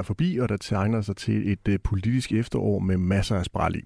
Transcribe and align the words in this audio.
være 0.00 0.04
forbi, 0.04 0.38
og 0.38 0.48
der 0.48 0.56
tegner 0.56 1.00
sig 1.00 1.16
til 1.16 1.52
et 1.52 1.68
øh, 1.68 1.78
politisk 1.84 2.32
efterår 2.32 2.78
med 2.78 2.96
masser 2.96 3.36
af 3.36 3.44
spral 3.44 3.74
i. 3.74 3.82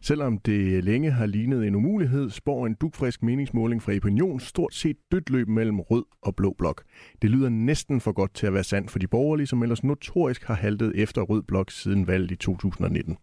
Selvom 0.00 0.38
det 0.38 0.84
længe 0.84 1.10
har 1.10 1.26
lignet 1.26 1.66
en 1.66 1.74
umulighed, 1.74 2.30
spår 2.30 2.66
en 2.66 2.74
dugfrisk 2.74 3.22
meningsmåling 3.22 3.82
fra 3.82 3.96
Opinion 3.96 4.40
stort 4.40 4.74
set 4.74 4.96
dødt 5.12 5.30
løb 5.30 5.48
mellem 5.48 5.80
rød 5.80 6.04
og 6.22 6.36
blå 6.36 6.54
blok. 6.58 6.82
Det 7.22 7.30
lyder 7.30 7.48
næsten 7.48 8.00
for 8.00 8.12
godt 8.12 8.34
til 8.34 8.46
at 8.46 8.54
være 8.54 8.64
sandt 8.64 8.90
for 8.90 8.98
de 8.98 9.06
borgerlige, 9.06 9.46
som 9.46 9.62
ellers 9.62 9.84
notorisk 9.84 10.44
har 10.44 10.54
haltet 10.54 10.92
efter 10.94 11.22
rød 11.22 11.42
blok 11.42 11.70
siden 11.70 12.06
valget 12.06 12.30
i 12.30 12.36
2019. 12.36 13.16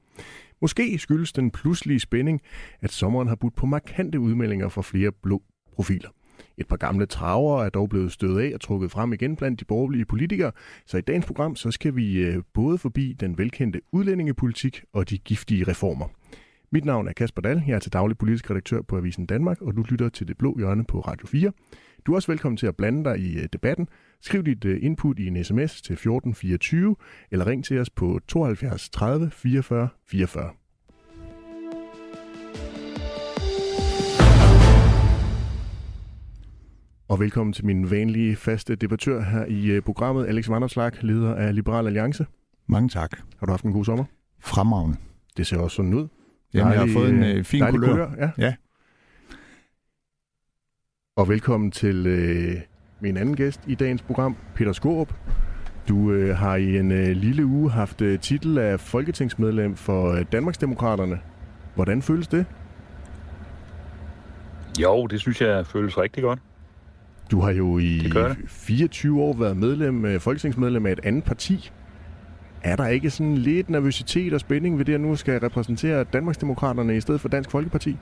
Måske 0.62 0.98
skyldes 0.98 1.34
den 1.34 1.52
pludselige 1.52 2.00
spænding, 2.00 2.42
at 2.82 2.92
sommeren 2.92 3.28
har 3.28 3.36
budt 3.36 3.56
på 3.56 3.66
markante 3.66 4.20
udmeldinger 4.20 4.70
fra 4.70 4.82
flere 4.82 5.12
blå 5.24 5.42
profiler. 5.76 6.10
Et 6.58 6.68
par 6.68 6.78
gamle 6.78 7.06
traver 7.06 7.64
er 7.64 7.70
dog 7.70 7.90
blevet 7.90 8.12
stødt 8.12 8.40
af 8.40 8.52
og 8.54 8.62
trukket 8.62 8.92
frem 8.92 9.14
igen 9.14 9.36
blandt 9.36 9.60
de 9.60 9.66
borgerlige 9.66 10.06
politikere, 10.06 10.52
så 10.86 10.98
i 10.98 11.02
dagens 11.02 11.26
program 11.26 11.56
så 11.56 11.72
skal 11.72 11.96
vi 11.96 12.18
øh, 12.18 12.44
både 12.54 12.78
forbi 12.78 13.14
den 13.20 13.38
velkendte 13.38 13.82
udlændingepolitik 13.92 14.84
og 14.94 15.10
de 15.10 15.18
giftige 15.18 15.64
reformer. 15.68 16.08
Mit 16.72 16.86
navn 16.86 17.08
er 17.08 17.14
Kasper 17.14 17.42
Dahl, 17.42 17.64
jeg 17.68 17.76
er 17.76 17.80
til 17.80 17.94
daglig 17.94 18.18
politisk 18.18 18.50
redaktør 18.50 18.82
på 18.82 18.98
Avisen 18.98 19.26
Danmark, 19.26 19.62
og 19.62 19.76
du 19.76 19.82
lytter 19.82 20.10
til 20.10 20.28
Det 20.28 20.38
Blå 20.38 20.58
Hjørne 20.58 20.86
på 20.86 21.00
Radio 21.00 21.28
4. 21.28 21.52
Du 22.06 22.12
er 22.12 22.16
også 22.16 22.32
velkommen 22.32 22.58
til 22.58 22.68
at 22.68 22.76
blande 22.76 23.04
dig 23.04 23.20
i 23.20 23.38
øh, 23.38 23.48
debatten. 23.54 23.88
Skriv 24.22 24.44
dit 24.44 24.66
øh, 24.66 24.80
input 24.82 25.20
i 25.20 25.28
en 25.28 25.44
sms 25.44 25.82
til 25.82 25.94
1424, 25.94 26.96
eller 27.32 27.48
ring 27.48 27.66
til 27.66 27.80
os 27.80 27.90
på 27.90 28.20
72 28.28 28.90
30 28.90 29.32
44 29.32 29.90
44. 30.08 30.63
Og 37.14 37.20
velkommen 37.20 37.54
til 37.54 37.66
min 37.66 37.92
vanlige 37.92 38.36
faste 38.36 38.76
debattør 38.76 39.22
her 39.22 39.46
i 39.46 39.66
øh, 39.66 39.82
programmet, 39.82 40.28
Alex 40.28 40.50
Vanderslag, 40.50 40.92
leder 41.02 41.36
af 41.36 41.56
Liberal 41.56 41.86
Alliance. 41.86 42.26
Mange 42.68 42.90
tak. 42.90 43.12
Har 43.40 43.46
du 43.46 43.52
haft 43.52 43.64
en 43.64 43.74
god 43.74 43.86
sommer? 43.86 44.06
Fremragende. 44.40 44.98
Det 45.38 45.48
ser 45.48 45.58
også 45.58 45.76
sådan 45.76 45.94
ud. 45.94 46.08
Jamen, 46.54 46.74
jeg 46.74 46.80
har 46.80 46.90
fået 46.94 47.10
en 47.10 47.24
øh, 47.24 47.44
fin 47.44 47.64
kulør. 47.70 47.88
kulør. 47.88 48.12
Ja. 48.18 48.32
ja. 48.38 48.56
Og 51.16 51.30
velkommen 51.30 51.72
til 51.72 52.08
øh, 52.08 52.62
min 53.00 53.18
anden 53.18 53.36
gæst 53.36 53.62
i 53.68 53.76
dagens 53.76 54.02
program, 54.02 54.36
Peter 54.56 54.72
Skorup. 54.72 55.14
Du 55.90 56.12
øh, 56.12 56.38
har 56.38 56.56
i 56.56 56.80
en 56.80 56.92
øh, 56.92 57.08
lille 57.08 57.46
uge 57.46 57.72
haft 57.72 58.02
øh, 58.02 58.20
titel 58.20 58.58
af 58.58 58.80
folketingsmedlem 58.80 59.76
for 59.76 60.12
øh, 60.12 60.26
Danmarksdemokraterne. 60.32 61.20
Hvordan 61.76 62.02
føles 62.02 62.28
det? 62.28 62.46
Jo, 64.80 65.08
det 65.08 65.20
synes 65.20 65.42
jeg 65.42 65.68
føles 65.68 65.98
rigtig 65.98 66.24
godt. 66.24 66.40
Du 67.32 67.42
har 67.42 67.52
jo 67.52 67.78
i 67.78 67.98
det 68.00 68.38
24 68.48 69.22
år 69.22 69.34
været 69.34 69.58
medlem, 69.58 70.06
øh, 70.06 70.20
folketingsmedlem 70.20 70.86
af 70.86 70.92
et 70.92 71.00
andet 71.04 71.24
parti. 71.24 71.72
Er 72.64 72.76
der 72.76 72.88
ikke 72.88 73.10
sådan 73.10 73.38
lidt 73.38 73.70
nervøsitet 73.70 74.34
og 74.34 74.40
spænding 74.40 74.78
ved 74.78 74.86
det, 74.86 74.94
at 74.94 75.02
nu 75.02 75.16
skal 75.16 75.40
repræsentere 75.40 76.04
Danmarksdemokraterne 76.04 76.98
i 76.98 77.02
stedet 77.02 77.22
for 77.22 77.30
Dansk 77.30 77.52
Folkeparti? 77.52 77.98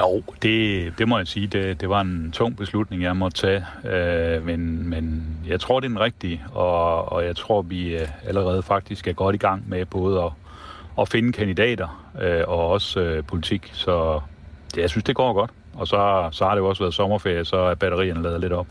Jo, 0.00 0.22
det, 0.42 0.92
det 0.98 1.08
må 1.08 1.18
jeg 1.18 1.26
sige. 1.26 1.46
Det, 1.46 1.80
det 1.80 1.88
var 1.88 2.00
en 2.00 2.30
tung 2.32 2.56
beslutning, 2.56 3.02
jeg 3.02 3.16
måtte 3.16 3.38
tage. 3.38 3.64
Øh, 3.84 4.46
men, 4.46 4.88
men 4.88 5.36
jeg 5.46 5.60
tror, 5.60 5.80
det 5.80 5.86
er 5.86 5.88
den 5.88 6.00
rigtige, 6.00 6.42
og, 6.52 7.12
og 7.12 7.24
jeg 7.24 7.36
tror, 7.36 7.62
vi 7.62 7.96
øh, 7.96 8.08
allerede 8.24 8.62
faktisk 8.62 9.08
er 9.08 9.12
godt 9.12 9.34
i 9.34 9.38
gang 9.38 9.68
med 9.68 9.86
både 9.86 10.22
at, 10.22 10.30
at 11.00 11.08
finde 11.08 11.32
kandidater 11.32 12.12
øh, 12.22 12.42
og 12.48 12.68
også 12.68 13.00
øh, 13.00 13.24
politik. 13.24 13.70
Så 13.72 14.20
det, 14.74 14.80
jeg 14.80 14.90
synes, 14.90 15.04
det 15.04 15.16
går 15.16 15.32
godt. 15.32 15.50
Og 15.74 15.88
så, 15.88 16.28
så 16.32 16.44
har 16.44 16.54
det 16.54 16.60
jo 16.60 16.68
også 16.68 16.82
været 16.82 16.94
sommerferie, 16.94 17.44
så 17.44 17.56
er 17.56 17.74
batterierne 17.74 18.22
lavet 18.22 18.40
lidt 18.40 18.52
op. 18.52 18.66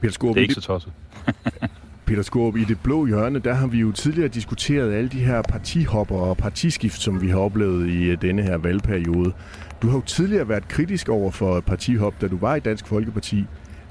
Peter 0.00 0.12
Skorp, 0.12 0.34
det 0.34 0.40
er 0.40 0.42
ikke 0.42 0.54
så 0.54 0.60
tosset. 0.60 0.92
Peter 2.06 2.22
Skorp, 2.22 2.56
i 2.56 2.64
det 2.64 2.78
blå 2.82 3.06
hjørne, 3.06 3.38
der 3.38 3.52
har 3.54 3.66
vi 3.66 3.78
jo 3.78 3.92
tidligere 3.92 4.28
diskuteret 4.28 4.92
alle 4.92 5.08
de 5.08 5.20
her 5.20 5.42
partihopper 5.42 6.16
og 6.16 6.36
partiskift, 6.36 7.00
som 7.00 7.22
vi 7.22 7.28
har 7.28 7.38
oplevet 7.38 7.88
i 7.88 8.04
øh, 8.04 8.22
denne 8.22 8.42
her 8.42 8.56
valgperiode. 8.56 9.32
Du 9.82 9.88
har 9.88 9.96
jo 9.96 10.02
tidligere 10.02 10.48
været 10.48 10.68
kritisk 10.68 11.08
over 11.08 11.30
for 11.30 11.60
partihop, 11.60 12.20
da 12.20 12.28
du 12.28 12.38
var 12.38 12.54
i 12.54 12.60
Dansk 12.60 12.86
Folkeparti. 12.86 13.44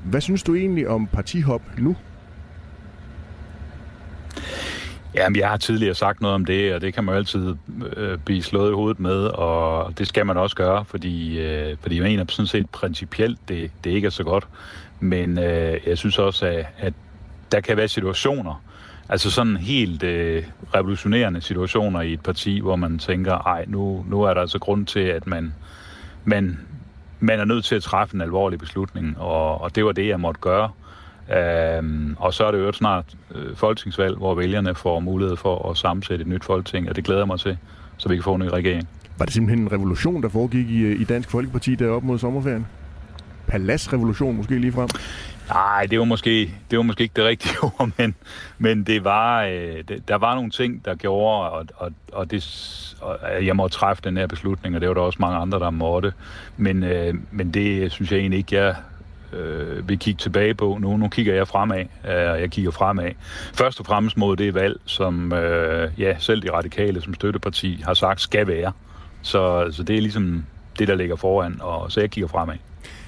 Hvad 0.05 0.21
synes 0.21 0.43
du 0.43 0.55
egentlig 0.55 0.87
om 0.87 1.07
partihop 1.07 1.61
nu? 1.77 1.95
Jamen, 5.15 5.39
jeg 5.39 5.49
har 5.49 5.57
tidligere 5.57 5.95
sagt 5.95 6.21
noget 6.21 6.35
om 6.35 6.45
det, 6.45 6.73
og 6.73 6.81
det 6.81 6.93
kan 6.93 7.03
man 7.03 7.13
jo 7.13 7.17
altid 7.17 7.55
øh, 7.97 8.17
blive 8.17 8.43
slået 8.43 8.71
i 8.71 8.73
hovedet 8.73 8.99
med, 8.99 9.25
og 9.25 9.97
det 9.97 10.07
skal 10.07 10.25
man 10.25 10.37
også 10.37 10.55
gøre, 10.55 10.85
fordi, 10.85 11.39
øh, 11.39 11.77
fordi 11.81 11.95
jeg 11.95 12.03
mener 12.03 12.25
sådan 12.29 12.47
set 12.47 12.69
principielt, 12.69 13.39
det, 13.47 13.71
det 13.83 13.91
ikke 13.91 14.05
er 14.05 14.09
så 14.09 14.23
godt. 14.23 14.47
Men 14.99 15.37
øh, 15.37 15.77
jeg 15.85 15.97
synes 15.97 16.19
også, 16.19 16.45
at, 16.45 16.65
at 16.77 16.93
der 17.51 17.61
kan 17.61 17.77
være 17.77 17.87
situationer, 17.87 18.63
altså 19.09 19.31
sådan 19.31 19.57
helt 19.57 20.03
øh, 20.03 20.43
revolutionerende 20.75 21.41
situationer 21.41 22.01
i 22.01 22.13
et 22.13 22.21
parti, 22.21 22.59
hvor 22.59 22.75
man 22.75 22.99
tænker, 22.99 23.33
ej, 23.33 23.65
nu, 23.67 24.05
nu 24.09 24.21
er 24.21 24.33
der 24.33 24.41
altså 24.41 24.59
grund 24.59 24.85
til, 24.85 24.99
at 24.99 25.27
man, 25.27 25.53
man, 26.25 26.59
man 27.19 27.39
er 27.39 27.45
nødt 27.45 27.65
til 27.65 27.75
at 27.75 27.83
træffe 27.83 28.15
en 28.15 28.21
alvorlig 28.21 28.59
beslutning, 28.59 29.19
og, 29.19 29.61
og 29.61 29.75
det 29.75 29.85
var 29.85 29.91
det, 29.91 30.07
jeg 30.07 30.19
måtte 30.19 30.41
gøre. 30.41 30.69
Øhm, 31.29 32.15
og 32.19 32.33
så 32.33 32.45
er 32.45 32.51
det 32.51 32.59
jo 32.59 32.71
snart 32.71 33.05
øh, 33.35 33.55
folketingsvalg, 33.55 34.17
hvor 34.17 34.35
vælgerne 34.35 34.75
får 34.75 34.99
mulighed 34.99 35.37
for 35.37 35.69
at 35.69 35.77
sammensætte 35.77 36.21
et 36.21 36.27
nyt 36.27 36.43
folketing, 36.43 36.89
og 36.89 36.95
det 36.95 37.03
glæder 37.03 37.25
mig 37.25 37.39
til, 37.39 37.57
så 37.97 38.09
vi 38.09 38.15
kan 38.15 38.23
få 38.23 38.33
en 38.33 38.41
ny 38.41 38.47
regering. 38.47 38.87
Var 39.17 39.25
det 39.25 39.33
simpelthen 39.33 39.65
en 39.65 39.71
revolution, 39.71 40.23
der 40.23 40.29
foregik 40.29 40.69
i, 40.69 40.91
i 40.91 41.03
Dansk 41.03 41.29
Folkeparti 41.29 41.75
deroppe 41.75 42.07
mod 42.07 42.19
sommerferien? 42.19 42.67
Palasrevolution 43.47 44.37
måske 44.37 44.59
lige 44.59 44.71
frem? 44.71 44.89
Nej, 45.49 45.85
det 45.85 45.99
var 45.99 46.05
måske, 46.05 46.53
det 46.71 46.77
var 46.77 46.83
måske 46.83 47.03
ikke 47.03 47.13
det 47.15 47.25
rigtige 47.25 47.55
ord, 47.63 47.89
men, 47.97 48.15
men 48.57 48.83
det 48.83 49.03
var, 49.03 49.43
øh, 49.43 49.83
det, 49.87 50.07
der 50.07 50.15
var 50.15 50.35
nogle 50.35 50.49
ting, 50.49 50.85
der 50.85 50.95
gjorde, 50.95 51.49
og, 51.49 51.65
og, 51.75 51.91
og, 52.13 52.31
det, 52.31 52.95
og 53.01 53.45
jeg 53.45 53.55
måtte 53.55 53.77
træffe 53.77 54.03
den 54.03 54.17
her 54.17 54.27
beslutning, 54.27 54.75
og 54.75 54.81
det 54.81 54.89
var 54.89 54.93
der 54.93 55.01
også 55.01 55.17
mange 55.21 55.37
andre, 55.37 55.59
der 55.59 55.69
måtte. 55.69 56.13
Men, 56.57 56.83
øh, 56.83 57.13
men 57.31 57.51
det 57.51 57.91
synes 57.91 58.11
jeg 58.11 58.19
egentlig 58.19 58.37
ikke, 58.37 58.55
jeg 58.55 58.75
øh, 59.33 59.89
vil 59.89 59.99
kigge 59.99 60.17
tilbage 60.17 60.53
på. 60.53 60.77
Nu, 60.81 60.97
nu 60.97 61.07
kigger 61.07 61.33
jeg 61.33 61.47
fremad, 61.47 61.79
øh, 61.79 62.31
og 62.31 62.41
jeg 62.41 62.51
kigger 62.51 62.71
fremad. 62.71 63.11
Først 63.53 63.79
og 63.79 63.85
fremmest 63.85 64.17
mod 64.17 64.35
det 64.35 64.53
valg, 64.53 64.79
som 64.85 65.33
øh, 65.33 65.91
ja, 65.97 66.15
selv 66.19 66.41
de 66.41 66.51
radikale 66.51 67.01
som 67.01 67.13
støtteparti 67.13 67.81
har 67.85 67.93
sagt 67.93 68.21
skal 68.21 68.47
være. 68.47 68.71
Så, 69.21 69.67
så 69.71 69.83
det 69.83 69.97
er 69.97 70.01
ligesom 70.01 70.45
det, 70.79 70.87
der 70.87 70.95
ligger 70.95 71.15
foran, 71.15 71.57
og 71.61 71.91
så 71.91 71.99
jeg 71.99 72.11
kigger 72.11 72.27
fremad. 72.27 72.55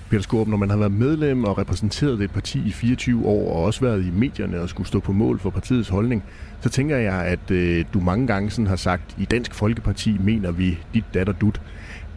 Peter 0.09 0.23
Skorp, 0.23 0.47
når 0.47 0.57
man 0.57 0.69
har 0.69 0.78
været 0.78 0.91
medlem 0.91 1.44
og 1.44 1.57
repræsenteret 1.57 2.22
et 2.22 2.31
parti 2.31 2.61
i 2.66 2.72
24 2.72 3.25
år, 3.25 3.55
og 3.55 3.63
også 3.63 3.81
været 3.81 4.05
i 4.05 4.11
medierne 4.11 4.61
og 4.61 4.69
skulle 4.69 4.88
stå 4.88 5.00
på 5.00 5.11
mål 5.11 5.40
for 5.40 5.50
partiets 5.50 5.90
holdning, 5.90 6.23
så 6.61 6.69
tænker 6.69 6.97
jeg, 6.97 7.13
at 7.13 7.51
øh, 7.51 7.85
du 7.94 8.00
mange 8.00 8.28
gange 8.28 8.50
sådan 8.50 8.67
har 8.67 8.75
sagt, 8.75 9.16
i 9.17 9.25
Dansk 9.25 9.53
Folkeparti 9.53 10.17
mener 10.19 10.51
vi 10.51 10.79
dit 10.94 11.03
datter 11.13 11.34
dut. 11.34 11.61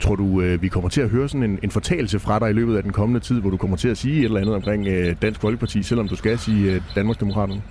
Tror 0.00 0.16
du, 0.16 0.40
øh, 0.40 0.62
vi 0.62 0.68
kommer 0.68 0.88
til 0.88 1.00
at 1.00 1.08
høre 1.08 1.28
sådan 1.28 1.42
en, 1.42 1.58
en 1.62 1.70
fortalelse 1.70 2.18
fra 2.18 2.38
dig 2.38 2.50
i 2.50 2.52
løbet 2.52 2.76
af 2.76 2.82
den 2.82 2.92
kommende 2.92 3.20
tid, 3.20 3.40
hvor 3.40 3.50
du 3.50 3.56
kommer 3.56 3.76
til 3.76 3.88
at 3.88 3.98
sige 3.98 4.18
et 4.18 4.24
eller 4.24 4.40
andet 4.40 4.54
omkring 4.54 4.86
øh, 4.86 5.16
Dansk 5.22 5.40
Folkeparti, 5.40 5.82
selvom 5.82 6.08
du 6.08 6.16
skal 6.16 6.38
sige 6.38 6.72
øh, 6.72 6.80
Danmarksdemokraterne? 6.94 7.62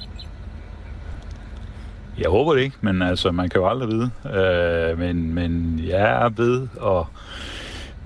Jeg 2.20 2.30
håber 2.30 2.54
det 2.54 2.62
ikke, 2.62 2.78
men 2.82 3.02
altså, 3.02 3.32
man 3.32 3.50
kan 3.50 3.62
jo 3.62 3.68
aldrig 3.68 3.90
vide. 3.90 4.10
Øh, 4.40 5.00
men, 5.00 5.34
men 5.34 5.82
jeg 5.88 6.26
er 6.26 6.30
ved 6.30 6.68
at 6.86 7.06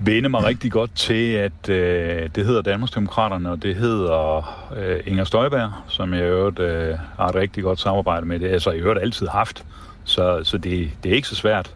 vende 0.00 0.28
mig 0.28 0.44
rigtig 0.44 0.72
godt 0.72 0.94
til, 0.94 1.32
at 1.32 1.68
øh, 1.68 2.28
det 2.34 2.46
hedder 2.46 2.62
Danmarksdemokraterne, 2.62 3.50
og 3.50 3.62
det 3.62 3.76
hedder 3.76 4.50
øh, 4.76 5.00
Inger 5.06 5.24
Støjberg, 5.24 5.72
som 5.88 6.14
jeg 6.14 6.22
i 6.22 6.24
øvrigt 6.24 6.58
øh, 6.58 6.98
har 7.16 7.28
et 7.28 7.34
rigtig 7.34 7.62
godt 7.62 7.80
samarbejde 7.80 8.26
med. 8.26 8.38
Det 8.38 8.48
har 8.48 8.52
altså, 8.52 8.70
jeg 8.70 8.78
i 8.78 8.82
øvrigt 8.82 9.00
altid 9.00 9.26
haft. 9.26 9.64
Så, 10.04 10.40
så 10.44 10.58
det, 10.58 10.90
det 11.02 11.12
er 11.12 11.16
ikke 11.16 11.28
så 11.28 11.34
svært, 11.34 11.74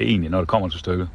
egentlig, 0.00 0.30
når 0.30 0.38
det 0.38 0.48
kommer 0.48 0.68
til 0.68 0.78
stykket. 0.80 1.08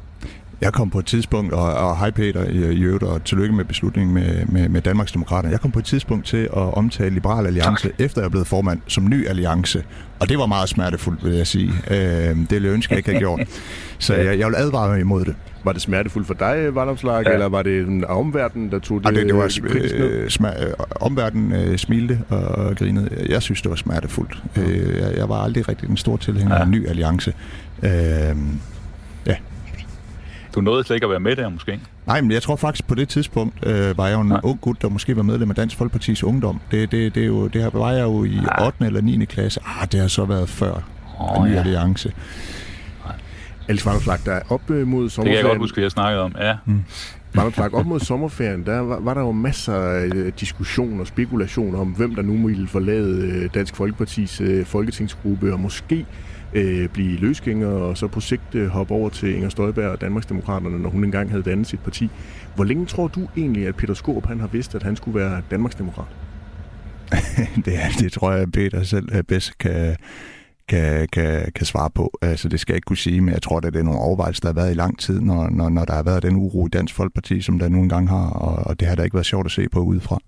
Jeg 0.60 0.72
kom 0.72 0.90
på 0.90 0.98
et 0.98 1.06
tidspunkt, 1.06 1.52
og, 1.52 1.74
og 1.74 1.98
hej 1.98 2.10
Peter 2.10 2.44
i, 2.44 2.82
øvrigt, 2.82 3.02
og 3.02 3.24
tillykke 3.24 3.54
med 3.54 3.64
beslutningen 3.64 4.14
med, 4.14 4.46
med, 4.46 4.68
med 4.68 4.80
Danmarks 4.80 5.12
Demokrater. 5.12 5.48
Jeg 5.48 5.60
kom 5.60 5.70
på 5.70 5.78
et 5.78 5.84
tidspunkt 5.84 6.26
til 6.26 6.36
at 6.36 6.74
omtale 6.74 7.14
Liberal 7.14 7.46
Alliance, 7.46 7.88
tak. 7.88 8.00
efter 8.00 8.20
jeg 8.20 8.26
er 8.26 8.30
blevet 8.30 8.46
formand, 8.46 8.80
som 8.86 9.08
ny 9.08 9.28
alliance. 9.28 9.84
Og 10.20 10.28
det 10.28 10.38
var 10.38 10.46
meget 10.46 10.68
smertefuldt, 10.68 11.24
vil 11.24 11.32
jeg 11.32 11.46
sige. 11.46 11.72
Øh, 11.90 11.96
det 11.96 12.50
ville 12.50 12.68
jeg 12.68 12.74
ønske, 12.74 12.92
jeg 12.92 12.98
ikke 12.98 13.08
havde 13.10 13.20
gjort. 13.20 13.40
Så 13.98 14.14
jeg, 14.14 14.38
jeg 14.38 14.48
vil 14.48 14.54
advare 14.54 15.00
imod 15.00 15.24
det. 15.24 15.34
Var 15.64 15.72
det 15.72 15.82
smertefuldt 15.82 16.26
for 16.26 16.34
dig, 16.34 16.74
Valdomslag, 16.74 17.22
ja. 17.26 17.32
eller 17.32 17.48
var 17.48 17.62
det 17.62 17.80
en 17.80 18.04
omverden, 18.04 18.70
der 18.70 18.78
tog 18.78 19.00
det, 19.00 19.10
ja, 19.10 19.20
det, 19.20 19.26
det 19.26 19.36
var 19.36 19.58
øh, 19.62 20.26
sma- 20.26 20.64
øh, 20.64 20.72
omverden 21.00 21.52
øh, 21.52 21.78
smilte 21.78 22.20
og 22.28 22.76
grinede. 22.76 23.26
Jeg 23.28 23.42
synes, 23.42 23.62
det 23.62 23.70
var 23.70 23.76
smertefuldt. 23.76 24.42
Ja. 24.56 24.62
Øh, 24.62 24.98
jeg, 25.00 25.16
jeg 25.16 25.28
var 25.28 25.36
aldrig 25.36 25.68
rigtig 25.68 25.88
en 25.88 25.96
stor 25.96 26.16
tilhænger 26.16 26.54
ja. 26.54 26.60
af 26.60 26.64
en 26.64 26.70
ny 26.70 26.88
alliance. 26.88 27.34
Øh, 27.82 27.90
du 30.54 30.60
nåede 30.60 30.84
slet 30.84 30.96
ikke 30.96 31.04
at 31.04 31.10
være 31.10 31.20
med 31.20 31.36
der, 31.36 31.48
måske? 31.48 31.80
Nej, 32.06 32.20
men 32.20 32.30
jeg 32.30 32.42
tror 32.42 32.56
faktisk, 32.56 32.86
på 32.86 32.94
det 32.94 33.08
tidspunkt 33.08 33.66
øh, 33.66 33.98
var 33.98 34.06
jeg 34.06 34.14
jo 34.14 34.20
en 34.20 34.28
Nej. 34.28 34.40
ung 34.42 34.60
gut, 34.60 34.82
der 34.82 34.88
måske 34.88 35.16
var 35.16 35.22
medlem 35.22 35.50
af 35.50 35.56
Dansk 35.56 35.76
Folkepartis 35.76 36.24
Ungdom. 36.24 36.60
Det, 36.70 36.90
det, 36.92 37.14
det, 37.14 37.22
er 37.22 37.26
jo, 37.26 37.46
det 37.46 37.62
her 37.62 37.70
var 37.72 37.92
jeg 37.92 38.02
jo 38.02 38.24
i 38.24 38.34
Nej. 38.34 38.66
8. 38.66 38.86
eller 38.86 39.00
9. 39.00 39.24
klasse. 39.24 39.60
Ah, 39.80 39.88
det 39.92 40.00
har 40.00 40.08
så 40.08 40.24
været 40.24 40.48
før 40.48 40.82
oh, 41.18 41.46
ny 41.46 41.52
ja. 41.52 41.58
alliance. 41.58 42.12
Alex 43.70 43.86
Vanderslag, 43.86 44.18
der 44.24 44.32
er 44.32 44.42
op 44.48 44.70
mod 44.70 44.76
sommerferien. 44.78 45.10
Det 45.16 45.24
kan 45.24 45.36
jeg 45.36 45.44
godt 45.44 45.58
huske, 45.58 45.76
vi 45.76 45.82
har 45.82 45.88
snakket 45.88 46.20
om, 46.20 46.34
ja. 46.40 46.56
Mm. 46.66 46.84
Vanderslag, 47.34 47.74
op 47.74 47.86
mod 47.86 48.00
sommerferien, 48.00 48.66
der 48.66 48.78
var, 48.78 49.00
var 49.00 49.14
der 49.14 49.20
jo 49.20 49.32
masser 49.32 49.74
af 49.74 50.06
øh, 50.14 50.32
diskussion 50.40 51.00
og 51.00 51.06
spekulation 51.06 51.74
om, 51.74 51.88
hvem 51.88 52.14
der 52.14 52.22
nu 52.22 52.46
ville 52.46 52.68
forlade 52.68 53.26
øh, 53.26 53.50
Dansk 53.54 53.76
Folkepartis 53.76 54.40
øh, 54.40 54.64
folketingsgruppe, 54.66 55.52
og 55.52 55.60
måske 55.60 56.06
øh, 56.54 56.88
blive 56.88 57.16
løsgænger, 57.18 57.68
og 57.68 57.98
så 57.98 58.06
på 58.06 58.20
sigt 58.20 58.54
øh, 58.54 58.68
hoppe 58.68 58.94
over 58.94 59.08
til 59.08 59.34
Inger 59.34 59.48
Støjberg 59.48 59.90
og 59.90 60.00
Danmarksdemokraterne, 60.00 60.78
når 60.78 60.90
hun 60.90 61.04
engang 61.04 61.30
havde 61.30 61.42
dannet 61.42 61.66
sit 61.66 61.80
parti. 61.80 62.10
Hvor 62.54 62.64
længe 62.64 62.86
tror 62.86 63.08
du 63.08 63.28
egentlig, 63.36 63.66
at 63.66 63.76
Peter 63.76 63.94
Skorp 63.94 64.26
han 64.26 64.40
har 64.40 64.46
vidst, 64.46 64.74
at 64.74 64.82
han 64.82 64.96
skulle 64.96 65.20
være 65.20 65.42
Danmarksdemokrat? 65.50 66.06
det, 67.64 67.74
det 67.98 68.12
tror 68.12 68.32
jeg, 68.32 68.52
Peter 68.52 68.82
selv 68.82 69.22
bedst 69.22 69.58
kan, 69.58 69.96
kan, 70.70 71.08
kan, 71.12 71.52
kan 71.54 71.66
svare 71.66 71.90
på. 71.90 72.18
Altså, 72.22 72.48
det 72.48 72.60
skal 72.60 72.72
jeg 72.72 72.76
ikke 72.76 72.86
kunne 72.86 72.96
sige, 72.96 73.20
men 73.20 73.34
jeg 73.34 73.42
tror, 73.42 73.56
at 73.56 73.62
det 73.62 73.76
er 73.76 73.82
nogle 73.82 74.00
overvejelser, 74.00 74.40
der 74.40 74.48
har 74.48 74.54
været 74.54 74.70
i 74.70 74.74
lang 74.74 74.98
tid, 74.98 75.20
når, 75.20 75.48
når, 75.50 75.68
når 75.68 75.84
der 75.84 75.94
har 75.94 76.02
været 76.02 76.22
den 76.22 76.36
uro 76.36 76.66
i 76.66 76.68
Dansk 76.68 76.94
Folkeparti, 76.94 77.40
som 77.40 77.58
der 77.58 77.68
nu 77.68 77.78
engang 77.78 78.08
har, 78.08 78.30
og, 78.30 78.66
og 78.66 78.80
det 78.80 78.88
har 78.88 78.94
da 78.94 79.02
ikke 79.02 79.14
været 79.14 79.26
sjovt 79.26 79.46
at 79.46 79.52
se 79.52 79.68
på 79.68 79.80
udefra. 79.80 80.18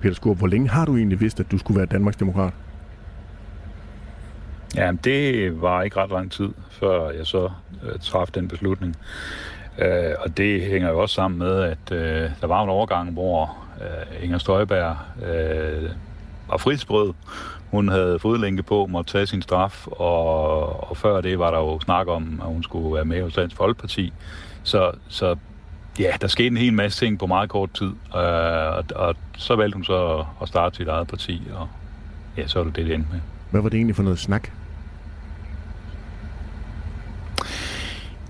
Peter 0.00 0.14
Skorp, 0.14 0.38
hvor 0.38 0.46
længe 0.46 0.68
har 0.68 0.84
du 0.84 0.96
egentlig 0.96 1.20
vidst, 1.20 1.40
at 1.40 1.50
du 1.50 1.58
skulle 1.58 1.78
være 1.78 1.86
Danmarksdemokrat? 1.86 2.52
Ja, 4.76 4.92
det 5.04 5.60
var 5.60 5.82
ikke 5.82 5.96
ret 5.96 6.10
lang 6.10 6.32
tid, 6.32 6.48
før 6.70 7.10
jeg 7.10 7.26
så 7.26 7.50
øh, 7.82 7.98
traf 8.00 8.26
den 8.34 8.48
beslutning. 8.48 8.96
Øh, 9.78 10.14
og 10.24 10.36
det 10.36 10.62
hænger 10.62 10.90
jo 10.90 10.98
også 10.98 11.14
sammen 11.14 11.38
med, 11.38 11.62
at 11.62 11.92
øh, 11.92 12.30
der 12.40 12.46
var 12.46 12.62
en 12.62 12.68
overgang, 12.68 13.12
hvor 13.12 13.58
øh, 13.80 14.24
Inger 14.24 14.38
Støjberg 14.38 14.96
øh, 15.28 15.90
var 16.48 16.56
frihedsbrød. 16.56 17.12
Hun 17.70 17.88
havde 17.88 18.18
fodlænke 18.18 18.62
på, 18.62 18.86
måtte 18.86 19.12
tage 19.12 19.26
sin 19.26 19.42
straf, 19.42 19.86
og, 19.86 20.90
og 20.90 20.96
før 20.96 21.20
det 21.20 21.38
var 21.38 21.50
der 21.50 21.58
jo 21.58 21.80
snak 21.80 22.08
om, 22.08 22.40
at 22.42 22.48
hun 22.48 22.62
skulle 22.62 22.94
være 22.94 23.04
med 23.04 23.22
hos 23.22 23.34
Dansk 23.34 23.56
Folkeparti. 23.56 24.12
Så, 24.62 24.92
så 25.08 25.36
ja, 25.98 26.12
der 26.20 26.26
skete 26.26 26.46
en 26.46 26.56
hel 26.56 26.72
masse 26.72 27.06
ting 27.06 27.18
på 27.18 27.26
meget 27.26 27.50
kort 27.50 27.70
tid, 27.74 27.92
øh, 28.14 28.76
og, 28.76 28.84
og 28.94 29.14
så 29.36 29.56
valgte 29.56 29.76
hun 29.76 29.84
så 29.84 30.24
at 30.42 30.48
starte 30.48 30.76
sit 30.76 30.88
eget 30.88 31.08
parti, 31.08 31.42
og 31.54 31.68
ja, 32.36 32.46
så 32.46 32.60
er 32.60 32.64
det 32.64 32.76
det, 32.76 32.86
det 32.86 32.94
endte 32.94 33.08
med. 33.12 33.20
Hvad 33.50 33.60
var 33.60 33.68
det 33.68 33.76
egentlig 33.76 33.96
for 33.96 34.02
noget 34.02 34.18
snak? 34.18 34.50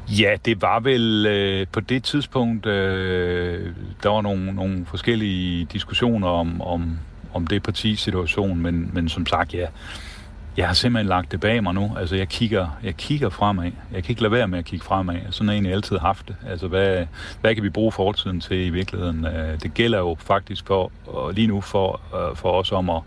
Ja, 0.09 0.37
det 0.45 0.63
var 0.63 0.81
vel 0.81 1.27
øh, 1.27 1.67
på 1.73 1.81
det 1.81 2.05
tidspunkt, 2.05 2.67
øh, 2.67 3.75
der 4.03 4.09
var 4.09 4.21
nogle, 4.21 4.53
nogle 4.53 4.87
forskellige 4.87 5.65
diskussioner 5.65 6.29
om, 6.29 6.61
om, 6.61 6.99
om 7.35 7.47
det 7.47 7.63
partis 7.63 8.01
situation, 8.01 8.61
men, 8.61 8.91
men 8.93 9.09
som 9.09 9.27
sagt, 9.27 9.55
ja, 9.55 9.67
jeg 10.57 10.67
har 10.67 10.75
simpelthen 10.75 11.09
lagt 11.09 11.33
det 11.33 11.41
bag 11.41 11.63
mig 11.63 11.75
nu. 11.75 11.97
Altså, 11.99 12.17
jeg 12.17 12.29
kigger, 12.29 12.79
jeg 12.83 12.97
kigger 12.97 13.29
fremad. 13.29 13.71
Jeg 13.93 14.05
kan 14.05 14.13
ikke 14.13 14.23
lade 14.23 14.33
være 14.33 14.49
med 14.49 14.59
at 14.59 14.65
kigge 14.65 14.85
fremad. 14.85 15.17
Sådan 15.31 15.49
har 15.49 15.53
jeg 15.53 15.57
egentlig 15.57 15.75
altid 15.75 15.99
haft 15.99 16.29
det. 16.29 16.37
Altså, 16.49 16.69
hvad, 16.69 17.07
hvad 17.41 17.55
kan 17.55 17.65
vi 17.65 17.71
bruge 17.71 17.93
fortiden 17.93 18.41
til 18.41 18.67
i 18.67 18.71
virkeligheden? 18.71 19.27
Øh, 19.27 19.61
det 19.63 19.75
gælder 19.75 19.99
jo 19.99 20.17
faktisk 20.21 20.67
for, 20.67 20.93
og 21.07 21.33
lige 21.35 21.47
nu 21.47 21.61
for, 21.61 22.01
øh, 22.15 22.37
for 22.37 22.53
os 22.53 22.73
om 22.73 22.91
at, 22.91 23.03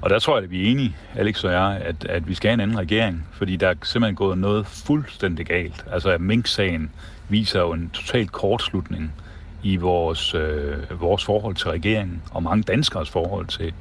og 0.00 0.10
der 0.10 0.18
tror 0.18 0.36
jeg, 0.36 0.44
at 0.44 0.50
vi 0.50 0.66
er 0.66 0.70
enige, 0.70 0.96
Alex 1.14 1.44
og 1.44 1.52
jeg, 1.52 1.80
at, 1.84 2.04
at 2.04 2.28
vi 2.28 2.34
skal 2.34 2.48
have 2.48 2.54
en 2.54 2.60
anden 2.60 2.78
regering, 2.78 3.26
fordi 3.32 3.56
der 3.56 3.68
er 3.68 3.74
simpelthen 3.82 4.16
gået 4.16 4.38
noget 4.38 4.66
fuldstændig 4.66 5.46
galt. 5.46 5.84
Altså, 5.92 6.10
at 6.10 6.20
Mink-sagen 6.20 6.90
viser 7.28 7.60
jo 7.60 7.72
en 7.72 7.90
total 7.90 8.28
kortslutning 8.28 9.12
i 9.62 9.76
vores, 9.76 10.34
øh, 10.34 11.00
vores 11.00 11.24
forhold 11.24 11.54
til 11.54 11.70
regeringen, 11.70 12.22
og 12.30 12.42
mange 12.42 12.62
danskers 12.62 13.10
forhold 13.10 13.46
til 13.46 13.72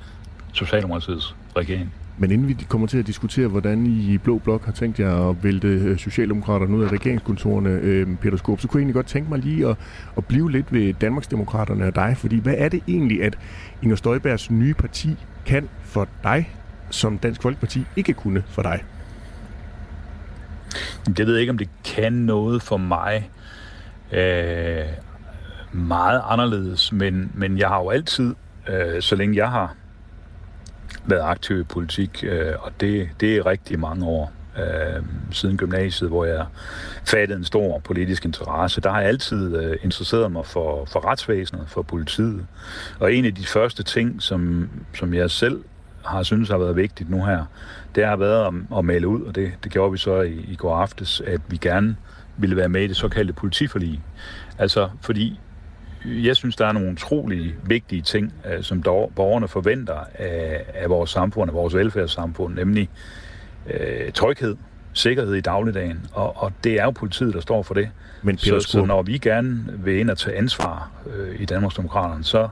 Socialdemokratiets 0.53 1.35
regering. 1.57 1.93
Men 2.17 2.31
inden 2.31 2.47
vi 2.47 2.53
kommer 2.69 2.87
til 2.87 2.97
at 2.97 3.07
diskutere, 3.07 3.47
hvordan 3.47 3.85
I 3.85 4.13
i 4.13 4.17
Blå 4.17 4.37
Blok 4.37 4.65
har 4.65 4.71
tænkt 4.71 4.99
jer 4.99 5.29
at 5.29 5.43
vælte 5.43 5.67
øh, 5.67 5.97
Socialdemokraterne 5.97 6.77
ud 6.77 6.83
af 6.83 6.91
regeringskontorene, 6.91 7.69
øh, 7.69 8.07
Peter 8.21 8.37
Skåb, 8.37 8.59
så 8.59 8.67
kunne 8.67 8.79
jeg 8.79 8.81
egentlig 8.81 8.95
godt 8.95 9.07
tænke 9.07 9.29
mig 9.29 9.39
lige 9.39 9.67
at, 9.67 9.75
at 10.17 10.25
blive 10.25 10.51
lidt 10.51 10.73
ved 10.73 10.93
Danmarksdemokraterne 10.93 11.85
og 11.85 11.95
dig, 11.95 12.15
fordi 12.17 12.39
hvad 12.39 12.55
er 12.57 12.69
det 12.69 12.83
egentlig, 12.87 13.23
at 13.23 13.37
Inger 13.81 13.95
Støjbergs 13.95 14.51
nye 14.51 14.73
parti 14.73 15.09
kan 15.45 15.69
for 15.81 16.07
dig, 16.23 16.49
som 16.89 17.17
Dansk 17.17 17.41
Folkeparti 17.41 17.85
ikke 17.95 18.13
kunne 18.13 18.43
for 18.47 18.61
dig? 18.61 18.83
Det 21.17 21.27
ved 21.27 21.33
jeg 21.33 21.41
ikke, 21.41 21.51
om 21.51 21.57
det 21.57 21.69
kan 21.83 22.13
noget 22.13 22.61
for 22.61 22.77
mig 22.77 23.29
øh, 24.11 24.85
meget 25.75 26.21
anderledes, 26.25 26.91
men, 26.91 27.31
men 27.33 27.57
jeg 27.57 27.67
har 27.67 27.79
jo 27.79 27.89
altid, 27.89 28.35
øh, 28.69 29.01
så 29.01 29.15
længe 29.15 29.37
jeg 29.37 29.51
har 29.51 29.75
været 31.05 31.21
aktiv 31.21 31.59
i 31.59 31.63
politik, 31.63 32.23
øh, 32.27 32.53
og 32.59 32.71
det, 32.79 33.09
det 33.19 33.35
er 33.37 33.45
rigtig 33.45 33.79
mange 33.79 34.05
år 34.05 34.31
øh, 34.57 35.03
siden 35.31 35.57
gymnasiet, 35.57 36.09
hvor 36.09 36.25
jeg 36.25 36.45
fattede 37.05 37.37
en 37.37 37.45
stor 37.45 37.79
politisk 37.79 38.25
interesse. 38.25 38.81
Der 38.81 38.89
har 38.91 38.99
jeg 38.99 39.09
altid 39.09 39.57
øh, 39.57 39.77
interesseret 39.83 40.31
mig 40.31 40.45
for, 40.45 40.85
for 40.85 41.05
retsvæsenet, 41.05 41.63
for 41.67 41.81
politiet. 41.81 42.45
Og 42.99 43.13
en 43.13 43.25
af 43.25 43.35
de 43.35 43.45
første 43.45 43.83
ting, 43.83 44.21
som, 44.21 44.69
som 44.93 45.13
jeg 45.13 45.31
selv 45.31 45.63
har 46.05 46.23
synes 46.23 46.49
har 46.49 46.57
været 46.57 46.75
vigtigt 46.75 47.09
nu 47.09 47.25
her, 47.25 47.45
det 47.95 48.05
har 48.05 48.15
været 48.15 48.47
at, 48.47 48.77
at 48.77 48.85
male 48.85 49.07
ud, 49.07 49.21
og 49.21 49.35
det, 49.35 49.51
det 49.63 49.71
gjorde 49.71 49.91
vi 49.91 49.97
så 49.97 50.21
i, 50.21 50.45
i 50.47 50.55
går 50.55 50.75
aftes, 50.75 51.21
at 51.27 51.41
vi 51.47 51.57
gerne 51.57 51.95
ville 52.37 52.55
være 52.55 52.69
med 52.69 52.81
i 52.81 52.87
det 52.87 52.97
såkaldte 52.97 53.33
politiforlig. 53.33 54.01
Altså, 54.57 54.89
fordi 55.01 55.39
jeg 56.07 56.35
synes, 56.35 56.55
der 56.55 56.65
er 56.65 56.71
nogle 56.71 56.91
utrolig 56.91 57.55
vigtige 57.63 58.01
ting, 58.01 58.33
øh, 58.53 58.63
som 58.63 58.81
borgerne 59.15 59.47
forventer 59.47 59.99
af, 60.13 60.65
af 60.73 60.89
vores 60.89 61.09
samfund, 61.09 61.49
af 61.49 61.55
vores 61.55 61.75
velfærdssamfund, 61.75 62.55
nemlig 62.55 62.89
øh, 63.73 64.11
tryghed, 64.11 64.55
sikkerhed 64.93 65.33
i 65.33 65.41
dagligdagen, 65.41 66.05
og, 66.13 66.43
og 66.43 66.51
det 66.63 66.79
er 66.79 66.83
jo 66.83 66.91
politiet, 66.91 67.33
der 67.33 67.39
står 67.39 67.63
for 67.63 67.73
det. 67.73 67.89
Men 68.21 68.37
så, 68.37 68.59
så 68.59 68.85
når 68.85 69.01
vi 69.01 69.17
gerne 69.17 69.63
vil 69.77 69.99
ind 69.99 70.09
og 70.09 70.17
tage 70.17 70.37
ansvar 70.37 70.91
øh, 71.15 71.41
i 71.41 71.45
Danmarksdemokraterne, 71.45 72.23
så 72.23 72.47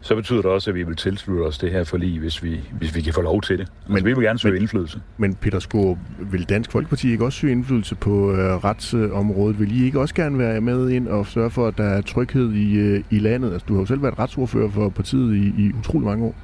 så 0.00 0.14
betyder 0.14 0.42
det 0.42 0.50
også, 0.50 0.70
at 0.70 0.74
vi 0.74 0.82
vil 0.82 0.96
tilslutte 0.96 1.42
os 1.42 1.58
det 1.58 1.72
her 1.72 1.84
forlig, 1.84 2.18
hvis 2.18 2.42
vi, 2.42 2.60
hvis 2.72 2.94
vi 2.94 3.00
kan 3.00 3.14
få 3.14 3.20
lov 3.20 3.42
til 3.42 3.58
det. 3.58 3.68
Men, 3.86 3.96
altså, 3.96 4.04
vi 4.04 4.12
vil 4.12 4.24
gerne 4.24 4.38
søge 4.38 4.52
men, 4.52 4.62
indflydelse. 4.62 5.00
Men 5.16 5.34
Peter 5.34 5.58
Sko, 5.58 5.98
vil 6.18 6.48
Dansk 6.48 6.72
Folkeparti 6.72 7.10
ikke 7.12 7.24
også 7.24 7.38
søge 7.38 7.52
indflydelse 7.52 7.94
på 7.94 8.32
øh, 8.32 8.64
retsområdet? 8.64 9.60
Vil 9.60 9.80
I 9.80 9.84
ikke 9.84 10.00
også 10.00 10.14
gerne 10.14 10.38
være 10.38 10.60
med 10.60 10.90
ind 10.90 11.08
og 11.08 11.26
sørge 11.26 11.50
for, 11.50 11.66
at 11.66 11.78
der 11.78 11.84
er 11.84 12.00
tryghed 12.00 12.52
i, 12.52 12.74
øh, 12.74 13.04
i 13.10 13.18
landet? 13.18 13.52
Altså, 13.52 13.66
du 13.68 13.74
har 13.74 13.80
jo 13.80 13.86
selv 13.86 14.02
været 14.02 14.18
retsordfører 14.18 14.70
for 14.70 14.88
partiet 14.88 15.34
i, 15.34 15.62
i 15.62 15.72
utrolig 15.78 16.06
mange 16.06 16.24
år. 16.24 16.34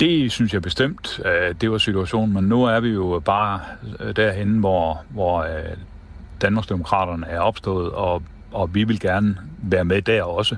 Det 0.00 0.32
synes 0.32 0.54
jeg 0.54 0.62
bestemt, 0.62 1.20
at 1.24 1.60
det 1.60 1.70
var 1.70 1.78
situationen, 1.78 2.34
men 2.34 2.44
nu 2.44 2.64
er 2.64 2.80
vi 2.80 2.88
jo 2.88 3.22
bare 3.24 3.60
øh, 4.00 4.16
derhen, 4.16 4.58
hvor, 4.58 5.02
hvor 5.10 5.38
øh, 5.38 5.76
Danmarksdemokraterne 6.42 7.26
er 7.26 7.40
opstået, 7.40 7.90
og, 7.90 8.22
og 8.52 8.74
vi 8.74 8.84
vil 8.84 9.00
gerne 9.00 9.36
være 9.62 9.84
med 9.84 10.02
der 10.02 10.22
også. 10.22 10.56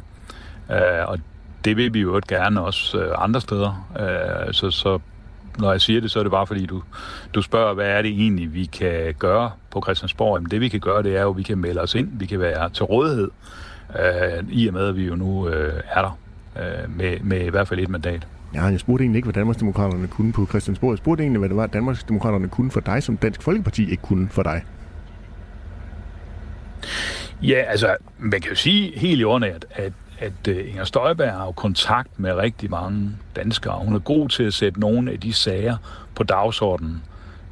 Øh, 0.73 1.09
og 1.09 1.19
det 1.65 1.77
vil 1.77 1.95
vi 1.95 2.01
jo 2.01 2.21
gerne 2.29 2.61
også 2.61 2.99
øh, 2.99 3.15
andre 3.19 3.41
steder. 3.41 3.89
Øh, 4.01 4.55
så, 4.55 4.71
så 4.71 4.99
når 5.59 5.71
jeg 5.71 5.81
siger 5.81 6.01
det, 6.01 6.11
så 6.11 6.19
er 6.19 6.23
det 6.23 6.33
bare 6.33 6.47
fordi, 6.47 6.67
du, 6.67 6.83
du 7.35 7.43
spørger, 7.43 7.75
hvad 7.75 7.87
er 7.87 8.03
det 8.03 8.11
egentlig, 8.11 8.55
vi 8.55 8.65
kan 8.65 9.15
gøre 9.19 9.51
på 9.71 9.83
Christiansborg? 9.83 10.37
Jamen 10.37 10.51
det 10.51 10.61
vi 10.61 10.69
kan 10.69 10.81
gøre, 10.81 11.03
det 11.03 11.17
er 11.17 11.23
jo, 11.23 11.31
at 11.31 11.37
vi 11.37 11.43
kan 11.43 11.59
melde 11.59 11.81
os 11.81 11.95
ind. 11.95 12.09
Vi 12.13 12.27
kan 12.27 12.41
være 12.41 12.71
til 12.71 12.85
rådighed, 12.85 13.31
øh, 13.99 14.45
i 14.51 14.67
og 14.67 14.75
med, 14.75 14.89
at 14.89 14.97
vi 14.97 15.07
jo 15.07 15.15
nu 15.15 15.49
øh, 15.49 15.81
er 15.91 16.03
der 16.03 16.19
øh, 16.57 16.97
med, 16.97 17.21
med 17.21 17.41
i 17.47 17.49
hvert 17.49 17.69
fald 17.69 17.81
et 17.81 17.89
mandat. 17.89 18.27
Ja, 18.55 18.65
jeg 18.65 18.81
spurgte 18.81 19.03
egentlig 19.05 19.19
ikke, 19.19 19.27
hvad 19.27 19.35
Danmarksdemokraterne 19.35 20.09
kunne 20.09 20.33
på 20.33 20.47
Christiansborg. 20.47 20.91
Jeg 20.91 20.99
spurgte 20.99 21.23
egentlig, 21.23 21.39
hvad 21.39 21.49
det 21.49 21.57
var, 21.57 21.67
Danmarksdemokraterne 21.67 22.49
kunne 22.49 22.71
for 22.71 22.81
dig, 22.81 23.03
som 23.03 23.17
Dansk 23.17 23.43
Folkeparti 23.43 23.91
ikke 23.91 24.03
kunne 24.03 24.29
for 24.29 24.43
dig. 24.43 24.65
Ja, 27.43 27.65
altså, 27.69 27.97
man 28.19 28.41
kan 28.41 28.51
jo 28.51 28.57
sige 28.57 28.99
helt 28.99 29.21
i 29.21 29.25
ordentligt, 29.25 29.55
at, 29.55 29.65
at 29.85 29.93
at 30.21 30.49
øh, 30.49 30.69
Inger 30.69 30.85
Støjberg 30.85 31.33
har 31.33 31.45
jo 31.45 31.53
kontakt 31.53 32.21
med 32.21 32.33
rigtig 32.33 32.71
mange 32.71 33.11
danskere. 33.37 33.79
Hun 33.85 33.95
er 33.95 33.99
god 33.99 34.29
til 34.29 34.43
at 34.43 34.55
sætte 34.55 34.81
nogle 34.81 35.13
af 35.13 35.21
de 35.21 35.33
sager 35.33 35.77
på 36.15 36.23
dagsordenen, 36.23 37.03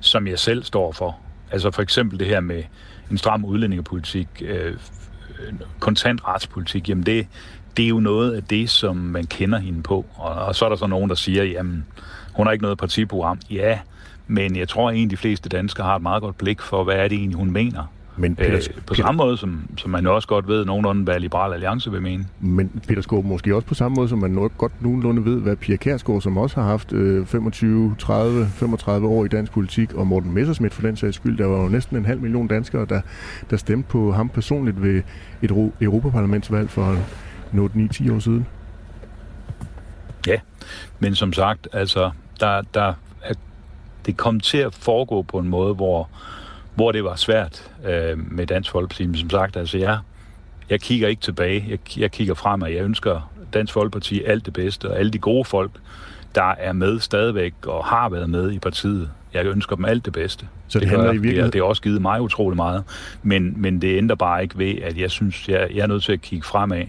som 0.01 0.27
jeg 0.27 0.39
selv 0.39 0.65
står 0.65 0.93
for. 0.93 1.17
Altså 1.51 1.71
for 1.71 1.83
eksempel 1.83 2.19
det 2.19 2.27
her 2.27 2.41
med 2.41 2.63
en 3.11 3.19
stram 3.19 3.45
udlændingepolitik, 3.45 4.29
uh, 4.43 4.75
kontant 5.79 6.25
retspolitik, 6.25 6.89
jamen 6.89 7.07
det, 7.07 7.27
det 7.77 7.85
er 7.85 7.89
jo 7.89 8.01
noget 8.01 8.35
af 8.35 8.43
det, 8.45 8.71
som 8.71 8.97
man 8.97 9.25
kender 9.25 9.59
hende 9.59 9.83
på. 9.83 10.07
Og, 10.15 10.35
og 10.35 10.55
så 10.55 10.65
er 10.65 10.69
der 10.69 10.77
så 10.77 10.87
nogen, 10.87 11.09
der 11.09 11.17
siger, 11.17 11.45
jamen 11.45 11.87
hun 12.33 12.47
har 12.47 12.53
ikke 12.53 12.63
noget 12.63 12.79
partiprogram. 12.79 13.41
Ja, 13.51 13.79
men 14.27 14.57
jeg 14.57 14.69
tror 14.69 14.91
egentlig, 14.91 15.11
de 15.11 15.17
fleste 15.17 15.49
danskere 15.49 15.87
har 15.87 15.97
et 15.97 16.03
meget 16.03 16.23
godt 16.23 16.39
blik 16.39 16.61
for, 16.61 16.85
hvad 16.85 16.95
er 16.95 17.09
det 17.09 17.19
egentlig, 17.19 17.39
hun 17.39 17.51
mener 17.51 17.85
men 18.19 18.37
Peter, 18.37 18.55
øh, 18.55 18.83
på 18.87 18.95
Peter, 18.95 19.03
samme 19.03 19.17
måde, 19.17 19.37
som, 19.37 19.63
som 19.77 19.91
man 19.91 20.07
også 20.07 20.29
godt 20.29 20.49
ved 20.49 20.65
nogenlunde, 20.65 21.03
hvad 21.03 21.21
Liberal 21.21 21.53
Alliance 21.53 21.91
vil 21.91 22.03
mene. 22.03 22.27
Men 22.41 22.81
Peter 22.89 23.03
Skåb, 23.03 23.25
måske 23.25 23.55
også 23.55 23.69
på 23.69 23.75
samme 23.75 23.95
måde, 23.95 24.09
som 24.09 24.19
man 24.19 24.51
godt 24.59 24.83
nogenlunde 24.83 25.25
ved, 25.25 25.41
hvad 25.41 25.57
Pia 25.57 25.77
Kærsgaard, 25.77 26.21
som 26.21 26.39
også 26.39 26.61
har 26.61 26.69
haft 26.69 26.93
øh, 26.93 27.27
25, 27.27 27.95
30, 27.99 28.47
35 28.47 29.09
år 29.09 29.25
i 29.25 29.29
dansk 29.29 29.53
politik, 29.53 29.95
og 29.95 30.07
Morten 30.07 30.35
Messersmith 30.35 30.75
for 30.75 30.83
den 30.83 30.97
sags 30.97 31.17
skyld, 31.17 31.39
der 31.39 31.47
var 31.47 31.63
jo 31.63 31.69
næsten 31.69 31.97
en 31.97 32.05
halv 32.05 32.21
million 32.21 32.49
danskere, 32.49 32.87
der, 32.89 33.01
der 33.51 33.57
stemte 33.57 33.89
på 33.89 34.13
ham 34.13 34.29
personligt 34.29 34.83
ved 34.83 35.03
et 35.43 35.73
Europaparlamentsvalg 35.81 36.71
for 36.71 36.97
8-9-10 37.55 38.15
år 38.15 38.19
siden. 38.19 38.47
Ja, 40.27 40.41
men 40.99 41.15
som 41.15 41.33
sagt, 41.33 41.69
altså, 41.73 42.11
der, 42.41 42.63
der 42.75 42.93
det 44.09 44.17
kom 44.17 44.41
til 44.41 44.59
at 44.59 44.75
foregå 44.75 45.23
på 45.23 45.39
en 45.39 45.49
måde, 45.49 45.75
hvor, 45.75 46.09
hvor 46.79 46.93
det 46.93 47.05
var 47.05 47.17
svært 47.17 47.71
øh, 47.87 48.33
med 48.33 48.47
Dansk 48.47 48.71
Folkeparti. 48.71 49.07
Men 49.07 49.17
som 49.17 49.31
sagt, 49.31 49.57
altså 49.57 49.79
jeg, 49.79 49.99
jeg 50.71 50.81
kigger 50.81 51.09
ikke 51.09 51.23
tilbage. 51.23 51.67
Jeg, 51.69 51.99
jeg 51.99 52.11
kigger 52.11 52.35
fremad. 52.35 52.71
Jeg 52.71 52.85
ønsker 52.85 53.31
Dansk 53.55 53.73
Folkeparti 53.73 54.23
alt 54.23 54.47
det 54.47 54.53
bedste, 54.53 54.91
og 54.91 54.99
alle 54.99 55.11
de 55.11 55.19
gode 55.19 55.45
folk, 55.45 55.71
der 56.35 56.55
er 56.59 56.73
med 56.73 57.01
stadigvæk 57.01 57.55
og 57.67 57.85
har 57.85 58.09
været 58.09 58.31
med 58.31 58.53
i 58.53 58.59
partiet. 58.59 59.11
Jeg 59.35 59.47
ønsker 59.47 59.77
dem 59.77 59.85
alt 59.85 60.05
det 60.05 60.13
bedste. 60.13 60.47
Så 60.69 60.79
det, 60.79 60.89
det 60.89 60.97
handler 60.97 61.13
i 61.13 61.13
virkeligheden... 61.13 61.45
Det, 61.45 61.53
det 61.53 61.61
har 61.61 61.67
også 61.67 61.83
givet 61.83 62.03
mig 62.03 62.21
utrolig 62.21 62.57
meget. 62.57 62.85
Men, 63.23 63.55
men 63.57 63.83
det 63.83 63.99
ændrer 63.99 64.17
bare 64.17 64.43
ikke 64.43 64.59
ved, 64.59 64.75
at 64.83 64.99
jeg 64.99 65.11
synes, 65.11 65.49
jeg, 65.49 65.69
jeg 65.75 65.83
er 65.83 65.87
nødt 65.87 66.03
til 66.03 66.13
at 66.13 66.21
kigge 66.21 66.47
fremad. 66.47 66.85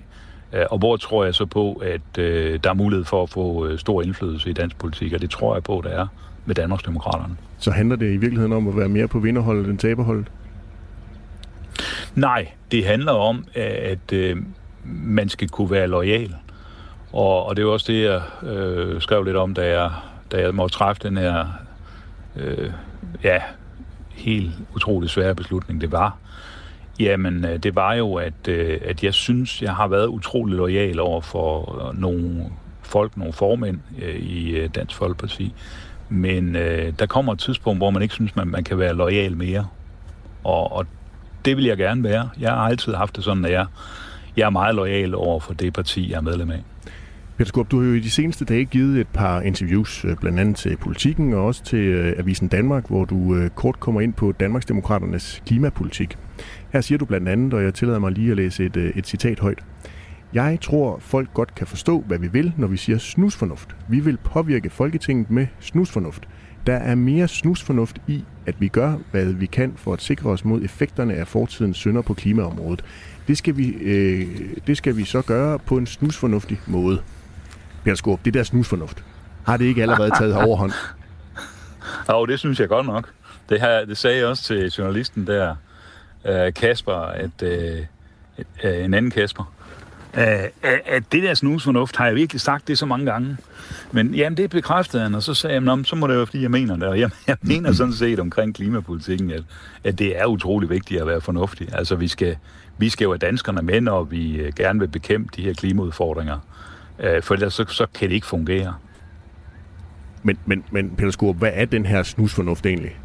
Øh, 0.53 0.65
og 0.69 0.77
hvor 0.77 0.97
tror 0.97 1.23
jeg 1.23 1.35
så 1.35 1.45
på, 1.45 1.73
at 1.73 2.17
øh, 2.17 2.59
der 2.63 2.69
er 2.69 2.73
mulighed 2.73 3.05
for 3.05 3.23
at 3.23 3.29
få 3.29 3.67
øh, 3.67 3.79
stor 3.79 4.01
indflydelse 4.01 4.49
i 4.49 4.53
dansk 4.53 4.77
politik, 4.77 5.13
og 5.13 5.21
det 5.21 5.29
tror 5.29 5.55
jeg 5.55 5.63
på, 5.63 5.81
der 5.83 5.89
er 5.89 6.07
med 6.49 6.55
Danmarksdemokraterne. 6.55 7.37
Så 7.57 7.71
handler 7.71 7.95
det 7.95 8.13
i 8.13 8.17
virkeligheden 8.17 8.53
om 8.53 8.67
at 8.67 8.77
være 8.77 8.89
mere 8.89 9.07
på 9.07 9.19
vinderholdet 9.19 9.67
end 9.67 9.77
taberholdet? 9.77 10.27
Nej, 12.15 12.47
det 12.71 12.85
handler 12.85 13.11
om, 13.11 13.45
at 13.55 14.13
øh, 14.13 14.37
man 14.85 15.29
skal 15.29 15.49
kunne 15.49 15.71
være 15.71 15.87
lojal. 15.87 16.35
Og, 17.13 17.45
og 17.45 17.55
det 17.55 17.63
er 17.63 17.67
også 17.67 17.91
det, 17.91 18.03
jeg 18.03 18.21
øh, 18.43 19.01
skrev 19.01 19.23
lidt 19.23 19.37
om, 19.37 19.53
da 19.53 19.81
jeg, 19.81 19.91
da 20.31 20.41
jeg 20.41 20.55
måtte 20.55 20.75
træffe 20.75 21.01
den 21.03 21.17
her 21.17 21.45
øh, 22.35 22.71
ja, 23.23 23.41
helt 24.09 24.51
utrolig 24.75 25.09
svære 25.09 25.35
beslutning, 25.35 25.81
det 25.81 25.91
var. 25.91 26.17
Jamen, 26.99 27.45
øh, 27.45 27.57
det 27.57 27.75
var 27.75 27.93
jo, 27.93 28.15
at, 28.15 28.47
øh, 28.47 28.81
at 28.85 29.03
jeg 29.03 29.13
synes, 29.13 29.61
jeg 29.61 29.75
har 29.75 29.87
været 29.87 30.07
utrolig 30.07 30.55
lojal 30.55 30.99
over 30.99 31.21
for 31.21 31.81
øh, 31.87 31.99
nogle 31.99 32.45
folk, 32.81 33.17
nogle 33.17 33.33
formænd 33.33 33.79
i 34.19 34.67
Dansk 34.75 34.95
Folkeparti. 34.95 35.53
Men 36.09 36.55
øh, 36.55 36.93
der 36.99 37.05
kommer 37.05 37.33
et 37.33 37.39
tidspunkt, 37.39 37.79
hvor 37.79 37.89
man 37.89 38.01
ikke 38.01 38.13
synes, 38.13 38.35
man, 38.35 38.47
man 38.47 38.63
kan 38.63 38.77
være 38.79 38.93
lojal 38.93 39.37
mere. 39.37 39.67
Og, 40.43 40.71
og 40.71 40.85
det 41.45 41.57
vil 41.57 41.65
jeg 41.65 41.77
gerne 41.77 42.03
være. 42.03 42.29
Jeg 42.39 42.49
har 42.49 42.57
altid 42.57 42.93
haft 42.93 43.15
det 43.15 43.23
sådan, 43.23 43.45
at 43.45 43.51
jeg, 43.51 43.65
jeg 44.37 44.45
er 44.45 44.49
meget 44.49 44.75
lojal 44.75 45.15
over 45.15 45.39
for 45.39 45.53
det 45.53 45.73
parti, 45.73 46.11
jeg 46.11 46.17
er 46.17 46.21
medlem 46.21 46.51
af. 46.51 46.63
Peter 47.37 47.47
Skorp, 47.47 47.71
du 47.71 47.79
har 47.81 47.87
jo 47.87 47.93
i 47.93 47.99
de 47.99 48.09
seneste 48.09 48.45
dage 48.45 48.65
givet 48.65 48.99
et 48.99 49.07
par 49.07 49.41
interviews, 49.41 50.05
øh, 50.05 50.17
blandt 50.17 50.39
andet 50.39 50.55
til 50.55 50.77
Politikken 50.77 51.33
og 51.33 51.45
også 51.45 51.63
til 51.63 51.79
øh, 51.79 52.13
Avisen 52.17 52.47
Danmark, 52.47 52.87
hvor 52.87 53.05
du 53.05 53.35
øh, 53.35 53.49
kort 53.49 53.79
kommer 53.79 54.01
ind 54.01 54.13
på 54.13 54.31
Danmarksdemokraternes 54.31 55.43
klimapolitik. 55.45 56.17
Her 56.73 56.81
siger 56.81 56.97
du 56.97 57.05
blandt 57.05 57.29
andet, 57.29 57.53
og 57.53 57.63
jeg 57.63 57.73
tillader 57.73 57.99
mig 57.99 58.11
lige 58.11 58.31
at 58.31 58.37
læse 58.37 58.65
et, 58.65 58.77
et 58.95 59.07
citat 59.07 59.39
højt. 59.39 59.59
Jeg 60.33 60.57
tror, 60.61 60.99
folk 60.99 61.33
godt 61.33 61.55
kan 61.55 61.67
forstå, 61.67 62.03
hvad 62.07 62.19
vi 62.19 62.27
vil, 62.27 62.53
når 62.57 62.67
vi 62.67 62.77
siger 62.77 62.97
snusfornuft. 62.97 63.75
Vi 63.87 63.99
vil 63.99 64.17
påvirke 64.17 64.69
Folketinget 64.69 65.31
med 65.31 65.47
snusfornuft. 65.59 66.27
Der 66.67 66.75
er 66.75 66.95
mere 66.95 67.27
snusfornuft 67.27 68.01
i, 68.07 68.23
at 68.45 68.61
vi 68.61 68.67
gør, 68.67 68.97
hvad 69.11 69.25
vi 69.25 69.45
kan 69.45 69.73
for 69.77 69.93
at 69.93 70.01
sikre 70.01 70.29
os 70.29 70.45
mod 70.45 70.63
effekterne 70.63 71.13
af 71.13 71.27
fortidens 71.27 71.77
synder 71.77 72.01
på 72.01 72.13
klimaområdet. 72.13 72.85
Det 73.27 73.37
skal 73.37 73.57
vi, 73.57 73.67
øh, 73.69 74.27
det 74.67 74.77
skal 74.77 74.97
vi 74.97 75.05
så 75.05 75.21
gøre 75.21 75.59
på 75.59 75.77
en 75.77 75.85
snusfornuftig 75.85 76.61
måde. 76.67 77.01
Peter 77.83 77.95
Skorp, 77.95 78.25
det 78.25 78.33
der 78.33 78.43
snusfornuft, 78.43 79.03
har 79.45 79.57
det 79.57 79.65
ikke 79.65 79.81
allerede 79.81 80.11
taget 80.19 80.35
overhånd? 80.35 80.71
Jo, 82.09 82.25
det 82.25 82.39
synes 82.39 82.59
jeg 82.59 82.67
godt 82.67 82.85
nok. 82.85 83.09
Det, 83.49 83.61
her, 83.61 83.85
det 83.85 83.97
sagde 83.97 84.17
jeg 84.17 84.25
også 84.25 84.43
til 84.43 84.65
journalisten 84.65 85.27
der, 85.27 85.55
uh, 86.25 86.53
Kasper, 86.55 87.07
øh, 87.07 87.19
at 88.37 88.63
øh, 88.63 88.85
en 88.85 88.93
anden 88.93 89.11
Kasper, 89.11 89.53
uh, 90.13 90.21
at 90.85 91.03
det 91.11 91.23
der 91.23 91.33
snusfornuft 91.33 91.95
har 91.95 92.05
jeg 92.05 92.15
virkelig 92.15 92.41
sagt 92.41 92.67
det 92.67 92.77
så 92.77 92.85
mange 92.85 93.05
gange. 93.05 93.37
Men 93.91 94.15
jamen, 94.15 94.37
det 94.37 94.49
bekræftede 94.49 95.03
han, 95.03 95.15
og 95.15 95.23
så 95.23 95.33
sagde 95.33 95.61
jeg, 95.61 95.79
så 95.85 95.95
må 95.95 96.07
det 96.07 96.15
være, 96.15 96.25
fordi 96.25 96.41
jeg 96.41 96.51
mener 96.51 96.75
det. 96.75 96.83
Og 96.83 96.99
jeg, 96.99 97.09
jeg 97.27 97.37
mener 97.41 97.71
sådan 97.71 97.93
set 97.93 98.19
omkring 98.19 98.55
klimapolitikken, 98.55 99.31
at, 99.31 99.43
at 99.83 99.99
det 99.99 100.19
er 100.19 100.25
utrolig 100.25 100.69
vigtigt 100.69 101.01
at 101.01 101.07
være 101.07 101.21
fornuftig. 101.21 101.67
Altså, 101.73 101.95
vi 101.95 102.07
skal, 102.07 102.35
vi 102.77 102.89
skal 102.89 103.05
jo 103.05 103.11
have 103.11 103.17
danskerne 103.17 103.61
med, 103.61 103.81
når 103.81 104.03
vi 104.03 104.35
øh, 104.35 104.53
gerne 104.55 104.79
vil 104.79 104.87
bekæmpe 104.87 105.29
de 105.35 105.41
her 105.41 105.53
klimaudfordringer. 105.53 106.39
Øh, 106.99 107.23
for 107.23 107.33
ellers 107.33 107.53
så, 107.53 107.65
så 107.67 107.85
kan 107.93 108.09
det 108.09 108.15
ikke 108.15 108.27
fungere. 108.27 108.73
Men, 110.23 110.37
men, 110.45 110.63
men 110.71 110.89
Peter 110.97 111.11
Skorp, 111.11 111.37
hvad 111.37 111.51
er 111.53 111.65
den 111.65 111.85
her 111.85 112.03
snusfornuft 112.03 112.65
egentlig? 112.65 112.95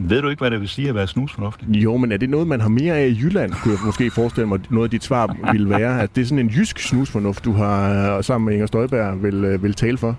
Ved 0.00 0.22
du 0.22 0.28
ikke, 0.28 0.40
hvad 0.40 0.50
det 0.50 0.60
vil 0.60 0.68
sige 0.68 0.88
at 0.88 0.94
være 0.94 1.06
snusfornuftig? 1.06 1.68
Jo, 1.68 1.96
men 1.96 2.12
er 2.12 2.16
det 2.16 2.30
noget, 2.30 2.46
man 2.46 2.60
har 2.60 2.68
mere 2.68 2.94
af 2.94 3.06
i 3.06 3.18
Jylland, 3.22 3.52
kunne 3.52 3.74
jeg 3.74 3.80
måske 3.86 4.10
forestille 4.10 4.48
mig, 4.48 4.60
noget 4.70 4.84
af 4.86 4.90
dit 4.90 5.04
svar 5.04 5.36
ville 5.52 5.70
være, 5.70 6.02
at 6.02 6.16
det 6.16 6.22
er 6.22 6.26
sådan 6.26 6.38
en 6.38 6.48
jysk 6.48 6.78
snusfornuft, 6.78 7.44
du 7.44 7.52
har 7.52 8.16
øh, 8.16 8.24
sammen 8.24 8.46
med 8.46 8.54
Inger 8.54 8.66
Støjberg 8.66 9.22
vil, 9.22 9.44
øh, 9.44 9.62
vil 9.62 9.74
tale 9.74 9.98
for? 9.98 10.16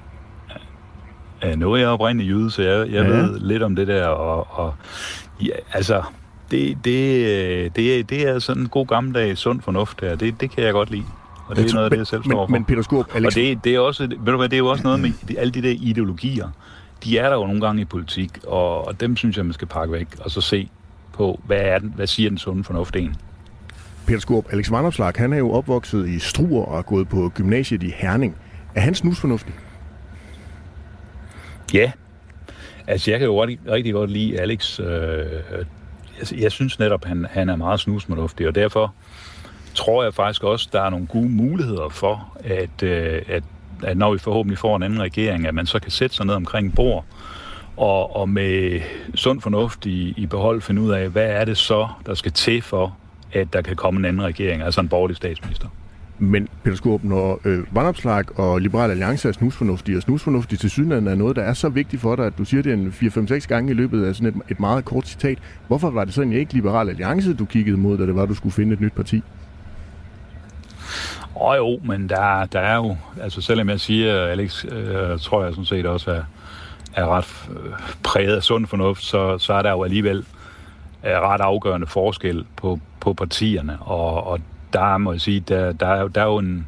Ja, 1.44 1.56
nu 1.56 1.74
er 1.74 1.78
jeg 1.78 1.88
oprindelig 1.88 2.30
jyde, 2.30 2.52
så 2.52 2.62
jeg, 2.62 2.88
jeg 2.92 3.04
ja. 3.04 3.10
ved 3.10 3.40
lidt 3.40 3.64
om 3.64 3.76
det 3.76 3.88
der, 3.88 4.08
og, 4.08 4.48
og 4.52 4.74
ja, 5.42 5.54
altså, 5.74 6.02
det, 6.52 6.78
det, 6.86 7.76
det, 7.76 8.10
det 8.10 8.28
er 8.28 8.40
sådan 8.40 8.64
en 8.64 8.70
god 8.70 8.88
gammeldags 8.88 9.40
sund 9.40 9.62
fornuft 9.62 10.02
der. 10.02 10.16
Det, 10.16 10.42
det 10.42 10.52
kan 10.52 10.64
jeg 10.64 10.74
godt 10.74 10.92
lide. 10.92 11.04
Og 11.48 11.56
det 11.56 11.70
er 11.70 11.74
noget 11.74 11.86
af 11.86 11.90
det, 11.90 11.98
jeg 11.98 12.08
selv 12.08 12.24
står 12.24 12.48
for. 12.48 12.52
Men 12.52 12.66
Peter 12.66 12.82
Skurp, 12.82 13.06
Alex... 13.16 13.28
Og 13.28 13.36
det, 13.36 13.64
det, 13.64 13.76
er 13.76 13.80
også, 13.80 14.08
ved 14.08 14.32
du 14.32 14.38
hvad, 14.38 14.50
det 14.50 14.56
er 14.56 14.58
jo 14.58 14.68
også 14.68 14.84
noget 14.84 15.00
med 15.00 15.12
alle 15.38 15.52
de 15.52 15.62
der 15.62 15.76
ideologier. 15.82 16.50
De 17.04 17.18
er 17.18 17.30
der 17.30 17.36
jo 17.36 17.46
nogle 17.46 17.62
gange 17.62 17.82
i 17.82 17.86
politik, 17.86 18.32
og, 18.48 18.88
og 18.88 19.00
dem 19.00 19.18
synes 19.18 19.38
jeg, 19.38 19.46
man 19.46 19.54
skal 19.54 19.68
pakke 19.68 19.94
væk, 19.94 20.08
og 20.20 20.32
så 20.32 20.42
se 20.42 20.70
på, 21.14 21.40
hvad, 21.46 21.62
er 21.62 21.80
den, 21.80 21.94
hvad 21.96 22.08
siger 22.08 22.30
den 22.30 22.38
sunde 22.38 22.64
fornuft 22.64 22.96
en. 22.96 23.16
Peter 24.08 24.20
Skurp, 24.20 24.46
Alex 24.54 24.72
Vanderslag, 24.72 25.14
han 25.16 25.34
er 25.34 25.38
jo 25.38 25.52
opvokset 25.52 26.08
i 26.08 26.20
Struer 26.20 26.66
og 26.66 26.78
er 26.78 26.82
gået 26.82 27.10
på 27.10 27.32
gymnasiet 27.36 27.84
i 27.84 27.94
Herning. 27.98 28.36
Er 28.76 28.82
han 28.82 28.96
snusfornuftig? 28.96 29.54
Ja. 31.74 31.92
Altså, 32.88 33.12
jeg 33.12 33.20
kan 33.20 33.26
jo 33.26 33.44
rigtig, 33.44 33.60
rigtig 33.72 33.94
godt 33.94 34.10
lide 34.10 34.40
Alex 34.40 34.80
øh, 34.80 35.26
jeg, 36.20 36.42
jeg 36.42 36.52
synes 36.52 36.80
netop, 36.80 37.06
han, 37.06 37.28
han 37.30 37.50
er 37.50 37.56
meget 37.56 37.80
snusmoduftig, 37.80 38.48
og 38.48 38.56
derfor 38.56 38.94
tror 39.76 40.04
jeg 40.04 40.14
faktisk 40.14 40.44
også, 40.44 40.70
der 40.72 40.82
er 40.82 40.90
nogle 40.90 41.08
gode 41.08 41.30
muligheder 41.30 41.90
for, 41.90 42.38
at, 42.44 42.84
øh, 42.84 43.22
at, 43.28 43.44
at 43.84 43.98
når 43.98 44.14
vi 44.14 44.20
forhåbentlig 44.20 44.58
får 44.58 44.76
en 44.76 44.84
anden 44.84 45.02
regering, 45.02 45.48
at 45.48 45.54
man 45.54 45.66
så 45.66 45.80
kan 45.80 45.92
sætte 45.92 46.16
sig 46.16 46.26
ned 46.26 46.34
omkring 46.36 46.76
bord 46.76 47.06
og, 47.78 48.16
og 48.16 48.30
med 48.30 48.82
sund 49.16 49.42
fornuft 49.42 49.86
i, 49.86 50.14
i 50.18 50.26
behold 50.26 50.62
finde 50.62 50.82
ud 50.82 50.92
af, 50.92 51.10
hvad 51.10 51.28
er 51.28 51.46
det 51.46 51.58
så, 51.58 51.88
der 52.06 52.14
skal 52.14 52.32
til 52.32 52.62
for, 52.62 52.98
at 53.34 53.54
der 53.54 53.62
kan 53.62 53.76
komme 53.76 54.00
en 54.00 54.06
anden 54.06 54.24
regering, 54.24 54.62
altså 54.62 54.82
en 54.82 54.90
borgerlig 54.90 55.18
statsminister. 55.18 55.68
Men 56.22 56.48
Peter 56.64 56.78
Skorp, 56.78 57.04
når 57.04 57.40
øh, 57.46 57.76
Vandopslag 57.76 58.40
og 58.40 58.62
Liberal 58.62 58.92
Alliance 58.92 59.28
er 59.28 59.32
snusfornuftige, 59.32 59.98
og 59.98 60.02
snusfornuftige 60.02 60.58
til 60.58 60.70
synligheden 60.70 61.08
er 61.08 61.16
noget, 61.16 61.36
der 61.36 61.42
er 61.42 61.54
så 61.54 61.70
vigtigt 61.70 62.02
for 62.02 62.16
dig, 62.16 62.26
at 62.26 62.38
du 62.38 62.46
siger 62.46 62.64
det 62.64 62.74
en 62.74 62.94
4-5-6 63.02 63.48
gange 63.48 63.72
i 63.72 63.74
løbet 63.74 64.06
af 64.06 64.16
sådan 64.16 64.28
et, 64.28 64.52
et 64.52 64.60
meget 64.60 64.86
kort 64.86 65.08
citat. 65.08 65.38
Hvorfor 65.68 65.90
var 65.90 66.06
det 66.06 66.14
sådan 66.14 66.34
ikke 66.34 66.54
Liberal 66.54 66.90
Alliance, 66.90 67.34
du 67.34 67.46
kiggede 67.46 67.78
mod, 67.78 67.98
da 67.98 68.06
det 68.06 68.16
var, 68.16 68.26
du 68.26 68.34
skulle 68.34 68.54
finde 68.54 68.74
et 68.74 68.82
nyt 68.82 68.94
parti? 68.94 69.24
Åh 71.36 71.50
oh, 71.50 71.58
jo, 71.58 71.80
men 71.84 72.10
der, 72.10 72.46
der 72.46 72.60
er 72.60 72.76
jo, 72.76 72.98
altså 73.22 73.42
selvom 73.42 73.70
jeg 73.70 73.80
siger, 73.80 74.26
Alex, 74.26 74.66
øh, 74.66 75.20
tror 75.20 75.44
jeg 75.44 75.54
sådan 75.54 75.66
set 75.66 75.86
også 75.86 76.12
er, 76.12 76.24
er 76.96 77.18
ret 77.18 77.50
øh, 77.50 77.72
præget 78.04 78.36
af 78.36 78.44
sund 78.44 78.68
fornuft, 78.68 79.04
så, 79.04 79.38
så 79.38 79.54
er 79.54 79.62
der 79.62 79.72
jo 79.72 79.84
alligevel 79.84 80.26
er 81.04 81.20
ret 81.20 81.42
afgørende 81.42 81.88
forskel 81.88 82.46
på, 82.56 82.80
på 83.00 83.14
partierne, 83.14 83.78
og, 83.82 84.28
og 84.28 84.40
der 84.74 84.98
må 84.98 85.12
jeg 85.12 85.22
sige, 85.22 85.40
der, 85.40 85.72
der, 85.72 85.88
er, 85.88 86.08
der 86.08 86.22
er 86.22 86.26
jo 86.26 86.38
en... 86.38 86.68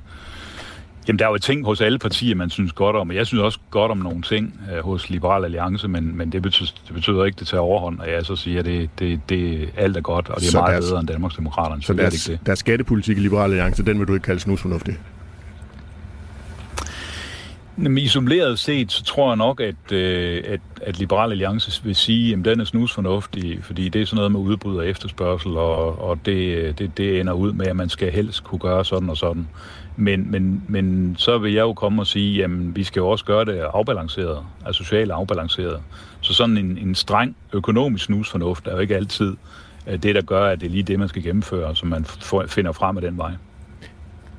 Jamen, 1.08 1.20
der 1.20 1.25
er 1.25 1.29
jo 1.29 1.38
ting 1.38 1.65
hos 1.65 1.81
alle 1.81 2.00
partier, 2.00 2.36
man 2.36 2.50
synes 2.50 2.72
godt 2.72 2.96
om, 2.96 3.10
og 3.10 3.15
jeg 3.15 3.27
synes 3.27 3.41
også 3.41 3.60
godt 3.72 3.91
om 3.91 3.98
nogle 3.98 4.22
ting 4.22 4.60
øh, 4.74 4.84
hos 4.84 5.10
Liberal 5.10 5.46
Alliance, 5.46 5.88
men, 5.88 6.17
men 6.17 6.31
det, 6.31 6.41
betyder, 6.41 6.70
det 6.88 6.96
betyder 6.96 7.25
ikke, 7.25 7.39
det 7.39 7.48
tager 7.48 7.62
overhånd, 7.62 8.00
og 8.00 8.12
jeg 8.12 8.25
så 8.25 8.36
siger, 8.36 8.60
at 8.60 8.65
det, 8.65 8.89
det, 9.00 9.20
det, 9.29 9.70
alt 9.77 9.98
er 9.98 10.01
godt, 10.01 10.29
og 10.29 10.41
det 10.41 10.48
er 10.48 10.51
så 10.51 10.58
meget 10.58 10.74
deres, 10.74 10.86
bedre 10.86 11.00
end 11.00 11.08
Danmarksdemokraterne. 11.08 11.81
Så, 11.81 11.88
så 11.88 11.93
deres, 11.93 12.25
det. 12.25 12.39
deres 12.46 12.60
skattepolitik 12.60 13.17
i 13.17 13.22
Liberal 13.22 13.51
Alliance, 13.51 13.86
den 13.86 14.00
vil 14.00 14.08
du 14.08 14.13
ikke 14.13 14.24
kalde 14.24 14.39
snusfornuftig? 14.39 14.98
Jamen, 17.77 17.98
isoleret 17.98 18.60
set, 18.60 18.91
så 18.91 19.03
tror 19.03 19.29
jeg 19.29 19.38
nok, 19.38 19.62
at, 19.62 19.91
øh, 19.91 20.43
at, 20.48 20.60
at 20.81 21.00
Liberal 21.00 21.31
Alliance 21.31 21.84
vil 21.84 21.96
sige, 21.96 22.34
at 22.34 22.46
den 22.46 22.60
er 22.60 22.65
snusfornuftig, 22.65 23.60
fordi 23.63 23.89
det 23.89 24.01
er 24.01 24.05
sådan 24.05 24.15
noget 24.15 24.31
med 24.31 24.39
udbud 24.39 24.77
og 24.77 24.88
efterspørgsel, 24.88 25.58
og, 25.58 26.01
og 26.01 26.20
det, 26.25 26.79
det, 26.79 26.98
det 26.98 27.20
ender 27.20 27.34
ud 27.34 27.51
med, 27.53 27.67
at 27.67 27.75
man 27.75 27.89
skal 27.89 28.12
helst 28.12 28.43
kunne 28.43 28.60
gøre 28.60 28.86
sådan 28.86 29.10
og 29.10 29.17
sådan. 29.17 29.48
Men, 29.95 30.31
men, 30.31 30.63
men 30.67 31.15
så 31.17 31.38
vil 31.38 31.53
jeg 31.53 31.62
jo 31.62 31.74
komme 31.74 32.01
og 32.01 32.07
sige, 32.07 32.43
at 32.43 32.75
vi 32.75 32.83
skal 32.83 33.00
jo 33.00 33.10
også 33.10 33.25
gøre 33.25 33.45
det 33.45 33.57
afbalanceret, 33.74 34.38
altså 34.65 34.83
socialt 34.83 35.12
afbalanceret. 35.12 35.79
Så 36.21 36.33
sådan 36.33 36.57
en, 36.57 36.77
en 36.77 36.95
streng 36.95 37.36
økonomisk 37.53 38.05
snusfornuft 38.05 38.67
er 38.67 38.71
jo 38.71 38.79
ikke 38.79 38.95
altid 38.95 39.36
øh, 39.88 40.03
det, 40.03 40.15
der 40.15 40.21
gør, 40.21 40.45
at 40.45 40.62
det 40.62 40.65
er 40.67 40.71
lige 40.71 40.83
det, 40.83 41.00
man 41.00 41.07
skal 41.10 41.24
gennemføre, 41.24 41.75
så 41.75 41.86
man 41.86 42.05
finder 42.48 42.71
frem 42.71 42.98
af 42.98 43.01
den 43.01 43.17
vej. 43.17 43.31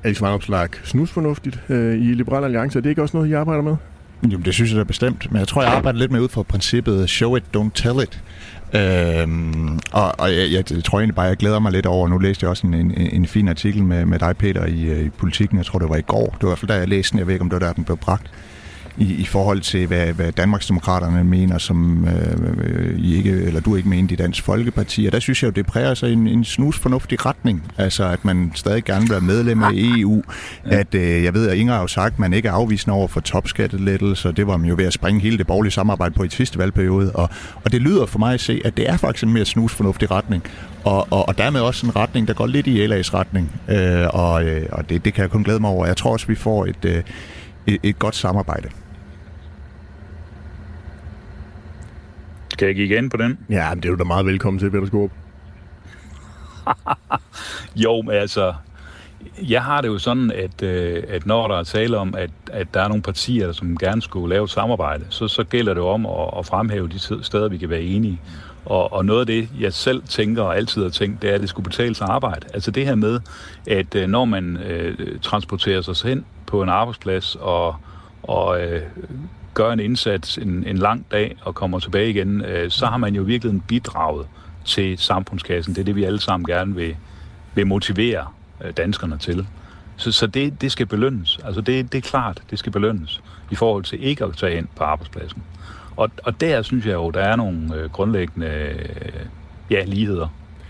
Alex 0.03 0.21
Vanopslag, 0.21 0.69
snusfornuftigt 0.83 1.59
øh, 1.69 1.95
i 1.95 2.13
Liberal 2.13 2.43
Alliance. 2.43 2.79
Er 2.79 2.81
det 2.81 2.89
ikke 2.89 3.01
også 3.01 3.17
noget, 3.17 3.29
I 3.29 3.33
arbejder 3.33 3.63
med? 3.63 3.75
Jo, 4.23 4.37
det 4.37 4.53
synes 4.53 4.71
jeg 4.71 4.77
da 4.77 4.83
bestemt. 4.83 5.31
Men 5.31 5.39
jeg 5.39 5.47
tror, 5.47 5.61
jeg 5.63 5.73
arbejder 5.73 5.99
lidt 5.99 6.11
med 6.11 6.21
ud 6.21 6.29
fra 6.29 6.43
princippet 6.43 7.09
show 7.09 7.35
it, 7.35 7.43
don't 7.57 7.69
tell 7.75 8.03
it. 8.03 8.23
Øhm, 8.75 9.79
og 9.91 10.19
og 10.19 10.35
jeg, 10.35 10.51
jeg, 10.51 10.71
jeg 10.71 10.83
tror 10.83 10.99
egentlig 10.99 11.15
bare, 11.15 11.25
jeg 11.25 11.37
glæder 11.37 11.59
mig 11.59 11.71
lidt 11.71 11.85
over, 11.85 12.07
nu 12.07 12.17
læste 12.17 12.43
jeg 12.43 12.49
også 12.49 12.67
en, 12.67 12.73
en, 12.73 12.91
en 12.91 13.27
fin 13.27 13.47
artikel 13.47 13.83
med, 13.83 14.05
med 14.05 14.19
dig, 14.19 14.37
Peter, 14.37 14.65
i, 14.65 14.83
øh, 14.83 15.05
i 15.05 15.09
Politiken, 15.09 15.57
jeg 15.57 15.65
tror 15.65 15.79
det 15.79 15.89
var 15.89 15.95
i 15.95 16.01
går, 16.01 16.25
det 16.25 16.41
var 16.41 16.47
i 16.47 16.49
hvert 16.49 16.59
fald 16.59 16.69
da 16.69 16.75
jeg 16.77 16.87
læste 16.87 17.11
den, 17.11 17.19
jeg 17.19 17.27
ved 17.27 17.33
ikke, 17.33 17.43
om 17.43 17.49
det 17.49 17.61
var 17.61 17.67
der, 17.67 17.73
den 17.73 17.83
blev 17.83 17.97
bragt, 17.97 18.31
i, 18.97 19.13
i 19.13 19.25
forhold 19.25 19.61
til, 19.61 19.87
hvad, 19.87 20.13
hvad 20.13 20.31
Danmarksdemokraterne 20.31 21.23
mener, 21.23 21.57
som 21.57 22.07
øh, 22.07 22.99
I 22.99 23.15
ikke, 23.15 23.31
eller 23.31 23.59
du 23.59 23.75
ikke 23.75 23.89
mente 23.89 24.13
i 24.13 24.15
Dansk 24.15 24.43
Folkeparti. 24.43 25.05
Og 25.05 25.11
der 25.11 25.19
synes 25.19 25.43
jeg 25.43 25.47
jo, 25.47 25.51
det 25.51 25.65
præger 25.65 25.93
sig 25.93 26.13
en, 26.13 26.27
en 26.27 26.43
snus 26.43 26.79
fornuftig 26.79 27.25
retning. 27.25 27.71
Altså, 27.77 28.07
at 28.07 28.25
man 28.25 28.51
stadig 28.55 28.83
gerne 28.83 29.01
vil 29.01 29.11
være 29.11 29.21
medlem 29.21 29.63
af 29.63 29.71
EU. 29.73 30.23
Ja. 30.65 30.75
At, 30.75 30.95
øh, 30.95 31.23
jeg 31.23 31.33
ved, 31.33 31.49
at 31.49 31.57
Inger 31.57 31.73
har 31.73 31.81
jo 31.81 31.87
sagt, 31.87 32.13
at 32.13 32.19
man 32.19 32.33
ikke 32.33 32.47
er 32.47 32.53
afvisende 32.53 32.95
over 32.95 33.07
for 33.07 33.19
topskattelettelser. 33.19 34.31
Det 34.31 34.47
var 34.47 34.57
man 34.57 34.69
jo 34.69 34.75
ved 34.77 34.85
at 34.85 34.93
springe 34.93 35.21
hele 35.21 35.37
det 35.37 35.47
borgerlige 35.47 35.71
samarbejde 35.71 36.15
på 36.15 36.23
i 36.23 36.29
sidste 36.29 36.59
valgperiode. 36.59 37.11
Og, 37.11 37.29
og 37.63 37.71
det 37.71 37.81
lyder 37.81 38.05
for 38.05 38.19
mig 38.19 38.33
at 38.33 38.41
se, 38.41 38.61
at 38.65 38.77
det 38.77 38.89
er 38.89 38.97
faktisk 38.97 39.23
en 39.23 39.33
mere 39.33 39.45
snus 39.45 39.73
fornuftig 39.73 40.11
retning. 40.11 40.43
Og, 40.83 41.07
og, 41.11 41.27
og 41.27 41.37
dermed 41.37 41.61
også 41.61 41.85
en 41.85 41.95
retning, 41.95 42.27
der 42.27 42.33
går 42.33 42.47
lidt 42.47 42.67
i 42.67 42.85
LA's 42.85 43.13
retning. 43.13 43.51
Øh, 43.69 44.07
og 44.09 44.43
øh, 44.43 44.65
og 44.71 44.89
det, 44.89 45.05
det 45.05 45.13
kan 45.13 45.21
jeg 45.21 45.29
kun 45.29 45.43
glæde 45.43 45.59
mig 45.59 45.69
over. 45.69 45.85
Jeg 45.85 45.97
tror 45.97 46.11
også, 46.11 46.27
vi 46.27 46.35
får 46.35 46.65
et, 46.65 46.85
øh, 46.85 47.03
et, 47.67 47.79
et 47.83 47.99
godt 47.99 48.15
samarbejde. 48.15 48.69
Skal 52.63 52.67
jeg 52.67 52.75
give 52.75 52.87
igen 52.87 53.09
på 53.09 53.17
den? 53.17 53.39
Ja, 53.49 53.69
men 53.69 53.83
det 53.83 53.89
er 53.89 53.93
du 53.93 53.99
da 53.99 54.03
meget 54.03 54.25
velkommen 54.25 54.59
til, 54.59 54.71
Peter 54.71 54.85
Skorp. 54.85 55.11
jo, 57.83 58.01
men 58.01 58.15
altså, 58.15 58.53
jeg 59.41 59.63
har 59.63 59.81
det 59.81 59.87
jo 59.87 59.97
sådan, 59.97 60.31
at, 60.31 60.63
øh, 60.63 61.03
at 61.07 61.25
når 61.25 61.47
der 61.47 61.55
er 61.59 61.63
tale 61.63 61.97
om, 61.97 62.15
at, 62.17 62.29
at 62.51 62.73
der 62.73 62.81
er 62.81 62.87
nogle 62.87 63.03
partier, 63.03 63.51
som 63.51 63.77
gerne 63.77 64.01
skulle 64.01 64.29
lave 64.29 64.43
et 64.43 64.49
samarbejde, 64.49 65.05
så, 65.09 65.27
så 65.27 65.43
gælder 65.43 65.73
det 65.73 65.83
om 65.83 66.05
at, 66.05 66.29
at 66.37 66.45
fremhæve 66.45 66.87
de 66.87 66.99
steder, 67.23 67.49
vi 67.49 67.57
kan 67.57 67.69
være 67.69 67.81
enige. 67.81 68.21
Og, 68.65 68.93
og 68.93 69.05
noget 69.05 69.19
af 69.19 69.25
det, 69.25 69.49
jeg 69.59 69.73
selv 69.73 70.03
tænker 70.03 70.43
og 70.43 70.57
altid 70.57 70.83
har 70.83 70.89
tænkt, 70.89 71.21
det 71.21 71.29
er, 71.29 71.35
at 71.35 71.41
det 71.41 71.49
skulle 71.49 71.69
betale 71.69 71.95
sig 71.95 72.07
arbejde. 72.09 72.47
Altså 72.53 72.71
det 72.71 72.85
her 72.85 72.95
med, 72.95 73.19
at 73.67 73.95
øh, 73.95 74.07
når 74.07 74.25
man 74.25 74.57
øh, 74.57 75.19
transporterer 75.21 75.81
sig 75.81 76.09
hen 76.09 76.25
på 76.45 76.63
en 76.63 76.69
arbejdsplads 76.69 77.35
og, 77.35 77.75
og 78.23 78.61
øh, 78.61 78.81
gør 79.53 79.71
en 79.71 79.79
indsats 79.79 80.37
en, 80.37 80.63
en 80.67 80.77
lang 80.77 81.05
dag 81.11 81.35
og 81.41 81.55
kommer 81.55 81.79
tilbage 81.79 82.09
igen, 82.09 82.41
øh, 82.41 82.71
så 82.71 82.85
har 82.85 82.97
man 82.97 83.15
jo 83.15 83.23
virkelig 83.23 83.61
bidraget 83.67 84.27
til 84.65 84.97
samfundskassen. 84.97 85.75
Det 85.75 85.81
er 85.81 85.85
det, 85.85 85.95
vi 85.95 86.03
alle 86.03 86.19
sammen 86.19 86.45
gerne 86.45 86.75
vil, 86.75 86.95
vil 87.55 87.67
motivere 87.67 88.27
øh, 88.63 88.71
danskerne 88.77 89.17
til. 89.17 89.47
Så, 89.97 90.11
så 90.11 90.27
det, 90.27 90.61
det 90.61 90.71
skal 90.71 90.85
belønnes. 90.85 91.39
Altså 91.45 91.61
det, 91.61 91.91
det 91.91 91.97
er 91.97 92.01
klart, 92.01 92.41
det 92.49 92.59
skal 92.59 92.71
belønnes 92.71 93.21
i 93.51 93.55
forhold 93.55 93.83
til 93.83 94.03
ikke 94.03 94.25
at 94.25 94.37
tage 94.37 94.57
ind 94.57 94.67
på 94.75 94.83
arbejdspladsen. 94.83 95.43
Og, 95.95 96.11
og 96.23 96.41
der 96.41 96.61
synes 96.61 96.85
jeg 96.85 96.93
jo, 96.93 97.09
der 97.09 97.21
er 97.21 97.35
nogle 97.35 97.75
øh, 97.75 97.89
grundlæggende 97.89 98.47
øh, 98.47 99.25
ja, 99.69 99.83
ligheder, 99.83 100.27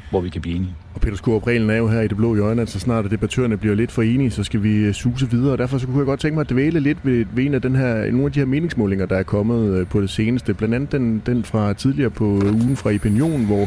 hvor 0.09 0.21
vi 0.21 0.29
kan 0.29 0.41
blive 0.41 0.55
enige. 0.55 0.75
Og 0.95 1.01
Peter 1.01 1.15
Skorup, 1.17 1.47
reglen 1.47 1.69
er 1.69 1.75
jo 1.75 1.87
her 1.87 2.01
i 2.01 2.07
det 2.07 2.17
blå 2.17 2.35
hjørne, 2.35 2.61
at 2.61 2.69
så 2.69 2.79
snart 2.79 3.11
debattørerne 3.11 3.57
bliver 3.57 3.75
lidt 3.75 3.91
for 3.91 4.01
enige, 4.01 4.31
så 4.31 4.43
skal 4.43 4.63
vi 4.63 4.75
øh, 4.75 4.93
suse 4.93 5.31
videre. 5.31 5.51
Og 5.51 5.57
derfor 5.57 5.77
så 5.77 5.85
kunne 5.85 5.97
jeg 5.97 6.05
godt 6.05 6.19
tænke 6.19 6.33
mig 6.33 6.41
at 6.41 6.49
dvæle 6.49 6.79
lidt 6.79 6.97
ved, 7.03 7.25
ved 7.33 7.45
en 7.45 7.53
af 7.53 7.61
den 7.61 7.75
her, 7.75 8.11
nogle 8.11 8.25
af 8.25 8.31
de 8.31 8.39
her 8.39 8.45
meningsmålinger, 8.45 9.05
der 9.05 9.15
er 9.15 9.23
kommet 9.23 9.79
øh, 9.79 9.87
på 9.87 10.01
det 10.01 10.09
seneste. 10.09 10.53
Blandt 10.53 10.75
andet 10.75 10.91
den, 10.91 11.21
den 11.25 11.43
fra 11.43 11.73
tidligere 11.73 12.09
på 12.09 12.41
øh, 12.45 12.53
ugen 12.53 12.75
fra 12.75 12.93
Opinion, 12.95 13.45
hvor 13.45 13.65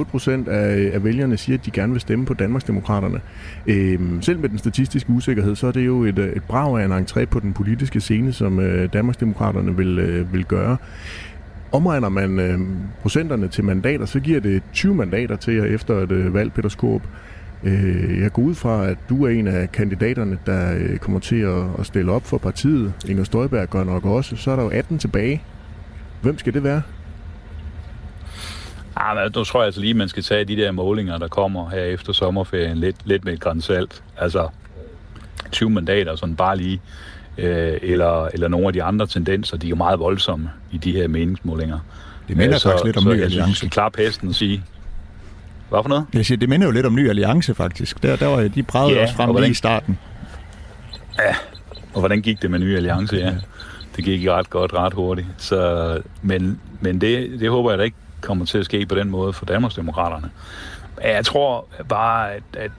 10,8 0.00 0.04
procent 0.04 0.48
af, 0.48 0.90
af 0.94 1.04
vælgerne 1.04 1.36
siger, 1.36 1.58
at 1.58 1.66
de 1.66 1.70
gerne 1.70 1.92
vil 1.92 2.00
stemme 2.00 2.26
på 2.26 2.34
Danmarksdemokraterne. 2.34 3.20
Øhm, 3.66 4.22
selv 4.22 4.38
med 4.38 4.48
den 4.48 4.58
statistiske 4.58 5.10
usikkerhed, 5.10 5.56
så 5.56 5.66
er 5.66 5.72
det 5.72 5.86
jo 5.86 6.04
et, 6.04 6.18
et 6.18 6.42
brag 6.48 6.80
af 6.80 6.84
en 6.84 6.92
entré 6.92 7.24
på 7.24 7.40
den 7.40 7.52
politiske 7.52 8.00
scene, 8.00 8.32
som 8.32 8.60
øh, 8.60 8.88
Danmarksdemokraterne 8.92 9.76
vil, 9.76 9.98
øh, 9.98 10.32
vil 10.32 10.44
gøre. 10.44 10.76
Omregner 11.72 12.08
man 12.08 12.38
øh, 12.38 12.58
procenterne 13.02 13.48
til 13.48 13.64
mandater, 13.64 14.06
så 14.06 14.20
giver 14.20 14.40
det 14.40 14.62
20 14.72 14.94
mandater 14.94 15.36
til 15.36 15.54
jer 15.54 15.64
efter 15.64 15.94
et 15.94 16.12
øh, 16.12 16.34
valg, 16.34 16.52
Peter 16.52 16.68
Skorp. 16.68 17.02
Øh, 17.64 18.20
jeg 18.20 18.32
går 18.32 18.42
ud 18.42 18.54
fra, 18.54 18.86
at 18.86 18.98
du 19.08 19.24
er 19.24 19.28
en 19.28 19.46
af 19.46 19.72
kandidaterne, 19.72 20.38
der 20.46 20.74
øh, 20.78 20.98
kommer 20.98 21.20
til 21.20 21.40
at, 21.40 21.64
at 21.78 21.86
stille 21.86 22.12
op 22.12 22.26
for 22.26 22.38
partiet. 22.38 22.92
Inger 23.08 23.24
Støjberg 23.24 23.68
gør 23.68 23.84
nok 23.84 24.04
også. 24.04 24.36
Så 24.36 24.50
er 24.50 24.56
der 24.56 24.62
jo 24.62 24.70
18 24.70 24.98
tilbage. 24.98 25.42
Hvem 26.22 26.38
skal 26.38 26.54
det 26.54 26.64
være? 26.64 26.82
Ah, 28.96 29.16
men 29.16 29.32
nu 29.36 29.44
tror 29.44 29.60
jeg 29.60 29.66
altså 29.66 29.80
lige, 29.80 29.94
man 29.94 30.08
skal 30.08 30.22
tage 30.22 30.44
de 30.44 30.56
der 30.56 30.72
målinger, 30.72 31.18
der 31.18 31.28
kommer 31.28 31.70
her 31.70 31.82
efter 31.82 32.12
sommerferien, 32.12 32.76
lidt, 32.78 32.96
lidt 33.04 33.24
med 33.24 33.32
et 33.32 33.40
grænsalt. 33.40 34.02
Altså 34.16 34.48
20 35.52 35.70
mandater, 35.70 36.16
sådan 36.16 36.36
bare 36.36 36.56
lige 36.56 36.80
øh, 37.38 37.78
eller, 37.82 38.26
eller 38.26 38.48
nogle 38.48 38.66
af 38.66 38.72
de 38.72 38.82
andre 38.82 39.06
tendenser, 39.06 39.56
de 39.56 39.66
er 39.66 39.70
jo 39.70 39.76
meget 39.76 39.98
voldsomme 39.98 40.50
i 40.72 40.78
de 40.78 40.92
her 40.92 41.08
meningsmålinger. 41.08 41.78
Det 42.28 42.36
minder 42.36 42.54
øh, 42.54 42.60
så, 42.60 42.68
faktisk 42.68 42.84
lidt 42.84 42.96
om 42.96 43.02
så, 43.02 43.08
ny 43.08 43.22
alliance. 43.22 43.54
Så 43.54 43.66
jeg 43.66 43.70
klare 43.70 43.90
pesten 43.90 44.28
og 44.28 44.34
sige, 44.34 44.64
hvad 45.68 45.78
for 45.82 45.88
noget? 45.88 46.04
Jeg 46.14 46.26
siger, 46.26 46.38
det 46.38 46.48
minder 46.48 46.66
jo 46.66 46.72
lidt 46.72 46.86
om 46.86 46.94
ny 46.94 47.08
alliance 47.08 47.54
faktisk. 47.54 48.02
Der, 48.02 48.16
der 48.16 48.26
var 48.26 48.48
de 48.48 48.62
bragede 48.62 48.96
ja, 48.96 49.02
også 49.02 49.14
frem 49.14 49.30
hvordan, 49.30 49.42
lige 49.42 49.50
i 49.50 49.54
starten. 49.54 49.98
Ja, 51.18 51.34
og 51.94 52.00
hvordan 52.00 52.22
gik 52.22 52.42
det 52.42 52.50
med 52.50 52.58
ny 52.58 52.76
alliance? 52.76 53.16
Ja. 53.16 53.34
Det 53.96 54.04
gik 54.04 54.28
ret 54.28 54.50
godt, 54.50 54.74
ret 54.74 54.92
hurtigt. 54.92 55.26
Så, 55.36 56.00
men 56.22 56.60
men 56.80 57.00
det, 57.00 57.40
det 57.40 57.50
håber 57.50 57.70
jeg 57.70 57.78
da 57.78 57.84
ikke 57.84 57.96
kommer 58.20 58.44
til 58.44 58.58
at 58.58 58.64
ske 58.64 58.86
på 58.86 58.94
den 58.94 59.10
måde 59.10 59.32
for 59.32 59.46
Danmarksdemokraterne. 59.46 60.30
Jeg 61.04 61.24
tror 61.24 61.66
bare, 61.88 62.32
at, 62.32 62.42
at 62.56 62.70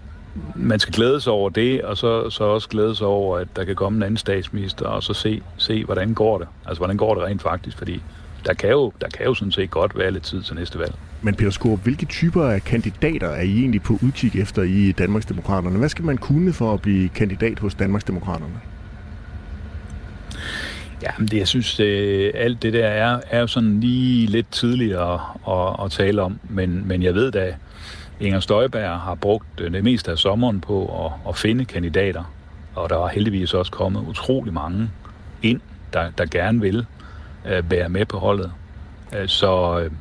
man 0.56 0.80
skal 0.80 0.94
glæde 0.94 1.22
sig 1.22 1.34
over 1.34 1.50
det, 1.50 1.82
og 1.82 1.98
så, 1.98 2.30
så 2.30 2.44
også 2.44 2.70
glæde 2.70 2.96
sig 2.96 3.08
over, 3.08 3.38
at 3.38 3.48
der 3.56 3.64
kan 3.64 3.76
komme 3.76 3.98
en 3.98 4.04
anden 4.04 4.18
statsminister, 4.18 4.86
og 4.86 5.04
så 5.04 5.14
se, 5.14 5.42
se 5.58 5.86
hvordan 5.86 6.14
går 6.14 6.38
det. 6.38 6.48
Altså, 6.66 6.80
hvordan 6.80 6.98
går 6.98 7.16
det 7.16 7.24
rent 7.24 7.42
faktisk, 7.42 7.78
fordi 7.78 8.02
der 8.46 8.54
kan, 8.54 8.70
jo, 8.70 8.94
der 9.02 9.08
kan 9.08 9.26
jo 9.26 9.34
sådan 9.34 9.52
set 9.52 9.72
godt 9.72 9.98
være 9.98 10.12
lidt 10.12 10.24
tid 10.24 10.42
til 10.42 10.56
næste 10.56 10.80
valg. 10.80 10.94
Men 11.22 11.36
Peter 11.36 11.52
Skorp, 11.52 11.84
hvilke 11.84 12.06
typer 12.06 12.46
af 12.46 12.64
kandidater 12.64 13.28
er 13.28 13.42
I 13.42 13.60
egentlig 13.60 13.82
på 13.82 14.00
udkig 14.04 14.42
efter 14.42 14.62
i 14.64 14.92
Danmarksdemokraterne? 14.92 15.80
Hvad 15.80 15.90
skal 15.90 16.06
man 16.06 16.18
kunne 16.18 16.54
for 16.54 16.74
at 16.74 16.82
blive 16.82 17.10
kandidat 17.10 17.60
hos 17.60 17.74
Danmarksdemokraterne? 17.74 18.62
Ja, 21.04 21.10
det, 21.20 21.34
jeg 21.34 21.48
synes, 21.48 21.76
det, 21.76 22.32
alt 22.34 22.64
det 22.64 22.74
der 22.74 22.86
er, 22.86 23.20
er 23.30 23.40
jo 23.40 23.48
sådan 23.48 23.80
lige 23.80 24.28
lidt 24.28 24.52
tidligere 24.52 25.14
at, 25.14 25.54
at, 25.54 25.86
at 25.86 25.92
tale 25.92 26.22
om, 26.22 26.40
men, 26.50 26.88
men 26.88 27.04
jeg 27.04 27.14
ved 27.14 27.32
da, 27.32 27.54
Inger 28.20 28.40
Støjberg 28.40 29.00
har 29.00 29.16
brugt 29.16 29.62
øh, 29.62 29.74
det 29.74 29.84
meste 29.84 30.12
af 30.12 30.18
sommeren 30.18 30.62
på 30.62 31.06
at, 31.06 31.30
at 31.30 31.38
finde 31.38 31.66
kandidater, 31.66 32.34
og 32.76 32.90
der 32.90 33.06
er 33.06 33.08
heldigvis 33.08 33.54
også 33.54 33.72
kommet 33.72 34.06
utrolig 34.08 34.54
mange 34.54 34.90
ind, 35.42 35.62
der, 35.94 36.12
der 36.18 36.26
gerne 36.26 36.62
vil 36.62 36.86
uh, 37.46 37.72
være 37.72 37.90
med 37.90 38.06
på 38.06 38.18
holdet. 38.18 38.52
Uh, 39.12 39.28
så, 39.28 39.84
uh, 39.86 39.92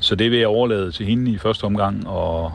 så 0.00 0.14
det 0.14 0.30
vil 0.30 0.38
jeg 0.38 0.48
overlade 0.48 0.92
til 0.92 1.06
hende 1.06 1.30
i 1.30 1.38
første 1.38 1.64
omgang, 1.64 2.08
og, 2.08 2.52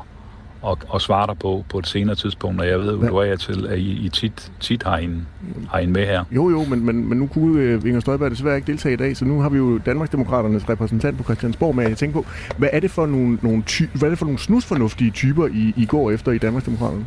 og, 0.62 0.78
og 0.88 1.02
svare 1.02 1.28
dig 1.28 1.39
på 1.39 1.65
på 1.69 1.80
et 1.80 1.88
senere 1.88 2.15
tidspunkt, 2.15 2.62
og 2.62 2.67
jeg 2.67 2.80
ved, 2.80 3.08
du 3.08 3.15
er 3.15 3.36
til, 3.36 3.67
at 3.67 3.80
I, 3.80 4.06
I 4.06 4.10
tit, 4.10 4.52
tit 4.60 4.84
har, 4.84 4.97
en, 4.97 5.28
har 5.69 5.80
en 5.80 5.91
med 5.91 6.06
her. 6.06 6.24
Jo, 6.32 6.50
jo, 6.50 6.63
men, 6.63 6.86
men, 6.86 7.10
men 7.10 7.17
nu 7.17 7.28
kunne 7.28 7.76
uh, 7.76 7.88
Inger 7.88 8.00
Støjberg 8.00 8.32
desværre 8.32 8.56
ikke 8.56 8.71
deltage 8.71 8.93
i 8.93 8.97
dag, 8.97 9.17
så 9.17 9.26
nu 9.26 9.41
har 9.41 9.50
vi 9.50 9.58
jo 9.58 9.78
Danmarksdemokraternes 9.78 10.69
repræsentant 10.69 11.17
på 11.17 11.24
Christiansborg 11.24 11.76
med. 11.76 11.88
Jeg 11.88 11.97
tænker 11.97 12.21
på, 12.21 12.26
hvad 12.58 12.69
er 12.71 12.80
det 12.80 12.91
for 12.91 13.06
nogle, 13.06 13.38
nogle, 13.41 13.63
ty- 13.65 13.89
hvad 13.93 14.04
er 14.08 14.10
det 14.10 14.17
for 14.19 14.26
nogle 14.26 14.39
snusfornuftige 14.39 15.12
typer, 15.12 15.47
I, 15.47 15.74
I 15.78 15.86
går 15.86 16.12
efter 16.12 16.32
i 16.32 16.38
Danmarksdemokraterne? 16.38 17.06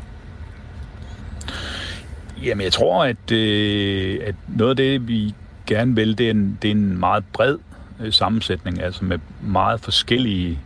Jamen, 2.45 2.65
jeg 2.65 2.73
tror, 2.73 3.05
at, 3.05 3.33
øh, 3.33 4.19
at 4.27 4.35
noget 4.49 4.71
af 4.71 4.77
det, 4.77 5.09
vi 5.09 5.35
gerne 5.67 5.95
vil, 5.95 6.19
det 6.19 6.27
er 6.27 6.31
en, 6.31 6.59
det 6.63 6.69
er 6.69 6.75
en 6.75 6.99
meget 6.99 7.25
bred 7.33 7.59
øh, 8.01 8.13
sammensætning, 8.13 8.83
altså 8.83 9.05
med 9.05 9.19
meget 9.43 9.81
forskellige 9.81 10.59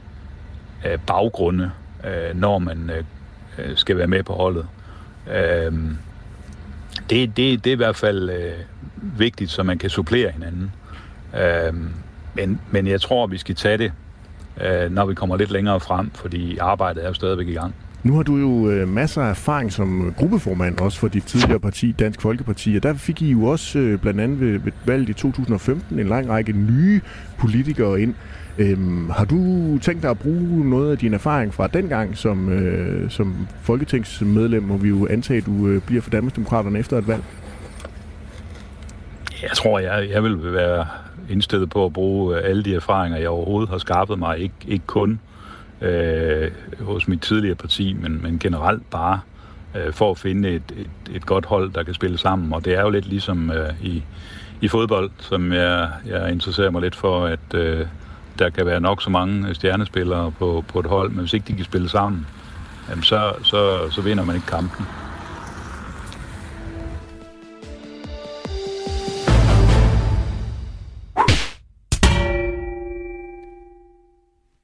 øh, 0.87 0.99
baggrunde 1.07 1.71
øh, 2.05 2.37
når 2.41 2.59
man 2.59 2.91
øh, 2.91 3.05
øh, 3.59 3.77
skal 3.77 3.97
være 3.97 4.07
med 4.07 4.23
på 4.23 4.33
holdet. 4.33 4.67
Øh, 5.31 5.73
det, 7.11 7.37
det, 7.37 7.65
det 7.65 7.67
er 7.67 7.73
i 7.73 7.77
hvert 7.77 7.97
fald 7.97 8.31
øh, 8.31 8.53
vigtigt, 9.19 9.51
så 9.51 9.63
man 9.63 9.79
kan 9.79 9.91
supplere 9.91 10.31
hinanden. 10.31 10.73
Øh, 11.35 11.75
men, 12.35 12.61
men 12.71 12.87
jeg 12.87 13.01
tror, 13.01 13.27
vi 13.27 13.39
skal 13.39 13.55
tage 13.55 13.79
det, 13.79 13.93
øh, 14.61 14.93
når 14.93 15.07
vi 15.07 15.15
kommer 15.15 15.37
lidt 15.37 15.51
længere 15.51 15.81
frem, 15.81 16.11
fordi 16.15 16.59
arbejdet 16.59 17.05
er 17.05 17.09
jo 17.09 17.15
stadigvæk 17.15 17.49
i 17.49 17.53
gang. 17.53 17.75
Nu 18.03 18.17
har 18.17 18.23
du 18.23 18.37
jo 18.37 18.71
øh, 18.71 18.89
masser 18.89 19.23
af 19.23 19.31
erfaring 19.31 19.73
som 19.73 20.15
gruppeformand, 20.17 20.79
også 20.79 20.99
for 20.99 21.09
dit 21.09 21.25
tidligere 21.25 21.61
parti, 21.61 21.93
Dansk 21.93 22.21
Folkeparti, 22.21 22.77
og 22.77 22.83
der 22.83 22.95
fik 22.95 23.23
I 23.23 23.31
jo 23.31 23.45
også 23.45 23.79
øh, 23.79 23.99
blandt 23.99 24.21
andet 24.21 24.41
ved, 24.41 24.59
ved 24.59 24.73
valget 24.85 25.09
i 25.09 25.13
2015 25.13 25.99
en 25.99 26.09
lang 26.09 26.29
række 26.29 26.53
nye 26.53 27.01
politikere 27.39 28.01
ind. 28.01 28.15
Øhm, 28.59 29.11
har 29.11 29.25
du 29.25 29.39
tænkt 29.83 30.03
dig 30.03 30.11
at 30.11 30.19
bruge 30.19 30.71
noget 30.71 30.91
af 30.91 30.99
din 30.99 31.15
erfaring 31.15 31.55
fra 31.55 31.67
dengang 31.67 32.17
som, 32.17 32.49
øh, 32.49 33.11
som 33.11 33.49
folketingsmedlem, 33.63 34.63
må 34.63 34.77
vi 34.77 34.89
jo 34.89 35.07
antage, 35.11 35.39
at 35.39 35.47
du 35.47 35.67
øh, 35.67 35.83
bliver 35.83 36.03
for 36.03 36.11
Danmarksdemokraterne 36.11 36.79
efter 36.79 36.99
et 36.99 37.09
valg? 37.09 37.23
Jeg 39.43 39.51
tror, 39.55 39.79
jeg, 39.79 40.09
jeg 40.11 40.23
vil 40.23 40.53
være 40.53 40.87
indstillet 41.31 41.71
på 41.71 41.85
at 41.85 41.93
bruge 41.93 42.37
øh, 42.37 42.43
alle 42.45 42.65
de 42.65 42.75
erfaringer, 42.75 43.19
jeg 43.19 43.29
overhovedet 43.29 43.71
har 43.71 43.79
skaffet 43.79 44.19
mig. 44.19 44.39
Ikke, 44.39 44.55
ikke 44.69 44.87
kun 44.87 45.21
øh, 45.81 46.51
hos 46.81 47.09
mit 47.09 47.21
tidligere 47.21 47.55
parti, 47.55 47.97
men, 48.01 48.23
men 48.23 48.39
generelt 48.39 48.91
bare 48.91 49.21
øh, 49.77 49.93
for 49.93 50.11
at 50.11 50.19
finde 50.19 50.49
et, 50.49 50.63
et, 50.77 51.17
et 51.17 51.27
godt 51.27 51.47
hold, 51.47 51.73
der 51.73 51.83
kan 51.83 51.95
spille 51.95 52.19
sammen. 52.19 52.53
Og 52.53 52.65
det 52.65 52.75
er 52.75 52.81
jo 52.83 52.91
lidt 52.91 53.07
ligesom 53.07 53.51
øh, 53.51 53.73
i, 53.83 54.03
i 54.61 54.69
fodbold, 54.69 55.11
som 55.19 55.53
jeg, 55.53 55.89
jeg 56.07 56.33
interesserer 56.33 56.71
mig 56.71 56.83
lidt 56.83 56.97
for, 56.97 57.27
at 57.27 57.55
øh, 57.55 57.87
der 58.39 58.51
kan 58.51 58.67
være 58.67 58.81
nok 58.81 59.03
så 59.03 59.11
mange 59.11 59.55
stjernespillere 59.55 60.33
på, 60.39 60.65
på 60.69 60.81
et 60.81 60.87
hold, 60.87 61.11
men 61.11 61.19
hvis 61.19 61.33
ikke 61.33 61.47
de 61.49 61.53
kan 61.53 61.65
spille 61.65 61.89
sammen, 61.89 62.27
jamen 62.89 63.03
så, 63.03 63.33
så, 63.43 63.91
så 63.91 64.03
vinder 64.03 64.25
man 64.25 64.35
ikke 64.35 64.47
kampen. 64.47 64.87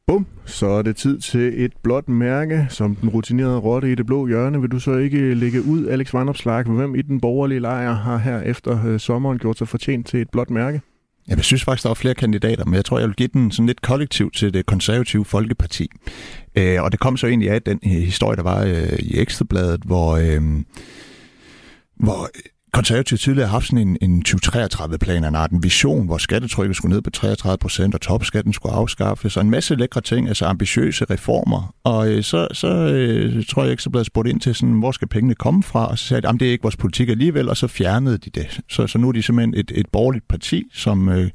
Bum, 0.07 0.27
så 0.45 0.67
er 0.67 0.83
det 0.83 0.97
tid 0.97 1.19
til 1.19 1.65
et 1.65 1.73
blåt 1.83 2.09
mærke, 2.09 2.67
som 2.71 2.95
den 2.95 3.09
rutinerede 3.09 3.59
rotte 3.59 3.93
i 3.93 3.95
det 3.95 4.07
blå 4.07 4.27
hjørne. 4.27 4.61
Vil 4.61 4.71
du 4.71 4.79
så 4.79 4.97
ikke 4.97 5.35
lægge 5.35 5.63
ud, 5.63 5.87
Alex 5.87 6.15
Vandopslag, 6.15 6.63
hvem 6.63 6.95
i 6.95 7.03
den 7.03 7.21
borgerlige 7.21 7.61
lejr 7.61 7.93
har 7.93 8.17
her 8.17 8.41
efter 8.41 8.87
øh, 8.87 9.01
sommeren 9.01 9.39
gjort 9.39 9.59
sig 9.59 9.69
fortjent 9.69 10.07
til 10.07 10.21
et 10.21 10.31
blåt 10.31 10.51
mærke? 10.51 10.81
Jeg 11.29 11.45
synes 11.45 11.65
faktisk, 11.65 11.83
der 11.83 11.89
var 11.89 11.95
flere 11.95 12.15
kandidater, 12.15 12.65
men 12.65 12.75
jeg 12.75 12.85
tror, 12.85 12.99
jeg 12.99 13.09
vil 13.09 13.17
give 13.17 13.29
den 13.33 13.51
sådan 13.51 13.67
lidt 13.67 13.83
kollektiv 13.83 14.31
til 14.31 14.55
det 14.55 14.67
konservative 14.67 15.25
Folkeparti. 15.25 15.91
Øh, 16.57 16.83
og 16.83 16.93
det 16.93 17.01
kom 17.01 17.17
så 17.17 17.27
egentlig 17.27 17.51
af 17.51 17.63
den 17.63 17.81
øh, 17.85 17.91
historie, 17.91 18.37
der 18.37 18.43
var 18.43 18.65
øh, 18.65 18.99
i 18.99 19.19
Ekstrabladet, 19.19 19.81
hvor, 19.85 20.17
øh, 20.17 20.43
hvor 21.97 22.29
konservativt 22.75 23.21
tidligere 23.21 23.49
haft 23.49 23.67
sådan 23.67 23.89
en, 23.89 23.99
en 24.03 24.25
2033-plan 24.29 25.25
af 25.25 25.49
en 25.53 25.63
vision, 25.63 26.07
hvor 26.07 26.19
skattetrykket 26.19 26.77
skulle 26.77 26.95
ned 26.95 27.03
på 27.03 27.11
33 27.11 27.59
procent, 27.59 27.95
og 27.95 28.01
topskatten 28.01 28.53
skulle 28.53 28.75
afskaffes, 28.75 29.37
og 29.37 29.43
en 29.43 29.51
masse 29.51 29.75
lækre 29.75 30.01
ting, 30.01 30.29
altså 30.29 30.47
ambitiøse 30.47 31.05
reformer. 31.05 31.75
Og 31.85 32.09
øh, 32.09 32.23
så, 32.23 32.49
så 32.53 32.69
øh, 32.69 33.45
tror 33.47 33.63
jeg 33.63 33.71
ikke, 33.71 33.83
så 33.83 33.91
blev 33.91 34.05
spurgt 34.05 34.29
ind 34.29 34.41
til, 34.41 34.55
sådan, 34.55 34.75
hvor 34.75 34.93
skal 34.93 35.09
pengene 35.09 35.35
komme 35.35 35.63
fra, 35.63 35.87
og 35.87 35.99
så 35.99 36.05
sagde 36.05 36.23
de, 36.23 36.29
at 36.29 36.35
det 36.41 36.49
er 36.49 36.53
ikke 36.53 36.63
vores 36.63 36.77
politik 36.77 37.09
alligevel, 37.09 37.49
og 37.49 37.57
så 37.57 37.67
fjernede 37.67 38.19
de 38.19 38.31
det. 38.31 38.61
Så, 38.69 38.87
så 38.87 38.99
nu 38.99 39.09
er 39.09 39.13
de 39.13 39.23
simpelthen 39.23 39.55
et, 39.55 39.73
et 39.75 39.87
borgerligt 39.93 40.29
parti, 40.29 40.65
som, 40.73 41.09
øh, 41.09 41.31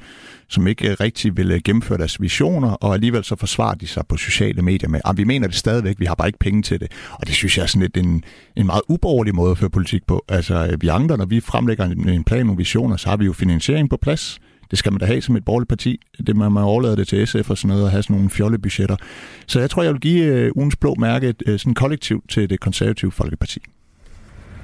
som 0.49 0.67
ikke 0.67 0.89
øh, 0.89 0.95
rigtig 0.99 1.38
vil 1.38 1.51
øh, 1.51 1.59
gennemføre 1.65 1.97
deres 1.97 2.21
visioner, 2.21 2.71
og 2.71 2.93
alligevel 2.93 3.23
så 3.23 3.35
forsvarer 3.35 3.75
de 3.75 3.88
sig 3.88 4.03
på 4.09 4.17
sociale 4.17 4.62
medier 4.62 4.89
med, 4.89 5.01
at 5.05 5.17
vi 5.17 5.23
mener 5.23 5.47
det 5.47 5.55
stadigvæk, 5.55 5.99
vi 5.99 6.05
har 6.05 6.15
bare 6.15 6.27
ikke 6.27 6.39
penge 6.39 6.62
til 6.62 6.79
det. 6.79 6.91
Og 7.12 7.27
det 7.27 7.35
synes 7.35 7.57
jeg 7.57 7.63
er 7.63 7.67
sådan 7.67 7.81
lidt 7.81 7.97
en, 7.97 8.23
en 8.55 8.65
meget 8.65 8.81
uborgerlig 8.89 9.35
måde 9.35 9.51
at 9.51 9.57
føre 9.57 9.69
politik 9.69 10.07
på. 10.07 10.25
Altså 10.29 10.67
øh, 10.71 10.81
vi 10.81 10.88
andre, 10.88 11.17
når 11.17 11.25
vi 11.25 11.39
fremlægger 11.39 11.85
en, 11.85 12.09
en 12.09 12.23
plan, 12.23 12.45
nogle 12.45 12.57
visioner, 12.57 12.97
så 12.97 13.09
har 13.09 13.17
vi 13.17 13.25
jo 13.25 13.33
finansiering 13.33 13.89
på 13.89 13.97
plads. 13.97 14.39
Det 14.71 14.79
skal 14.79 14.91
man 14.91 14.99
da 14.99 15.05
have 15.05 15.21
som 15.21 15.35
et 15.35 15.45
borgerligt 15.45 15.69
parti. 15.69 15.99
Det 16.27 16.35
man, 16.35 16.51
man 16.51 16.63
overlader 16.63 16.95
det 16.95 17.07
til 17.07 17.27
SF 17.27 17.49
og 17.49 17.57
sådan 17.57 17.67
noget, 17.67 17.83
og 17.83 17.91
have 17.91 18.03
sådan 18.03 18.15
nogle 18.15 18.29
fjollebudgetter. 18.29 18.95
Så 19.47 19.59
jeg 19.59 19.69
tror, 19.69 19.83
jeg 19.83 19.93
vil 19.93 20.01
give 20.01 20.45
uh, 20.45 20.57
ugens 20.57 20.75
blå 20.75 20.95
mærke 20.95 21.33
uh, 21.47 21.57
sådan 21.57 21.73
kollektivt 21.73 22.29
til 22.29 22.49
det 22.49 22.59
konservative 22.59 23.12
Folkeparti. 23.12 23.62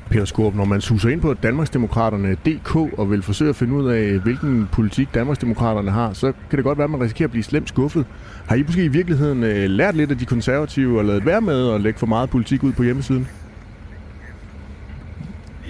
Peter 0.09 0.25
Skorp, 0.25 0.55
når 0.55 0.65
man 0.65 0.81
suser 0.81 1.09
ind 1.09 1.21
på 1.21 1.33
Danmarksdemokraterne.dk 1.33 2.75
og 2.75 3.11
vil 3.11 3.21
forsøge 3.21 3.49
at 3.49 3.55
finde 3.55 3.73
ud 3.73 3.89
af, 3.89 4.19
hvilken 4.19 4.69
politik 4.71 5.13
Danmarksdemokraterne 5.13 5.91
har, 5.91 6.13
så 6.13 6.33
kan 6.49 6.57
det 6.57 6.63
godt 6.63 6.77
være, 6.77 6.85
at 6.85 6.91
man 6.91 7.01
risikerer 7.01 7.27
at 7.27 7.31
blive 7.31 7.43
slemt 7.43 7.69
skuffet. 7.69 8.05
Har 8.47 8.55
I 8.55 8.63
måske 8.63 8.83
i 8.83 8.87
virkeligheden 8.87 9.43
øh, 9.43 9.69
lært 9.69 9.95
lidt 9.95 10.11
af 10.11 10.17
de 10.17 10.25
konservative 10.25 10.99
og 10.99 11.05
lavet 11.05 11.25
være 11.25 11.41
med 11.41 11.73
at 11.73 11.81
lægge 11.81 11.99
for 11.99 12.07
meget 12.07 12.29
politik 12.29 12.63
ud 12.63 12.71
på 12.71 12.83
hjemmesiden? 12.83 13.27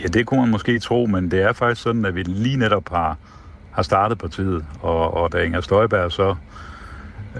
Ja, 0.03 0.07
det 0.07 0.25
kunne 0.25 0.39
man 0.39 0.49
måske 0.49 0.79
tro, 0.79 1.05
men 1.05 1.31
det 1.31 1.41
er 1.41 1.53
faktisk 1.53 1.81
sådan, 1.81 2.05
at 2.05 2.15
vi 2.15 2.23
lige 2.23 2.57
netop 2.57 2.89
har, 2.89 3.17
har 3.71 3.83
startet 3.83 4.17
partiet, 4.17 4.65
og, 4.81 5.13
og 5.13 5.33
da 5.33 5.37
Inger 5.43 5.61
Støjberg 5.61 6.11
så 6.11 6.35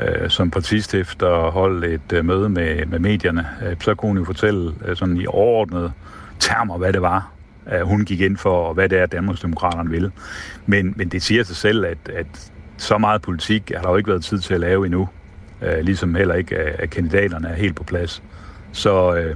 øh, 0.02 0.30
som 0.30 0.52
partistifter 0.52 1.52
holdt 1.52 1.86
et 1.86 2.14
øh, 2.14 2.26
møde 2.26 2.50
med, 2.50 2.86
med 2.86 3.00
medierne, 3.00 3.48
øh, 3.68 3.76
så 3.80 3.96
kunne 3.96 4.10
hun 4.10 4.18
jo 4.18 4.26
fortælle 4.26 4.74
øh, 4.86 4.96
sådan 4.96 5.18
i 5.18 5.28
overordnet 5.28 5.92
termer, 6.40 6.78
hvad 6.78 6.94
det 6.94 7.02
var, 7.02 7.32
hun 7.84 8.06
gik 8.06 8.22
ind 8.22 8.38
for, 8.38 8.68
og 8.68 8.74
hvad 8.74 8.90
det 8.90 9.00
er, 9.00 9.06
Danmarksdemokraterne 9.06 9.90
vil. 9.90 10.12
Men, 10.66 10.94
men 10.96 11.10
det 11.10 11.24
siger 11.24 11.44
sig 11.44 11.56
selv, 11.56 11.86
at, 11.86 11.98
at 12.14 12.52
så 12.78 12.98
meget 12.98 13.22
politik 13.22 13.72
har 13.76 13.82
der 13.82 13.90
jo 13.90 13.98
ikke 13.98 14.10
været 14.10 14.24
tid 14.24 14.40
til 14.40 14.54
at 14.54 14.60
lave 14.60 14.86
endnu. 14.86 15.10
Øh, 15.62 15.80
ligesom 15.80 16.16
heller 16.16 16.36
ikke, 16.36 16.58
at 16.58 16.90
kandidaterne 16.90 17.48
er 17.48 17.56
helt 17.56 17.76
på 17.76 17.84
plads. 17.84 18.24
Så, 18.72 19.16
øh, 19.16 19.36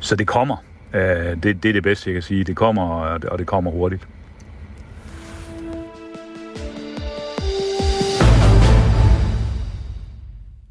så 0.00 0.16
det 0.16 0.26
kommer. 0.26 0.56
Øh, 0.94 1.02
det, 1.42 1.62
det 1.62 1.64
er 1.64 1.72
det 1.72 1.82
bedste, 1.82 2.10
jeg 2.10 2.14
kan 2.14 2.22
sige. 2.22 2.44
Det 2.44 2.56
kommer, 2.56 2.82
og 3.30 3.38
det 3.38 3.46
kommer 3.46 3.70
hurtigt. 3.70 4.08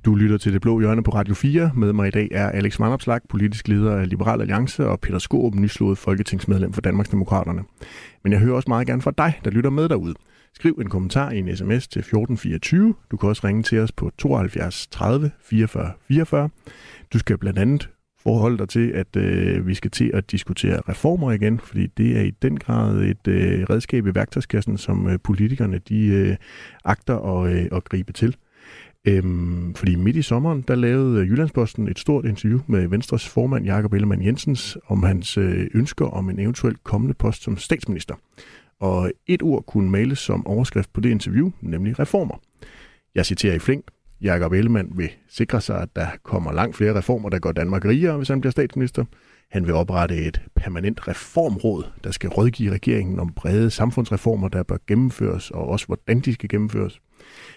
Du 0.05 0.15
lytter 0.15 0.37
til 0.37 0.53
Det 0.53 0.61
Blå 0.61 0.79
Hjørne 0.79 1.03
på 1.03 1.11
Radio 1.11 1.33
4. 1.33 1.71
Med 1.75 1.93
mig 1.93 2.07
i 2.07 2.11
dag 2.11 2.27
er 2.31 2.49
Alex 2.49 2.79
Vanopslag, 2.79 3.19
politisk 3.29 3.67
leder 3.67 3.95
af 3.95 4.09
Liberal 4.09 4.41
Alliance, 4.41 4.87
og 4.87 4.99
Peter 4.99 5.19
Skåb, 5.19 5.55
nyslået 5.55 5.97
folketingsmedlem 5.97 6.73
for 6.73 6.81
Danmarksdemokraterne. 6.81 7.63
Men 8.23 8.33
jeg 8.33 8.39
hører 8.39 8.55
også 8.55 8.69
meget 8.69 8.87
gerne 8.87 9.01
fra 9.01 9.11
dig, 9.17 9.39
der 9.45 9.51
lytter 9.51 9.69
med 9.69 9.89
derude. 9.89 10.13
Skriv 10.53 10.77
en 10.81 10.89
kommentar 10.89 11.31
i 11.31 11.39
en 11.39 11.57
sms 11.57 11.87
til 11.87 11.99
1424. 11.99 12.93
Du 13.11 13.17
kan 13.17 13.29
også 13.29 13.47
ringe 13.47 13.63
til 13.63 13.79
os 13.79 13.91
på 13.91 14.11
72 14.17 14.87
30 14.87 15.31
44 15.41 15.91
44. 16.07 16.49
Du 17.13 17.19
skal 17.19 17.37
blandt 17.37 17.59
andet 17.59 17.89
forholde 18.23 18.57
dig 18.57 18.69
til, 18.69 18.89
at 18.89 19.15
øh, 19.15 19.67
vi 19.67 19.73
skal 19.73 19.91
til 19.91 20.11
at 20.13 20.31
diskutere 20.31 20.81
reformer 20.89 21.31
igen, 21.31 21.59
fordi 21.59 21.87
det 21.87 22.17
er 22.17 22.21
i 22.21 22.31
den 22.41 22.59
grad 22.59 23.01
et 23.01 23.27
øh, 23.27 23.65
redskab 23.69 24.07
i 24.07 24.15
værktøjskassen, 24.15 24.77
som 24.77 25.07
øh, 25.07 25.19
politikerne 25.23 25.77
de 25.77 26.05
øh, 26.05 26.35
agter 26.85 27.17
at, 27.17 27.53
øh, 27.53 27.67
at 27.71 27.83
gribe 27.83 28.13
til. 28.13 28.35
Øhm, 29.07 29.73
fordi 29.75 29.95
midt 29.95 30.15
i 30.15 30.21
sommeren, 30.21 30.61
der 30.67 30.75
lavede 30.75 31.21
øh, 31.21 31.29
Jyllandsposten 31.29 31.87
et 31.87 31.99
stort 31.99 32.25
interview 32.25 32.59
med 32.67 32.87
Venstres 32.87 33.27
formand 33.27 33.65
Jakob 33.65 33.93
Ellemann 33.93 34.25
Jensens 34.25 34.77
om 34.87 35.03
hans 35.03 35.37
øh, 35.37 35.67
ønsker 35.73 36.05
om 36.05 36.29
en 36.29 36.39
eventuel 36.39 36.75
kommende 36.83 37.13
post 37.13 37.43
som 37.43 37.57
statsminister. 37.57 38.15
Og 38.79 39.11
et 39.27 39.43
ord 39.43 39.65
kunne 39.65 39.89
males 39.89 40.19
som 40.19 40.47
overskrift 40.47 40.93
på 40.93 41.01
det 41.01 41.09
interview, 41.09 41.51
nemlig 41.61 41.99
reformer. 41.99 42.41
Jeg 43.15 43.25
citerer 43.25 43.55
i 43.55 43.59
flink. 43.59 43.85
Jakob 44.21 44.53
Ellemann 44.53 44.91
vil 44.95 45.09
sikre 45.29 45.61
sig, 45.61 45.81
at 45.81 45.89
der 45.95 46.07
kommer 46.23 46.51
langt 46.51 46.75
flere 46.75 46.97
reformer, 46.97 47.29
der 47.29 47.39
går 47.39 47.51
Danmark 47.51 47.85
rigere, 47.85 48.17
hvis 48.17 48.27
han 48.27 48.41
bliver 48.41 48.51
statsminister. 48.51 49.05
Han 49.51 49.65
vil 49.65 49.73
oprette 49.73 50.17
et 50.17 50.41
permanent 50.55 51.07
reformråd, 51.07 51.83
der 52.03 52.11
skal 52.11 52.29
rådgive 52.29 52.71
regeringen 52.71 53.19
om 53.19 53.33
brede 53.33 53.71
samfundsreformer, 53.71 54.47
der 54.47 54.63
bør 54.63 54.77
gennemføres, 54.87 55.51
og 55.51 55.67
også 55.67 55.85
hvordan 55.85 56.19
de 56.19 56.33
skal 56.33 56.49
gennemføres. 56.49 57.01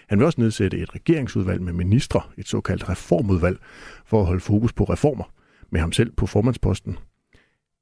Han 0.09 0.19
vil 0.19 0.25
også 0.25 0.41
nedsætte 0.41 0.77
et 0.77 0.95
regeringsudvalg 0.95 1.61
med 1.61 1.73
ministre, 1.73 2.21
et 2.37 2.47
såkaldt 2.47 2.89
reformudvalg, 2.89 3.57
for 4.05 4.19
at 4.19 4.25
holde 4.25 4.41
fokus 4.41 4.73
på 4.73 4.83
reformer, 4.83 5.23
med 5.71 5.79
ham 5.79 5.91
selv 5.91 6.11
på 6.17 6.25
formandsposten. 6.27 6.97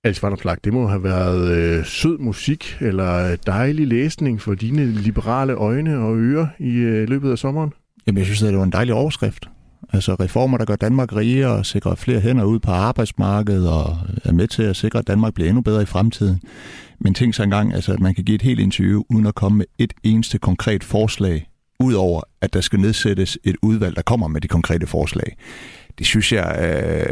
Alice 0.05 0.23
Vanderplag, 0.23 0.57
det 0.63 0.73
må 0.73 0.87
have 0.87 1.03
været 1.03 1.57
øh, 1.57 1.85
sød 1.85 2.17
musik 2.17 2.77
eller 2.81 3.35
dejlig 3.35 3.87
læsning 3.87 4.41
for 4.41 4.53
dine 4.53 4.85
liberale 4.85 5.53
øjne 5.53 5.97
og 5.97 6.17
ører 6.17 6.47
i 6.59 6.75
øh, 6.75 7.09
løbet 7.09 7.31
af 7.31 7.37
sommeren? 7.37 7.73
Jamen, 8.07 8.17
jeg 8.17 8.25
synes, 8.25 8.43
at 8.43 8.49
det 8.49 8.57
var 8.57 8.63
en 8.63 8.71
dejlig 8.71 8.93
overskrift. 8.93 9.49
Altså 9.93 10.15
reformer, 10.15 10.57
der 10.57 10.65
gør 10.65 10.75
Danmark 10.75 11.15
rigere 11.15 11.51
og 11.51 11.65
sikrer 11.65 11.95
flere 11.95 12.19
hænder 12.19 12.43
ud 12.43 12.59
på 12.59 12.71
arbejdsmarkedet 12.71 13.69
og 13.69 13.97
er 14.23 14.31
med 14.31 14.47
til 14.47 14.63
at 14.63 14.75
sikre, 14.75 14.99
at 14.99 15.07
Danmark 15.07 15.33
bliver 15.33 15.49
endnu 15.49 15.61
bedre 15.61 15.81
i 15.81 15.85
fremtiden. 15.85 16.41
Men 16.99 17.13
tænk 17.13 17.33
så 17.33 17.43
engang, 17.43 17.73
altså, 17.73 17.93
at 17.93 17.99
man 17.99 18.15
kan 18.15 18.23
give 18.23 18.35
et 18.35 18.41
helt 18.41 18.59
interview 18.59 19.03
uden 19.09 19.25
at 19.25 19.35
komme 19.35 19.57
med 19.57 19.65
et 19.77 19.93
eneste 20.03 20.37
konkret 20.37 20.83
forslag 20.83 21.47
udover 21.79 22.21
at 22.41 22.53
der 22.53 22.61
skal 22.61 22.79
nedsættes 22.79 23.37
et 23.43 23.55
udvalg, 23.61 23.95
der 23.95 24.01
kommer 24.01 24.27
med 24.27 24.41
de 24.41 24.47
konkrete 24.47 24.87
forslag 24.87 25.37
det 25.99 26.07
synes 26.07 26.33
jeg 26.33 26.55
øh, 26.59 27.05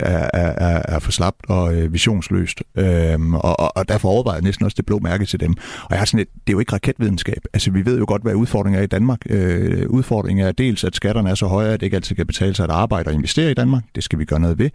er, 0.00 0.30
er, 0.34 0.82
er 0.84 0.98
for 0.98 1.12
slapt 1.12 1.40
og 1.48 1.74
øh, 1.74 1.92
visionsløst. 1.92 2.62
Øhm, 2.76 3.34
og, 3.34 3.76
og 3.76 3.88
derfor 3.88 4.08
overvejer 4.08 4.36
jeg 4.36 4.42
næsten 4.42 4.64
også 4.64 4.74
det 4.74 4.86
blå 4.86 4.98
mærke 4.98 5.24
til 5.24 5.40
dem. 5.40 5.54
Og 5.82 5.90
jeg 5.90 5.98
har 5.98 6.04
sådan 6.06 6.20
et, 6.20 6.28
det 6.32 6.48
er 6.48 6.52
jo 6.52 6.58
ikke 6.58 6.72
raketvidenskab. 6.72 7.44
Altså 7.52 7.70
vi 7.70 7.84
ved 7.84 7.98
jo 7.98 8.04
godt, 8.08 8.22
hvad 8.22 8.34
udfordringen 8.34 8.78
er 8.80 8.84
i 8.84 8.86
Danmark. 8.86 9.20
Øh, 9.26 9.88
udfordringen 9.88 10.46
er 10.46 10.52
dels, 10.52 10.84
at 10.84 10.96
skatterne 10.96 11.30
er 11.30 11.34
så 11.34 11.46
høje, 11.46 11.72
at 11.72 11.80
det 11.80 11.86
ikke 11.86 11.94
altid 11.94 12.16
kan 12.16 12.26
betale 12.26 12.54
sig 12.54 12.64
at 12.64 12.70
arbejde 12.70 13.08
og 13.08 13.14
investere 13.14 13.50
i 13.50 13.54
Danmark. 13.54 13.82
Det 13.94 14.04
skal 14.04 14.18
vi 14.18 14.24
gøre 14.24 14.40
noget 14.40 14.58
ved. 14.58 14.70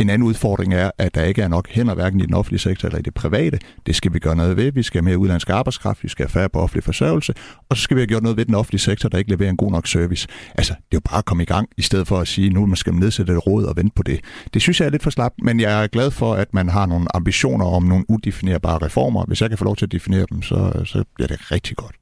En 0.00 0.10
anden 0.10 0.28
udfordring 0.28 0.74
er, 0.74 0.90
at 0.98 1.14
der 1.14 1.22
ikke 1.22 1.42
er 1.42 1.48
nok 1.48 1.68
hænder, 1.68 1.94
hverken 1.94 2.20
i 2.20 2.26
den 2.26 2.34
offentlige 2.34 2.60
sektor 2.60 2.88
eller 2.88 2.98
i 2.98 3.02
det 3.02 3.14
private. 3.14 3.58
Det 3.86 3.96
skal 3.96 4.14
vi 4.14 4.18
gøre 4.18 4.36
noget 4.36 4.56
ved. 4.56 4.72
Vi 4.72 4.82
skal 4.82 4.98
have 4.98 5.04
mere 5.04 5.18
udlandsk 5.18 5.50
arbejdskraft, 5.50 6.02
vi 6.02 6.08
skal 6.08 6.24
have 6.24 6.30
færre 6.30 6.48
på 6.48 6.60
offentlig 6.60 6.84
forsørgelse, 6.84 7.34
og 7.68 7.76
så 7.76 7.82
skal 7.82 7.96
vi 7.96 8.00
have 8.00 8.06
gjort 8.06 8.22
noget 8.22 8.36
ved 8.36 8.44
den 8.44 8.54
offentlige 8.54 8.80
sektor, 8.80 9.08
der 9.08 9.18
ikke 9.18 9.30
leverer 9.30 9.50
en 9.50 9.56
god 9.56 9.70
nok 9.70 9.86
service. 9.86 10.28
Altså, 10.54 10.72
det 10.72 10.96
er 10.96 10.96
jo 10.96 11.00
bare 11.10 11.18
at 11.18 11.24
komme 11.24 11.42
i 11.42 11.46
gang, 11.46 11.68
i 11.76 11.82
stedet 11.82 12.08
for 12.08 12.18
at 12.18 12.28
sige, 12.28 12.50
nu 12.50 12.66
man 12.66 12.76
skal 12.76 12.89
man 12.94 13.00
nedsætte 13.00 13.32
et 13.32 13.46
råd 13.46 13.64
og 13.64 13.76
vente 13.76 13.92
på 13.96 14.02
det. 14.02 14.20
Det 14.54 14.62
synes 14.62 14.80
jeg 14.80 14.86
er 14.86 14.90
lidt 14.90 15.02
for 15.02 15.10
slapt, 15.10 15.34
men 15.42 15.60
jeg 15.60 15.82
er 15.82 15.86
glad 15.86 16.10
for, 16.10 16.34
at 16.34 16.54
man 16.54 16.68
har 16.68 16.86
nogle 16.86 17.16
ambitioner 17.16 17.66
om 17.66 17.82
nogle 17.82 18.04
udefinerbare 18.08 18.78
reformer. 18.78 19.24
Hvis 19.24 19.40
jeg 19.40 19.48
kan 19.48 19.58
få 19.58 19.64
lov 19.64 19.76
til 19.76 19.86
at 19.86 19.92
definere 19.92 20.26
dem, 20.30 20.42
så, 20.42 20.82
så 20.84 21.04
bliver 21.14 21.28
det 21.28 21.52
rigtig 21.52 21.76
godt. 21.76 21.94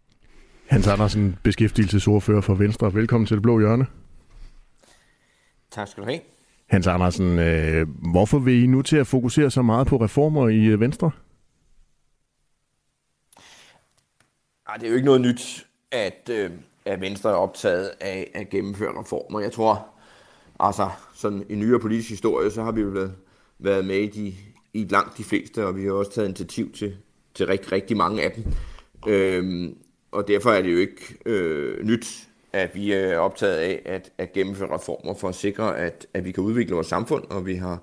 Hans 0.66 0.86
Andersen, 0.86 1.36
beskæftigelsesordfører 1.42 2.40
for 2.40 2.54
Venstre. 2.54 2.94
Velkommen 2.94 3.26
til 3.26 3.34
Det 3.34 3.42
Blå 3.42 3.58
Hjørne. 3.58 3.86
Tak 5.70 5.88
skal 5.88 6.02
du 6.02 6.08
have. 6.08 6.20
Hans 6.70 6.86
Andersen, 6.86 7.38
øh, 7.38 7.86
hvorfor 8.12 8.38
vil 8.38 8.62
I 8.62 8.66
nu 8.66 8.82
til 8.82 8.96
at 8.96 9.06
fokusere 9.06 9.50
så 9.50 9.62
meget 9.62 9.86
på 9.86 9.96
reformer 9.96 10.48
i 10.48 10.64
øh, 10.64 10.80
Venstre? 10.80 11.10
Ej, 14.68 14.76
det 14.76 14.84
er 14.84 14.88
jo 14.88 14.94
ikke 14.94 15.06
noget 15.06 15.20
nyt, 15.20 15.66
at, 15.92 16.30
øh, 16.30 16.50
at 16.84 17.00
Venstre 17.00 17.30
er 17.30 17.34
optaget 17.34 17.90
af 18.00 18.30
at 18.34 18.48
gennemføre 18.48 19.00
reformer. 19.00 19.40
Jeg 19.40 19.52
tror, 19.52 19.86
altså 20.60 20.88
sådan 21.14 21.44
i 21.48 21.54
nyere 21.54 21.80
politisk 21.80 22.10
historie, 22.10 22.50
så 22.50 22.62
har 22.62 22.72
vi 22.72 22.80
jo 22.80 22.88
været, 22.88 23.12
været 23.58 23.84
med 23.84 23.96
i, 23.96 24.06
de, 24.06 24.34
i 24.72 24.86
langt 24.90 25.18
de 25.18 25.24
fleste, 25.24 25.66
og 25.66 25.76
vi 25.76 25.84
har 25.84 25.92
også 25.92 26.12
taget 26.12 26.28
initiativ 26.28 26.72
til, 26.72 26.96
til 27.34 27.46
rigtig, 27.46 27.72
rigtig 27.72 27.96
mange 27.96 28.22
af 28.22 28.32
dem. 28.32 28.44
Øhm, 29.08 29.76
og 30.12 30.28
derfor 30.28 30.50
er 30.50 30.62
det 30.62 30.72
jo 30.72 30.78
ikke 30.78 31.16
øh, 31.26 31.84
nyt, 31.84 32.28
at 32.52 32.74
vi 32.74 32.92
er 32.92 33.18
optaget 33.18 33.56
af 33.56 33.82
at, 33.84 34.12
at 34.18 34.32
gennemføre 34.32 34.74
reformer 34.74 35.14
for 35.14 35.28
at 35.28 35.34
sikre, 35.34 35.78
at, 35.78 36.06
at 36.14 36.24
vi 36.24 36.32
kan 36.32 36.44
udvikle 36.44 36.74
vores 36.74 36.86
samfund, 36.86 37.24
og 37.30 37.46
vi 37.46 37.54
har 37.54 37.82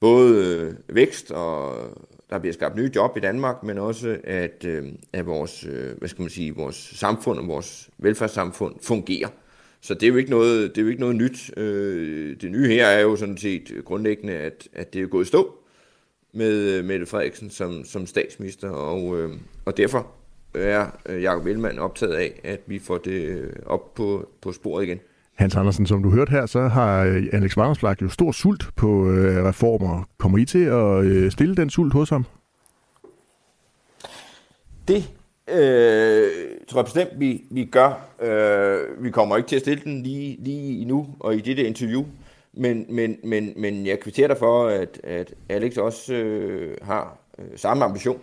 både 0.00 0.56
øh, 0.56 0.96
vækst, 0.96 1.30
og 1.30 1.76
der 2.30 2.38
bliver 2.38 2.52
skabt 2.52 2.76
nye 2.76 2.90
job 2.94 3.16
i 3.16 3.20
Danmark, 3.20 3.62
men 3.62 3.78
også 3.78 4.18
at, 4.24 4.64
øh, 4.64 4.84
at 5.12 5.26
vores, 5.26 5.64
øh, 5.64 5.98
hvad 5.98 6.08
skal 6.08 6.22
man 6.22 6.30
sige, 6.30 6.54
vores 6.54 6.76
samfund 6.76 7.38
og 7.38 7.48
vores 7.48 7.90
velfærdssamfund 7.98 8.74
fungerer 8.82 9.28
så 9.84 9.94
det 9.94 10.02
er 10.02 10.08
jo 10.08 10.16
ikke 10.16 10.30
noget, 10.30 10.70
det 10.70 10.78
er 10.78 10.82
jo 10.82 10.88
ikke 10.88 11.00
noget 11.00 11.16
nyt. 11.16 11.58
Øh, 11.58 12.36
det 12.40 12.50
nye 12.50 12.68
her 12.68 12.86
er 12.86 13.00
jo 13.00 13.16
sådan 13.16 13.36
set 13.36 13.72
grundlæggende, 13.84 14.32
at, 14.32 14.68
at 14.72 14.94
det 14.94 15.02
er 15.02 15.06
gået 15.06 15.26
stå 15.26 15.54
med 16.32 16.82
Mette 16.82 17.06
Frederiksen 17.06 17.50
som, 17.50 17.84
som 17.84 18.06
statsminister, 18.06 18.70
og, 18.70 19.20
øh, 19.20 19.30
og 19.64 19.76
derfor 19.76 20.06
er 20.54 20.86
Jacob 21.08 21.46
Ellemann 21.46 21.78
optaget 21.78 22.14
af, 22.14 22.40
at 22.44 22.60
vi 22.66 22.78
får 22.78 22.98
det 22.98 23.50
op 23.66 23.94
på, 23.94 24.28
på 24.42 24.52
sporet 24.52 24.84
igen. 24.84 25.00
Hans 25.34 25.56
Andersen, 25.56 25.86
som 25.86 26.02
du 26.02 26.10
hørte 26.10 26.30
her, 26.30 26.46
så 26.46 26.60
har 26.60 27.00
Alex 27.32 27.56
Vandersblak 27.56 28.02
jo 28.02 28.08
stor 28.08 28.32
sult 28.32 28.68
på 28.76 29.10
øh, 29.10 29.44
reformer. 29.44 30.08
Kommer 30.18 30.38
I 30.38 30.44
til 30.44 30.64
at 30.64 31.04
øh, 31.04 31.30
stille 31.30 31.56
den 31.56 31.70
sult 31.70 31.92
hos 31.92 32.10
ham? 32.10 32.24
Det 34.88 35.10
øh, 35.48 36.30
tror 36.68 36.78
jeg 36.78 36.84
bestemt, 36.84 37.20
vi, 37.20 37.44
vi 37.50 37.64
gør. 37.64 38.08
Øh, 38.20 39.04
vi 39.04 39.10
kommer 39.10 39.36
ikke 39.36 39.48
til 39.48 39.56
at 39.56 39.62
stille 39.62 39.84
den 39.84 40.02
lige, 40.02 40.36
lige 40.40 40.84
nu 40.84 41.06
og 41.20 41.34
i 41.34 41.40
dette 41.40 41.64
interview. 41.64 42.04
Men, 42.52 42.86
men, 42.88 43.16
men, 43.24 43.52
men 43.56 43.86
jeg 43.86 44.00
kvitterer 44.00 44.28
dig 44.28 44.36
for, 44.38 44.66
at, 44.66 45.00
at 45.04 45.34
Alex 45.48 45.76
også 45.76 46.14
øh, 46.14 46.76
har 46.82 47.18
øh, 47.38 47.44
samme 47.56 47.84
ambition 47.84 48.20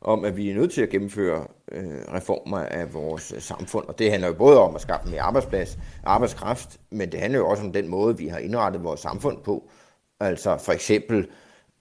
om, 0.00 0.24
at 0.24 0.36
vi 0.36 0.50
er 0.50 0.54
nødt 0.54 0.72
til 0.72 0.82
at 0.82 0.88
gennemføre 0.88 1.46
øh, 1.72 2.14
reformer 2.14 2.58
af 2.58 2.94
vores 2.94 3.32
øh, 3.36 3.40
samfund. 3.40 3.86
Og 3.88 3.98
det 3.98 4.10
handler 4.10 4.28
jo 4.28 4.34
både 4.34 4.60
om 4.60 4.74
at 4.74 4.80
skaffe 4.80 5.10
mere 5.10 5.20
arbejdsplads, 5.20 5.78
arbejdskraft, 6.04 6.80
men 6.90 7.12
det 7.12 7.20
handler 7.20 7.38
jo 7.38 7.48
også 7.48 7.62
om 7.62 7.72
den 7.72 7.88
måde, 7.88 8.18
vi 8.18 8.26
har 8.26 8.38
indrettet 8.38 8.84
vores 8.84 9.00
samfund 9.00 9.38
på. 9.44 9.70
Altså 10.20 10.56
for 10.56 10.72
eksempel, 10.72 11.18
øh, 11.18 11.26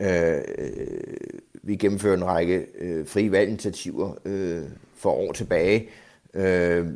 Øh, 0.01 0.41
øh, 0.57 1.39
vi 1.63 1.75
gennemfører 1.75 2.17
en 2.17 2.25
række 2.25 2.65
øh, 2.79 3.07
frie 3.07 3.31
valginitiativer 3.31 4.13
øh, 4.25 4.63
for 4.95 5.11
år 5.11 5.31
tilbage. 5.31 5.89
Øh, 6.33 6.87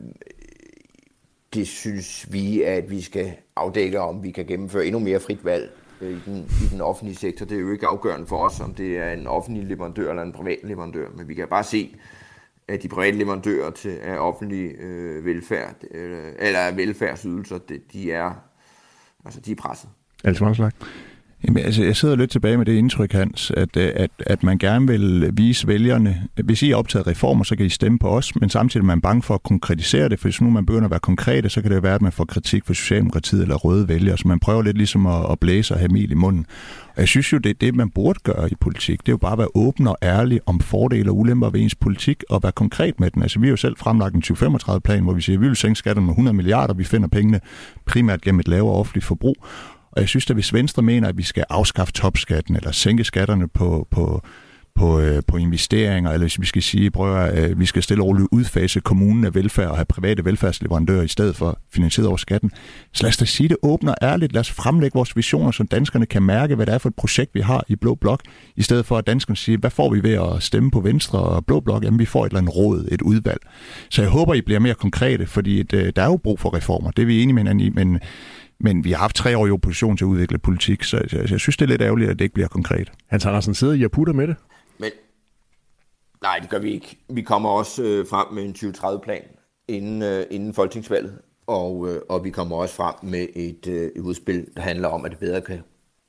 det 1.54 1.68
synes 1.68 2.34
vi, 2.34 2.62
at 2.62 2.92
vi 2.92 3.02
skal 3.02 3.34
afdække, 3.56 4.00
om 4.00 4.24
vi 4.24 4.32
kan 4.32 4.46
gennemføre 4.46 4.86
endnu 4.86 5.00
mere 5.00 5.20
frit 5.20 5.46
valg 5.46 5.72
øh, 6.02 6.12
i 6.12 6.20
den, 6.26 6.38
i 6.38 6.68
den 6.72 6.82
offentlige 6.82 7.18
sektor. 7.18 7.46
Det 7.46 7.56
er 7.56 7.62
jo 7.62 7.72
ikke 7.72 7.88
afgørende 7.88 8.28
for 8.28 8.38
os, 8.38 8.60
om 8.60 8.74
det 8.74 8.98
er 8.98 9.12
en 9.12 9.28
offentlig 9.28 9.64
leverandør 9.64 10.10
eller 10.10 10.24
en 10.24 10.34
privat 10.34 10.60
leverandør, 10.64 11.08
men 11.18 11.28
vi 11.28 11.34
kan 11.34 11.48
bare 11.48 11.64
se, 11.64 11.96
at 12.68 12.84
de 12.84 12.88
private 12.88 13.18
leverandører 13.18 13.72
til 13.72 13.98
af 14.04 14.18
offentlig 14.18 14.76
øh, 14.80 15.26
velfærd, 15.26 15.76
øh, 15.92 16.34
eller 16.40 16.76
velfærdsydelser, 16.76 17.58
det, 17.58 17.94
de 17.94 18.12
er 18.12 18.34
altså 19.26 19.40
de 19.40 19.52
er 19.52 19.56
presset. 19.56 19.90
Altså, 20.24 20.72
Jamen, 21.48 21.64
altså, 21.64 21.84
jeg 21.84 21.96
sidder 21.96 22.16
lidt 22.16 22.32
tilbage 22.32 22.58
med 22.58 22.66
det 22.66 22.74
indtryk, 22.74 23.12
Hans, 23.12 23.52
at, 23.58 23.78
øh, 23.78 23.92
at, 23.96 24.12
at 24.20 24.44
man 24.44 24.58
gerne 24.58 24.88
vil 24.88 25.30
vise 25.34 25.68
vælgerne, 25.68 26.28
hvis 26.44 26.64
I 26.64 26.72
er 26.72 26.76
optaget 26.76 27.08
reformer, 27.08 27.44
så 27.44 27.56
kan 27.56 27.66
I 27.66 27.70
stemme 27.70 28.00
på 28.00 28.08
os, 28.08 28.36
men 28.36 28.50
samtidig 28.50 28.84
er 28.84 28.86
man 28.86 29.02
bange 29.02 29.22
for 29.22 29.34
at 29.34 29.44
konkretisere 29.44 30.10
det, 30.10 30.20
for 30.20 30.28
hvis 30.28 30.42
nu 30.42 30.50
man 30.50 30.66
begynder 30.66 30.86
at 30.86 30.92
være 30.92 31.00
konkrete, 31.00 31.50
så 31.50 31.62
kan 31.62 31.72
det 31.72 31.84
være, 31.84 31.96
at 31.96 32.02
man 32.02 32.12
får 32.12 32.26
kritik 32.26 32.66
fra 32.66 32.74
Socialdemokratiet 32.74 33.42
eller 33.42 33.56
røde 33.56 33.88
vælgere, 33.88 34.18
så 34.18 34.28
man 34.28 34.40
prøver 34.40 34.62
lidt 34.62 34.78
ligesom 34.78 35.06
at, 35.06 35.32
at 35.32 35.40
blæse 35.40 35.74
og 35.74 35.80
have 35.80 35.90
mil 35.90 36.12
i 36.12 36.16
munden. 36.16 36.46
Og 36.96 37.02
jeg 37.02 37.08
synes 37.08 37.34
jo, 37.34 37.38
det 37.38 37.50
er 37.50 37.54
det, 37.62 37.76
man 37.76 37.90
burde 37.90 38.20
gøre 38.24 38.52
i 38.52 38.56
politik. 38.60 39.00
Det 39.00 39.08
er 39.08 39.14
jo 39.14 39.18
bare 39.18 39.32
at 39.32 39.38
være 39.38 39.56
åben 39.56 39.88
og 39.88 39.98
ærlig 40.04 40.40
om 40.46 40.60
fordele 40.60 41.10
og 41.12 41.18
ulemper 41.18 41.50
ved 41.50 41.60
ens 41.60 41.76
politik, 41.76 42.24
og 42.30 42.44
være 42.44 42.52
konkret 42.52 43.00
med 43.00 43.12
den. 43.12 43.22
Altså, 43.22 43.40
vi 43.40 43.48
har 43.48 43.52
jo 43.52 43.58
selv 43.58 43.78
fremlagt 43.78 44.16
en 44.16 44.24
2035-plan, 44.26 45.04
hvor 45.04 45.14
vi 45.14 45.22
siger, 45.22 45.38
at 45.38 45.42
vi 45.42 45.48
vil 45.48 45.56
sænke 45.56 45.78
skatterne 45.78 46.06
med 46.06 46.14
100 46.14 46.36
milliarder, 46.36 46.74
vi 46.74 46.84
finder 46.84 47.08
pengene 47.08 47.40
primært 47.86 48.22
gennem 48.22 48.40
et 48.40 48.48
lavere 48.48 48.76
offentligt 48.76 49.06
forbrug. 49.06 49.36
Og 49.96 50.02
jeg 50.02 50.10
synes, 50.10 50.30
at 50.30 50.36
hvis 50.36 50.54
Venstre 50.54 50.84
mener, 50.84 51.08
at 51.08 51.18
vi 51.18 51.24
skal 51.24 51.46
afskaffe 51.50 51.94
topskatten 51.94 52.56
eller 52.56 52.72
sænke 52.72 53.04
skatterne 53.04 53.48
på, 53.48 53.88
på, 53.92 54.22
på, 54.76 55.00
øh, 55.00 55.22
på 55.28 55.38
investeringer, 55.38 56.12
eller 56.12 56.24
hvis 56.24 56.42
vi 56.42 56.46
skal 56.46 56.62
sige, 56.62 56.92
prøv 56.92 57.16
at 57.18 57.50
øh, 57.50 57.60
vi 57.60 57.66
skal 57.66 57.84
stille 57.84 58.04
roligt 58.04 58.28
udfase 58.32 58.80
kommunen 58.80 59.24
af 59.24 59.36
velfærd 59.36 59.68
og 59.70 59.76
have 59.78 59.86
private 59.86 60.26
velfærdsleverandører 60.26 61.04
i 61.04 61.08
stedet 61.08 61.36
for 61.36 61.60
finansieret 61.74 62.08
over 62.08 62.18
skatten. 62.18 62.52
Så 62.94 63.04
lad 63.04 63.10
os 63.10 63.18
da 63.18 63.26
sige 63.26 63.50
det 63.50 63.58
åbent 63.64 63.90
og 63.90 63.96
ærligt. 64.02 64.34
Lad 64.34 64.40
os 64.40 64.52
fremlægge 64.52 64.96
vores 64.96 65.16
visioner, 65.16 65.52
så 65.52 65.64
danskerne 65.64 66.06
kan 66.06 66.24
mærke, 66.24 66.56
hvad 66.56 66.66
det 66.66 66.74
er 66.74 66.78
for 66.78 66.90
et 66.90 66.96
projekt, 66.96 67.36
vi 67.36 67.42
har 67.42 67.64
i 67.68 67.76
Blå 67.76 67.96
Blok, 67.96 68.22
i 68.56 68.62
stedet 68.62 68.86
for 68.86 68.98
at 68.98 69.08
danskerne 69.08 69.38
siger, 69.38 69.58
hvad 69.58 69.70
får 69.70 69.94
vi 69.94 70.04
ved 70.04 70.14
at 70.14 70.44
stemme 70.44 70.72
på 70.72 70.80
Venstre 70.80 71.20
og 71.20 71.46
Blå 71.46 71.60
Blok? 71.60 71.84
Jamen, 71.84 72.00
vi 72.00 72.06
får 72.06 72.26
et 72.26 72.30
eller 72.30 72.40
andet 72.40 72.56
råd, 72.56 72.88
et 72.92 73.02
udvalg. 73.02 73.40
Så 73.90 74.02
jeg 74.02 74.12
håber, 74.12 74.34
I 74.34 74.42
bliver 74.42 74.60
mere 74.60 74.74
konkrete, 74.74 75.28
fordi 75.28 75.60
et, 75.60 75.74
øh, 75.74 75.94
der 75.96 76.02
er 76.02 76.06
jo 76.08 76.18
brug 76.18 76.40
for 76.40 76.56
reformer. 76.56 76.92
Det 76.92 77.02
er 77.02 77.06
vi 77.06 77.22
enige 77.22 77.34
med 77.34 77.44
hinanden 77.44 77.66
i, 77.66 77.70
men 77.70 78.00
men 78.60 78.84
vi 78.84 78.92
har 78.92 78.98
haft 78.98 79.16
tre 79.16 79.38
år 79.38 79.48
i 79.48 79.52
opposition 79.52 79.98
til 79.98 80.06
at 80.06 80.08
udvikle 80.08 80.38
politik, 80.38 80.84
så 80.84 80.98
jeg, 81.12 81.32
jeg 81.32 81.40
synes, 81.40 81.58
det 81.58 81.66
er 81.66 81.70
lidt 81.70 81.82
ærgerligt, 81.82 82.10
at 82.10 82.20
det 82.20 82.26
ikke 82.26 82.34
bliver 82.34 82.48
konkret. 82.48 82.92
Hans 83.08 83.26
Andersen, 83.26 83.54
sidder 83.54 83.74
I 83.74 83.86
og 83.86 83.92
putter 83.92 84.14
med 84.14 84.28
det? 84.28 84.36
Men 84.78 84.92
nej, 86.22 86.40
det 86.42 86.50
gør 86.50 86.60
vi 86.60 86.72
ikke. 86.72 86.98
Vi 87.10 87.22
kommer 87.22 87.50
også 87.50 87.84
øh, 87.84 88.08
frem 88.08 88.34
med 88.34 88.44
en 88.44 88.56
2030-plan 88.58 89.24
inden, 89.68 90.02
øh, 90.02 90.26
inden 90.32 90.54
folketingsvalget, 90.54 91.20
og, 91.48 91.90
øh, 91.90 92.02
og 92.10 92.24
vi 92.24 92.30
kommer 92.30 92.56
også 92.56 92.76
frem 92.76 92.96
med 93.04 93.28
et, 93.36 93.68
øh, 93.68 93.92
udspil, 94.04 94.48
der 94.56 94.62
handler 94.62 94.88
om, 94.88 95.06
at 95.06 95.12
det 95.12 95.20
bedre 95.20 95.42
kan 95.42 95.60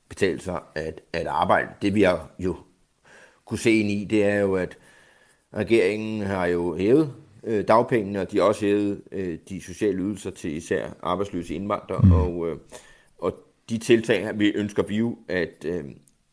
betale 0.09 0.39
sig 0.39 0.59
at, 0.75 1.01
at 1.13 1.27
arbejde. 1.27 1.67
Det 1.81 1.95
vi 1.95 2.01
har 2.01 2.29
jo 2.39 2.55
kunne 3.45 3.59
se 3.59 3.71
ind 3.71 3.89
i, 3.89 4.05
det 4.05 4.23
er 4.23 4.35
jo, 4.35 4.55
at 4.55 4.77
regeringen 5.55 6.21
har 6.21 6.45
jo 6.45 6.75
hævet 6.75 7.13
øh, 7.43 7.67
dagpengene, 7.67 8.21
og 8.21 8.31
de 8.31 8.37
har 8.37 8.43
også 8.43 8.65
hævet 8.65 9.01
øh, 9.11 9.37
de 9.49 9.61
sociale 9.61 9.97
ydelser 9.97 10.31
til 10.31 10.57
især 10.57 10.89
arbejdsløse 11.03 11.55
indvandrere. 11.55 12.01
Mm. 12.03 12.11
Og, 12.11 12.49
øh, 12.49 12.57
og 13.19 13.33
de 13.69 13.77
tiltag 13.77 14.39
vi 14.39 14.47
ønsker 14.47 14.83
vi 14.83 14.97
jo 14.97 15.17
at, 15.27 15.65
øh, 15.65 15.83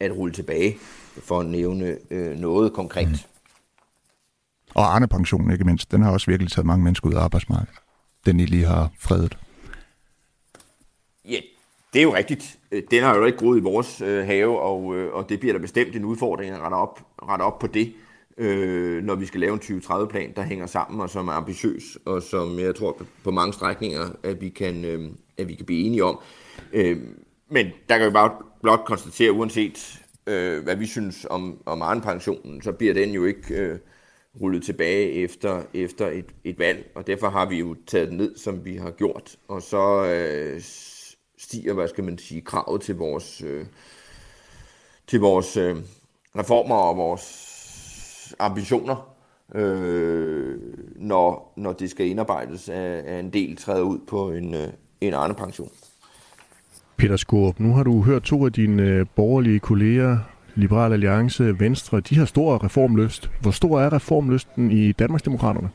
at 0.00 0.16
rulle 0.16 0.34
tilbage, 0.34 0.76
for 1.22 1.40
at 1.40 1.46
nævne 1.46 1.98
øh, 2.10 2.38
noget 2.38 2.72
konkret. 2.72 3.08
Mm. 3.08 3.14
Og 4.74 4.94
Arne-pensionen 4.94 5.50
ikke 5.50 5.64
mindst, 5.64 5.92
den 5.92 6.02
har 6.02 6.12
også 6.12 6.30
virkelig 6.30 6.52
taget 6.52 6.66
mange 6.66 6.84
mennesker 6.84 7.08
ud 7.08 7.14
af 7.14 7.20
arbejdsmarkedet. 7.20 7.78
Den 8.26 8.40
I 8.40 8.44
lige 8.46 8.64
har 8.64 8.90
fredet. 8.98 9.38
Ja, 11.24 11.40
det 11.92 11.98
er 11.98 12.02
jo 12.02 12.14
rigtigt. 12.14 12.58
Den 12.90 13.02
har 13.02 13.16
jo 13.16 13.24
ikke 13.24 13.38
groet 13.38 13.58
i 13.58 13.62
vores 13.62 14.00
øh, 14.00 14.26
have, 14.26 14.60
og, 14.60 14.96
øh, 14.96 15.14
og 15.14 15.28
det 15.28 15.40
bliver 15.40 15.52
der 15.52 15.60
bestemt 15.60 15.96
en 15.96 16.04
udfordring 16.04 16.54
at 16.54 16.60
rette 16.60 16.74
op, 16.74 17.00
rette 17.22 17.42
op 17.42 17.58
på 17.58 17.66
det 17.66 17.92
øh, 18.38 19.02
når 19.02 19.14
vi 19.14 19.26
skal 19.26 19.40
lave 19.40 19.52
en 19.52 19.60
2030-plan, 19.60 20.32
der 20.36 20.42
hænger 20.42 20.66
sammen 20.66 21.00
og 21.00 21.10
som 21.10 21.28
er 21.28 21.32
ambitiøs, 21.32 21.98
og 22.04 22.22
som 22.22 22.58
jeg 22.58 22.74
tror 22.74 23.02
på 23.24 23.30
mange 23.30 23.52
strækninger, 23.52 24.10
at 24.22 24.40
vi 24.40 24.48
kan, 24.48 24.84
øh, 24.84 25.10
at 25.38 25.48
vi 25.48 25.54
kan 25.54 25.66
blive 25.66 25.86
enige 25.86 26.04
om. 26.04 26.20
Øh, 26.72 26.98
men 27.48 27.66
der 27.88 27.98
kan 27.98 28.06
vi 28.06 28.12
bare 28.12 28.32
blot 28.62 28.84
konstatere, 28.84 29.32
uanset 29.32 30.00
øh, 30.26 30.62
hvad 30.62 30.76
vi 30.76 30.86
synes 30.86 31.26
om, 31.30 31.62
om 31.66 31.80
egen 31.80 32.00
pensionen, 32.00 32.62
så 32.62 32.72
bliver 32.72 32.94
den 32.94 33.10
jo 33.10 33.24
ikke 33.24 33.54
øh, 33.54 33.78
rullet 34.40 34.62
tilbage 34.62 35.12
efter, 35.12 35.62
efter 35.74 36.06
et, 36.06 36.26
et 36.44 36.58
valg, 36.58 36.90
og 36.94 37.06
derfor 37.06 37.28
har 37.28 37.48
vi 37.48 37.58
jo 37.58 37.76
taget 37.86 38.08
den 38.08 38.16
ned, 38.16 38.36
som 38.36 38.64
vi 38.64 38.76
har 38.76 38.90
gjort, 38.90 39.36
og 39.48 39.62
så 39.62 40.04
øh, 40.04 40.60
stiger, 41.38 41.72
hvad 41.72 41.88
skal 41.88 42.04
man 42.04 42.18
sige, 42.18 42.40
kravet 42.40 42.80
til 42.80 42.94
vores, 42.94 43.42
øh, 43.42 43.66
til 45.06 45.20
vores 45.20 45.56
øh, 45.56 45.76
reformer 46.36 46.76
og 46.76 46.96
vores 46.96 47.53
ambitioner, 48.38 49.14
øh, 49.54 50.56
når, 50.96 51.52
når 51.56 51.72
det 51.72 51.90
skal 51.90 52.06
indarbejdes, 52.06 52.68
af, 52.68 53.02
af 53.06 53.20
en 53.20 53.30
del 53.30 53.56
træder 53.56 53.82
ud 53.82 53.98
på 54.08 54.30
en, 54.30 54.54
øh, 54.54 54.68
en 55.00 55.14
anden 55.14 55.34
pension. 55.34 55.70
Peter 56.96 57.16
Skorp, 57.16 57.60
nu 57.60 57.74
har 57.74 57.82
du 57.82 58.02
hørt 58.02 58.22
to 58.22 58.46
af 58.46 58.52
dine 58.52 58.82
øh, 58.82 59.06
borgerlige 59.16 59.58
kolleger, 59.58 60.18
Liberal 60.54 60.92
Alliance, 60.92 61.60
Venstre, 61.60 62.00
de 62.00 62.16
har 62.16 62.24
stor 62.24 62.64
reformlyst. 62.64 63.30
Hvor 63.40 63.50
stor 63.50 63.80
er 63.80 63.92
reformlysten 63.92 64.70
i 64.70 64.92
Danmarksdemokraterne? 64.92 65.70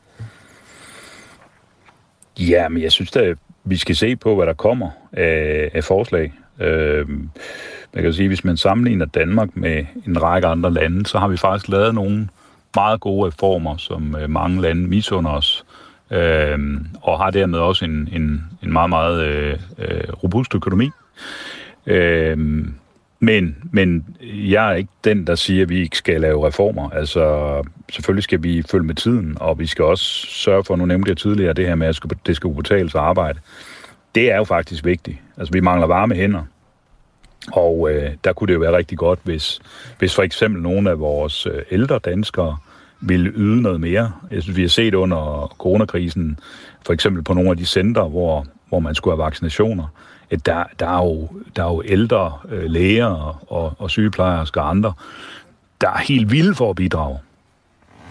Ja, 2.39 2.69
men 2.69 2.83
jeg 2.83 2.91
synes 2.91 3.15
at 3.15 3.37
vi 3.63 3.77
skal 3.77 3.95
se 3.95 4.15
på, 4.15 4.35
hvad 4.35 4.45
der 4.45 4.53
kommer 4.53 4.89
af, 5.11 5.71
af 5.73 5.83
forslag. 5.83 6.33
Øh, 6.59 7.09
man 7.93 8.03
kan 8.03 8.13
sige, 8.13 8.27
hvis 8.27 8.43
man 8.43 8.57
sammenligner 8.57 9.05
Danmark 9.05 9.49
med 9.53 9.85
en 10.07 10.21
række 10.21 10.47
andre 10.47 10.73
lande, 10.73 11.05
så 11.05 11.19
har 11.19 11.27
vi 11.27 11.37
faktisk 11.37 11.67
lavet 11.67 11.95
nogle 11.95 12.29
meget 12.75 12.99
gode 12.99 13.27
reformer, 13.27 13.77
som 13.77 14.15
øh, 14.15 14.29
mange 14.29 14.61
lande 14.61 14.87
misunder 14.87 15.31
os, 15.31 15.65
øh, 16.11 16.59
og 17.01 17.19
har 17.19 17.31
dermed 17.31 17.59
også 17.59 17.85
en, 17.85 18.09
en, 18.11 18.43
en 18.63 18.73
meget, 18.73 18.89
meget 18.89 19.23
øh, 19.23 19.59
øh, 19.77 20.13
robust 20.23 20.55
økonomi. 20.55 20.89
Øh, 21.85 22.37
men, 23.19 23.55
men 23.71 24.05
jeg 24.23 24.71
er 24.71 24.75
ikke 24.75 24.91
den, 25.03 25.27
der 25.27 25.35
siger, 25.35 25.61
at 25.61 25.69
vi 25.69 25.79
ikke 25.79 25.97
skal 25.97 26.21
lave 26.21 26.47
reformer. 26.47 26.89
Altså, 26.89 27.53
selvfølgelig 27.91 28.23
skal 28.23 28.43
vi 28.43 28.63
følge 28.71 28.85
med 28.85 28.95
tiden, 28.95 29.37
og 29.39 29.59
vi 29.59 29.65
skal 29.65 29.85
også 29.85 30.03
sørge 30.27 30.63
for, 30.63 30.75
nu 30.75 30.85
nævnte 30.85 31.09
jeg 31.09 31.17
tidligere, 31.17 31.53
det 31.53 31.67
her 31.67 31.75
med, 31.75 31.87
at 31.87 32.03
det 32.25 32.35
skal 32.35 32.53
betales 32.53 32.95
at 32.95 33.01
arbejde. 33.01 33.39
Det 34.15 34.31
er 34.31 34.37
jo 34.37 34.43
faktisk 34.43 34.85
vigtigt. 34.85 35.17
Altså, 35.37 35.51
vi 35.53 35.59
mangler 35.59 35.87
varme 35.87 36.15
hænder. 36.15 36.43
Og 37.51 37.91
øh, 37.91 38.11
der 38.23 38.33
kunne 38.33 38.47
det 38.47 38.53
jo 38.53 38.59
være 38.59 38.77
rigtig 38.77 38.97
godt, 38.97 39.19
hvis, 39.23 39.59
hvis 39.99 40.15
for 40.15 40.23
eksempel 40.23 40.61
nogle 40.61 40.89
af 40.89 40.99
vores 40.99 41.45
øh, 41.45 41.61
ældre 41.71 41.99
danskere 41.99 42.57
ville 43.01 43.31
yde 43.35 43.61
noget 43.61 43.81
mere. 43.81 44.11
Jeg 44.31 44.43
synes, 44.43 44.57
vi 44.57 44.61
har 44.61 44.69
set 44.69 44.93
under 44.93 45.53
coronakrisen, 45.57 46.39
for 46.85 46.93
eksempel 46.93 47.23
på 47.23 47.33
nogle 47.33 47.49
af 47.49 47.57
de 47.57 47.65
centre, 47.65 48.03
hvor, 48.09 48.45
hvor 48.69 48.79
man 48.79 48.95
skulle 48.95 49.17
have 49.17 49.25
vaccinationer, 49.25 49.87
at 50.31 50.45
der, 50.45 50.63
der, 50.79 50.87
er, 50.87 51.05
jo, 51.05 51.29
der 51.55 51.63
er 51.63 51.67
jo 51.67 51.83
ældre 51.85 52.33
øh, 52.49 52.63
læger 52.63 53.41
og, 53.51 53.73
og 53.77 53.89
sygeplejersker 53.89 54.61
og 54.61 54.69
andre, 54.69 54.93
der 55.81 55.89
er 55.89 55.97
helt 55.97 56.31
vilde 56.31 56.55
for 56.55 56.69
at 56.69 56.75
bidrage. 56.75 57.17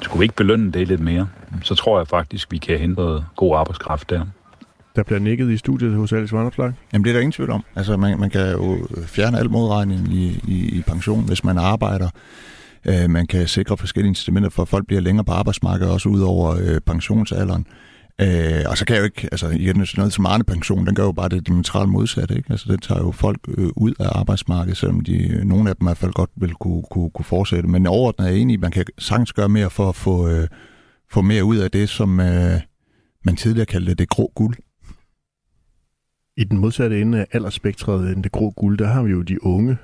Skulle 0.01 0.19
vi 0.19 0.25
ikke 0.25 0.35
belønne 0.35 0.73
det 0.73 0.89
lidt 0.89 1.01
mere, 1.01 1.29
så 1.63 1.75
tror 1.75 1.99
jeg 1.99 2.09
faktisk, 2.09 2.53
vi 2.53 2.59
kan 2.59 2.79
hente 2.79 3.25
god 3.37 3.57
arbejdskraft 3.57 4.11
der. 4.11 4.25
Der 4.97 5.03
bliver 5.03 5.19
nikket 5.19 5.51
i 5.51 5.57
studiet 5.57 5.95
hos 5.95 6.13
Alex 6.13 6.33
Vanderslag. 6.33 6.73
Jamen 6.93 7.05
det 7.05 7.11
er 7.11 7.15
der 7.15 7.21
ingen 7.21 7.33
tvivl 7.33 7.51
om. 7.51 7.65
Altså 7.77 7.97
man, 7.97 8.21
man 8.21 8.31
kan 8.31 8.53
jo 8.53 8.87
fjerne 9.07 9.39
al 9.39 9.51
modregning 9.51 10.15
i, 10.15 10.41
i, 10.49 10.79
i 10.79 10.83
pension, 10.87 11.25
hvis 11.25 11.45
man 11.45 11.59
arbejder. 11.59 12.09
Øh, 12.85 13.11
man 13.11 13.27
kan 13.27 13.49
sikre 13.49 13.77
forskellige 13.77 14.09
incitamenter 14.09 14.51
for, 14.51 14.63
at 14.63 14.69
folk 14.69 14.87
bliver 14.87 15.01
længere 15.01 15.25
på 15.25 15.33
arbejdsmarkedet, 15.33 15.93
også 15.93 16.09
ud 16.09 16.21
over 16.21 16.57
øh, 16.61 16.81
pensionsalderen. 16.81 17.67
Øh, 18.21 18.65
og 18.67 18.79
så 18.79 18.85
kan 18.85 18.97
jeg 18.97 19.01
jo 19.01 19.05
ikke, 19.05 19.29
altså 19.33 19.49
igen, 19.49 19.87
noget 19.97 20.13
som 20.13 20.27
Arne 20.27 20.45
Pension, 20.45 20.87
den 20.87 20.95
gør 20.95 21.05
jo 21.05 21.13
bare 21.13 21.29
det 21.29 21.47
diametralt 21.47 21.89
modsatte, 21.89 22.37
ikke? 22.37 22.51
Altså 22.51 22.67
den 22.73 22.79
tager 22.79 23.01
jo 23.01 23.11
folk 23.11 23.39
øh, 23.59 23.69
ud 23.77 23.95
af 24.01 24.19
arbejdsmarkedet, 24.19 24.77
selvom 24.77 25.01
de, 25.01 25.29
øh, 25.29 25.45
nogle 25.45 25.71
af 25.71 25.77
dem 25.77 25.87
i 25.87 25.89
hvert 25.89 25.97
fald 25.97 26.13
godt 26.13 26.31
vil 26.37 26.55
kunne, 26.55 26.83
kunne, 26.91 27.11
kunne 27.11 27.25
fortsætte. 27.25 27.69
Men 27.69 27.87
overordnet 27.87 28.27
er 28.27 28.31
jeg 28.31 28.41
enig, 28.41 28.55
at 28.55 28.61
man 28.61 28.71
kan 28.71 28.85
sagtens 28.99 29.33
gøre 29.33 29.49
mere 29.49 29.71
for 29.71 29.89
at 29.89 29.95
få, 29.95 30.29
øh, 30.29 30.49
få 31.11 31.23
mere 31.23 31.45
ud 31.45 31.57
af 31.57 31.71
det, 31.71 31.89
som 31.89 32.21
øh, 32.21 32.61
man 33.25 33.37
tidligere 33.37 33.67
kaldte 33.67 33.95
det 33.95 34.09
grå 34.09 34.33
guld. 34.35 34.57
I 36.39 36.45
den 36.45 36.59
modsatte 36.59 37.01
ende 37.01 37.21
af 37.21 37.27
aldersspektret 37.33 38.13
end 38.13 38.23
det 38.23 38.33
grå 38.33 38.51
guld, 38.51 38.79
der 38.79 38.87
har 38.87 39.03
vi 39.03 39.11
jo 39.11 39.23
de 39.23 39.45
unge. 39.45 39.77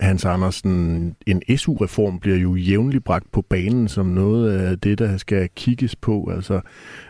Hans 0.00 0.24
Andersen, 0.24 1.16
en 1.26 1.58
SU-reform 1.58 2.20
bliver 2.20 2.36
jo 2.36 2.54
jævnligt 2.54 3.04
bragt 3.04 3.32
på 3.32 3.42
banen 3.42 3.88
som 3.88 4.06
noget 4.06 4.58
af 4.58 4.80
det, 4.80 4.98
der 4.98 5.16
skal 5.16 5.48
kigges 5.56 5.96
på. 5.96 6.30
Altså, 6.30 6.60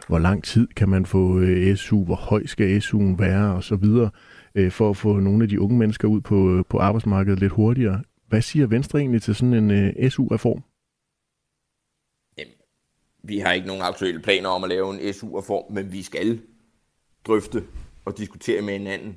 hvor 0.09 0.19
lang 0.19 0.45
tid 0.45 0.67
kan 0.67 0.89
man 0.89 1.07
få 1.07 1.39
øh, 1.39 1.77
SU, 1.77 2.05
hvor 2.05 2.15
høj 2.15 2.47
skal 2.47 2.79
SU'en 2.79 3.17
være 3.19 3.55
og 3.55 3.65
så 3.65 3.77
videre, 3.77 4.11
øh, 4.55 4.71
for 4.71 4.91
at 4.91 4.97
få 4.97 5.21
nogle 5.21 5.43
af 5.43 5.49
de 5.49 5.61
unge 5.61 5.79
mennesker 5.79 6.09
ud 6.09 6.21
på, 6.21 6.57
øh, 6.57 6.65
på 6.69 6.79
arbejdsmarkedet 6.79 7.41
lidt 7.41 7.53
hurtigere. 7.53 8.03
Hvad 8.29 8.43
siger 8.43 8.67
Venstre 8.67 8.99
egentlig 8.99 9.23
til 9.23 9.35
sådan 9.35 9.71
en 9.71 10.11
SU-reform? 10.11 10.63
Vi 13.23 13.39
har 13.39 13.53
ikke 13.53 13.67
nogen 13.67 13.83
aktuelle 13.83 14.21
planer 14.21 14.49
om 14.49 14.65
at 14.65 14.71
lave 14.71 14.95
en 14.95 15.13
SU-reform, 15.13 15.73
men 15.73 15.93
vi 15.93 16.03
skal 16.03 16.41
drøfte 17.27 17.63
og 18.11 18.19
diskutere 18.19 18.63
med 18.63 18.73
hinanden 18.73 19.17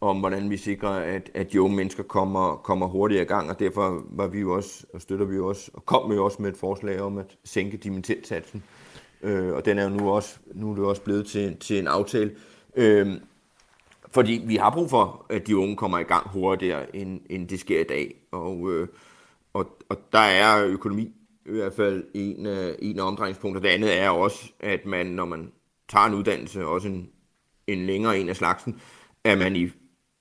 om, 0.00 0.18
hvordan 0.18 0.50
vi 0.50 0.56
sikrer, 0.56 0.88
at, 0.88 1.30
at 1.34 1.52
de 1.52 1.62
unge 1.62 1.76
mennesker 1.76 2.02
kommer, 2.02 2.56
kommer 2.56 2.86
hurtigere 2.86 3.22
i 3.22 3.26
gang, 3.26 3.50
og 3.50 3.58
derfor 3.58 4.04
var 4.10 4.26
vi 4.26 4.40
jo 4.40 4.54
også, 4.54 4.86
og 4.94 5.00
støtter 5.00 5.26
vi 5.26 5.36
jo 5.36 5.48
også, 5.48 5.70
og 5.74 5.86
kom 5.86 6.10
vi 6.10 6.14
jo 6.14 6.24
også 6.24 6.42
med 6.42 6.50
et 6.50 6.56
forslag 6.56 7.00
om 7.00 7.18
at 7.18 7.36
sænke 7.44 7.76
dimittentsatsen. 7.76 8.62
Øh, 9.22 9.52
og 9.54 9.64
den 9.64 9.78
er 9.78 9.82
jo 9.82 9.88
nu 9.90 10.10
også, 10.10 10.38
nu 10.54 10.70
er 10.70 10.74
det 10.74 10.84
også 10.84 11.02
blevet 11.02 11.26
til, 11.26 11.56
til 11.56 11.78
en 11.78 11.86
aftale. 11.86 12.36
Øh, 12.76 13.20
fordi 14.10 14.42
vi 14.46 14.56
har 14.56 14.70
brug 14.70 14.90
for, 14.90 15.26
at 15.30 15.46
de 15.46 15.56
unge 15.56 15.76
kommer 15.76 15.98
i 15.98 16.02
gang 16.02 16.28
hurtigere, 16.28 16.96
end, 16.96 17.20
end 17.30 17.48
det 17.48 17.60
sker 17.60 17.80
i 17.80 17.84
dag. 17.84 18.14
Og, 18.32 18.72
øh, 18.72 18.88
og, 19.52 19.66
og 19.88 19.96
der 20.12 20.18
er 20.18 20.66
økonomi 20.66 21.12
i 21.46 21.50
hvert 21.50 21.72
fald 21.72 22.04
en, 22.14 22.46
øh, 22.46 22.74
en 22.78 22.98
af 22.98 23.02
omdrejningspunkter. 23.02 23.60
Det 23.60 23.68
andet 23.68 23.98
er 23.98 24.10
også, 24.10 24.52
at 24.60 24.86
man, 24.86 25.06
når 25.06 25.24
man 25.24 25.52
tager 25.88 26.06
en 26.06 26.14
uddannelse, 26.14 26.66
også 26.66 26.88
en, 26.88 27.08
en 27.72 27.86
længere 27.86 28.18
en 28.18 28.28
af 28.28 28.36
slagsen, 28.36 28.80
at 29.24 29.38
man 29.38 29.56
i, 29.56 29.68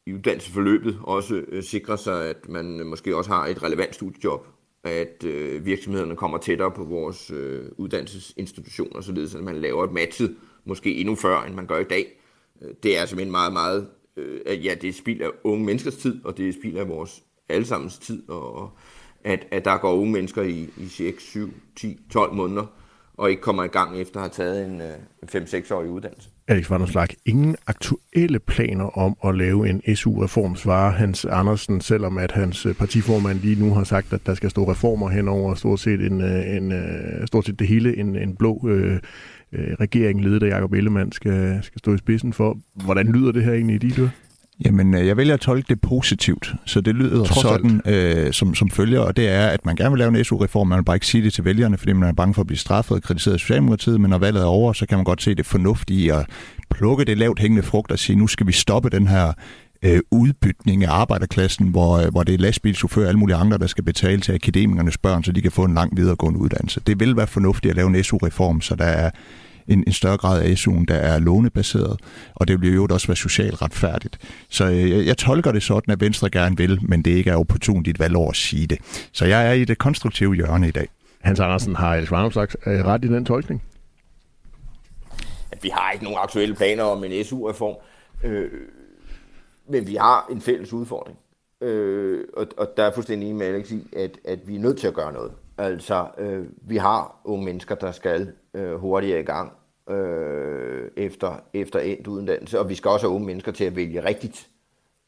i 0.06 0.14
uddannelsesforløbet 0.14 1.00
også 1.04 1.36
øh, 1.48 1.64
sikrer 1.64 1.96
sig, 1.96 2.30
at 2.30 2.50
man 2.50 2.86
måske 2.86 3.16
også 3.16 3.32
har 3.32 3.48
et 3.48 3.64
relevant 3.64 3.96
studiejob, 3.96 4.48
at 4.84 5.24
øh, 5.24 5.66
virksomhederne 5.66 6.16
kommer 6.16 6.38
tættere 6.38 6.72
på 6.72 6.84
vores 6.84 7.32
øh, 7.32 7.66
uddannelsesinstitutioner, 7.78 9.02
således 9.02 9.36
at 9.36 9.44
man 9.44 9.56
laver 9.56 9.84
et 9.84 9.92
matchet, 9.92 10.36
måske 10.66 10.96
endnu 10.96 11.16
før, 11.16 11.42
end 11.42 11.56
man 11.56 11.68
gør 11.68 11.80
i 11.80 11.84
dag. 11.84 12.22
Øh, 12.62 12.74
det 12.84 12.98
er 12.98 13.06
simpelthen 13.06 13.32
meget, 13.32 13.54
meget, 13.54 13.88
øh, 14.18 14.66
ja, 14.66 14.76
det 14.82 14.88
er 14.88 14.94
spild 14.94 15.22
af 15.22 15.30
unge 15.44 15.66
menneskers 15.66 15.96
tid, 15.96 16.26
og 16.26 16.38
det 16.38 16.50
er 16.50 16.54
spild 16.54 16.78
af 16.78 16.90
vores 16.90 17.24
allesammens 17.50 17.98
tid, 17.98 18.30
og 18.30 18.72
at, 19.24 19.48
at 19.52 19.66
der 19.66 19.78
går 19.78 19.94
unge 19.94 20.12
mennesker 20.12 20.42
i, 20.42 20.70
i 20.78 20.88
6, 20.88 21.24
7, 21.24 21.54
10, 21.76 22.00
12 22.12 22.34
måneder, 22.34 22.66
og 23.14 23.30
ikke 23.30 23.42
kommer 23.42 23.64
i 23.64 23.68
gang 23.68 24.02
efter 24.02 24.20
at 24.20 24.22
have 24.22 24.30
taget 24.30 24.66
en, 24.66 24.82
øh, 24.82 24.96
5-6-årig 25.36 25.90
uddannelse. 25.90 26.30
Alex 26.50 26.70
Vanderslag, 26.70 27.08
ingen 27.26 27.56
aktuelle 27.68 28.40
planer 28.40 28.98
om 28.98 29.18
at 29.26 29.36
lave 29.36 29.70
en 29.70 29.96
SU-reform, 29.96 30.56
svarer 30.56 30.92
Hans 30.92 31.26
Andersen, 31.26 31.82
selvom 31.82 32.18
at 32.18 32.32
hans 32.32 32.66
øh, 32.66 32.76
partiformand 32.76 33.40
lige 33.40 33.66
nu 33.66 33.74
har 33.74 33.84
sagt, 33.84 34.14
at 34.14 34.26
der 34.26 34.34
skal 34.34 34.50
stå 34.50 34.72
reformer 34.72 35.10
henover 35.10 35.56
stort 35.56 35.80
set, 35.80 36.02
en, 36.02 36.22
øh, 36.22 36.56
en, 36.56 36.72
øh, 36.72 37.28
stort 37.28 37.46
set 37.46 37.60
det 37.60 37.68
hele, 37.68 37.98
en, 37.98 38.16
en 38.16 38.36
blå 38.36 38.68
øh, 38.70 39.00
regering, 39.54 40.24
ledet 40.24 40.44
af 40.44 40.50
Jacob 40.50 40.74
Ellemann, 40.74 41.12
skal, 41.12 41.60
skal 41.64 41.80
stå 41.80 41.94
i 41.94 41.98
spidsen 41.98 42.34
for. 42.34 42.58
Hvordan 42.74 43.08
lyder 43.08 43.32
det 43.32 43.44
her 43.44 43.54
egentlig 43.54 43.76
i 43.76 43.88
de 43.90 43.96
Jamen, 44.66 44.94
jeg 44.94 45.18
vælger 45.18 45.34
at 45.34 45.40
tolke 45.40 45.66
det 45.70 45.82
positivt, 45.82 46.54
så 46.66 46.82
det 46.82 46.96
lyder 46.96 47.24
Trods 47.24 47.42
sådan, 47.42 47.82
øh, 47.86 48.34
som, 48.34 48.56
som 48.56 48.70
følger, 48.70 49.00
og 49.00 49.18
det 49.18 49.30
er, 49.30 49.48
at 49.48 49.66
man 49.66 49.76
gerne 49.76 49.92
vil 49.92 50.00
lave 50.00 50.18
en 50.18 50.24
SU-reform, 50.24 50.68
man 50.68 50.78
vil 50.78 50.84
bare 50.84 50.96
ikke 50.96 51.08
sige 51.08 51.24
det 51.24 51.34
til 51.34 51.46
vælgerne, 51.46 51.78
fordi 51.78 51.94
man 51.94 52.10
er 52.10 52.14
bange 52.14 52.34
for 52.34 52.42
at 52.42 52.48
blive 52.48 52.58
straffet 52.58 52.98
og 52.98 53.04
kritiseret 53.04 53.34
af 53.34 53.40
Socialdemokratiet, 53.40 54.02
men 54.02 54.10
når 54.10 54.18
valget 54.18 54.42
er 54.42 54.46
over, 54.46 54.74
så 54.74 54.86
kan 54.86 54.98
man 54.98 55.06
godt 55.06 55.22
se 55.22 55.36
det 55.36 55.46
fornuftige 55.46 56.06
i 56.06 56.10
at 56.10 56.26
plukke 56.72 57.06
det 57.06 57.18
lavt 57.18 57.40
hængende 57.40 57.64
frugt 57.64 57.92
og 57.92 58.00
sige, 58.00 58.16
nu 58.16 58.28
skal 58.28 58.48
vi 58.48 58.52
stoppe 58.52 58.90
den 58.90 59.08
her 59.08 59.34
øh, 59.84 60.00
udbytning 60.12 60.84
af 60.84 60.92
arbejderklassen, 60.92 61.68
hvor, 61.68 61.98
øh, 61.98 62.08
hvor 62.12 62.24
det 62.24 62.34
er 62.34 62.38
lastbilchauffør 62.38 63.02
og 63.02 63.08
alle 63.08 63.20
mulige 63.20 63.38
andre, 63.38 63.58
der 63.58 63.68
skal 63.68 63.84
betale 63.84 64.22
til 64.22 64.32
akademikernes 64.32 64.98
børn, 64.98 65.24
så 65.24 65.32
de 65.32 65.42
kan 65.42 65.52
få 65.52 65.64
en 65.64 65.74
lang 65.74 65.98
videregående 65.98 66.40
uddannelse. 66.40 66.82
Det 66.88 67.00
vil 67.00 67.18
være 67.18 67.28
fornuftigt 67.28 67.70
at 67.70 67.76
lave 67.76 67.98
en 67.98 68.04
SU-reform, 68.04 68.62
så 68.62 68.76
der 68.76 68.86
er 68.86 69.12
en, 69.70 69.84
en 69.88 69.94
større 69.94 70.18
grad 70.18 70.42
af 70.42 70.54
SU'en, 70.54 70.86
der 70.88 70.96
er 70.96 71.20
lånebaseret, 71.20 72.00
og 72.36 72.48
det 72.48 72.62
vil 72.62 72.74
jo 72.74 72.88
også 72.92 73.08
være 73.08 73.16
socialt 73.16 73.62
retfærdigt. 73.62 74.18
Så 74.50 74.66
øh, 74.66 74.90
jeg, 74.90 75.06
jeg 75.06 75.18
tolker 75.18 75.52
det 75.52 75.64
sådan, 75.64 75.92
at 75.92 76.02
Venstre 76.02 76.30
gerne 76.30 76.58
vil, 76.58 76.80
men 76.82 77.02
det 77.02 77.12
ikke 77.12 77.30
er 77.30 77.36
opportunt 77.36 77.88
i 77.88 77.90
et 77.90 78.00
valgår 78.00 78.30
at 78.30 78.36
sige 78.36 78.68
det. 78.68 78.78
Så 79.12 79.26
jeg 79.26 79.48
er 79.50 79.54
i 79.54 79.66
det 79.66 79.78
konstruktive 79.78 80.36
hjørne 80.36 80.68
i 80.68 80.72
dag. 80.72 80.88
Hans 81.22 81.40
Andersen, 81.40 81.76
har 81.76 81.96
Alex 81.96 82.12
Varnum 82.12 82.32
ret 82.66 83.06
i 83.06 83.08
den 83.08 83.26
tolkning? 83.26 83.64
At 85.52 85.64
vi 85.64 85.70
har 85.70 85.92
ikke 85.92 86.04
nogen 86.04 86.20
aktuelle 86.24 86.56
planer 86.56 86.84
om 86.84 87.04
en 87.04 87.24
SU-reform, 87.24 87.76
øh, 88.24 88.50
men 89.70 89.88
vi 89.88 89.96
har 89.96 90.28
en 90.32 90.42
fælles 90.42 90.74
udfordring. 90.74 91.18
Øh, 91.62 92.24
og, 92.38 92.48
og 92.58 92.68
der 92.78 92.84
er 92.84 92.92
fuldstændig 92.94 93.30
enig 93.30 93.40
med 93.40 93.48
Alex 93.48 93.72
i, 93.72 93.88
at, 93.96 94.12
at 94.26 94.40
vi 94.48 94.56
er 94.56 94.60
nødt 94.60 94.78
til 94.78 94.88
at 94.88 94.94
gøre 94.94 95.14
noget. 95.14 95.32
Altså, 95.58 96.08
øh, 96.18 96.46
vi 96.62 96.78
har 96.78 97.22
unge 97.26 97.46
mennesker, 97.46 97.76
der 97.76 97.92
skal 97.92 98.32
øh, 98.54 98.76
hurtigere 98.76 99.20
i 99.20 99.24
gang 99.24 99.52
øh, 99.90 100.92
efter, 100.98 101.40
efter 101.54 101.80
endt 101.80 102.08
uddannelse, 102.08 102.60
og 102.60 102.70
vi 102.70 102.76
skal 102.76 102.92
også 102.92 103.08
have 103.08 103.16
unge 103.16 103.28
mennesker 103.28 103.52
til 103.52 103.64
at 103.64 103.76
vælge 103.76 104.06
rigtigt 104.06 104.50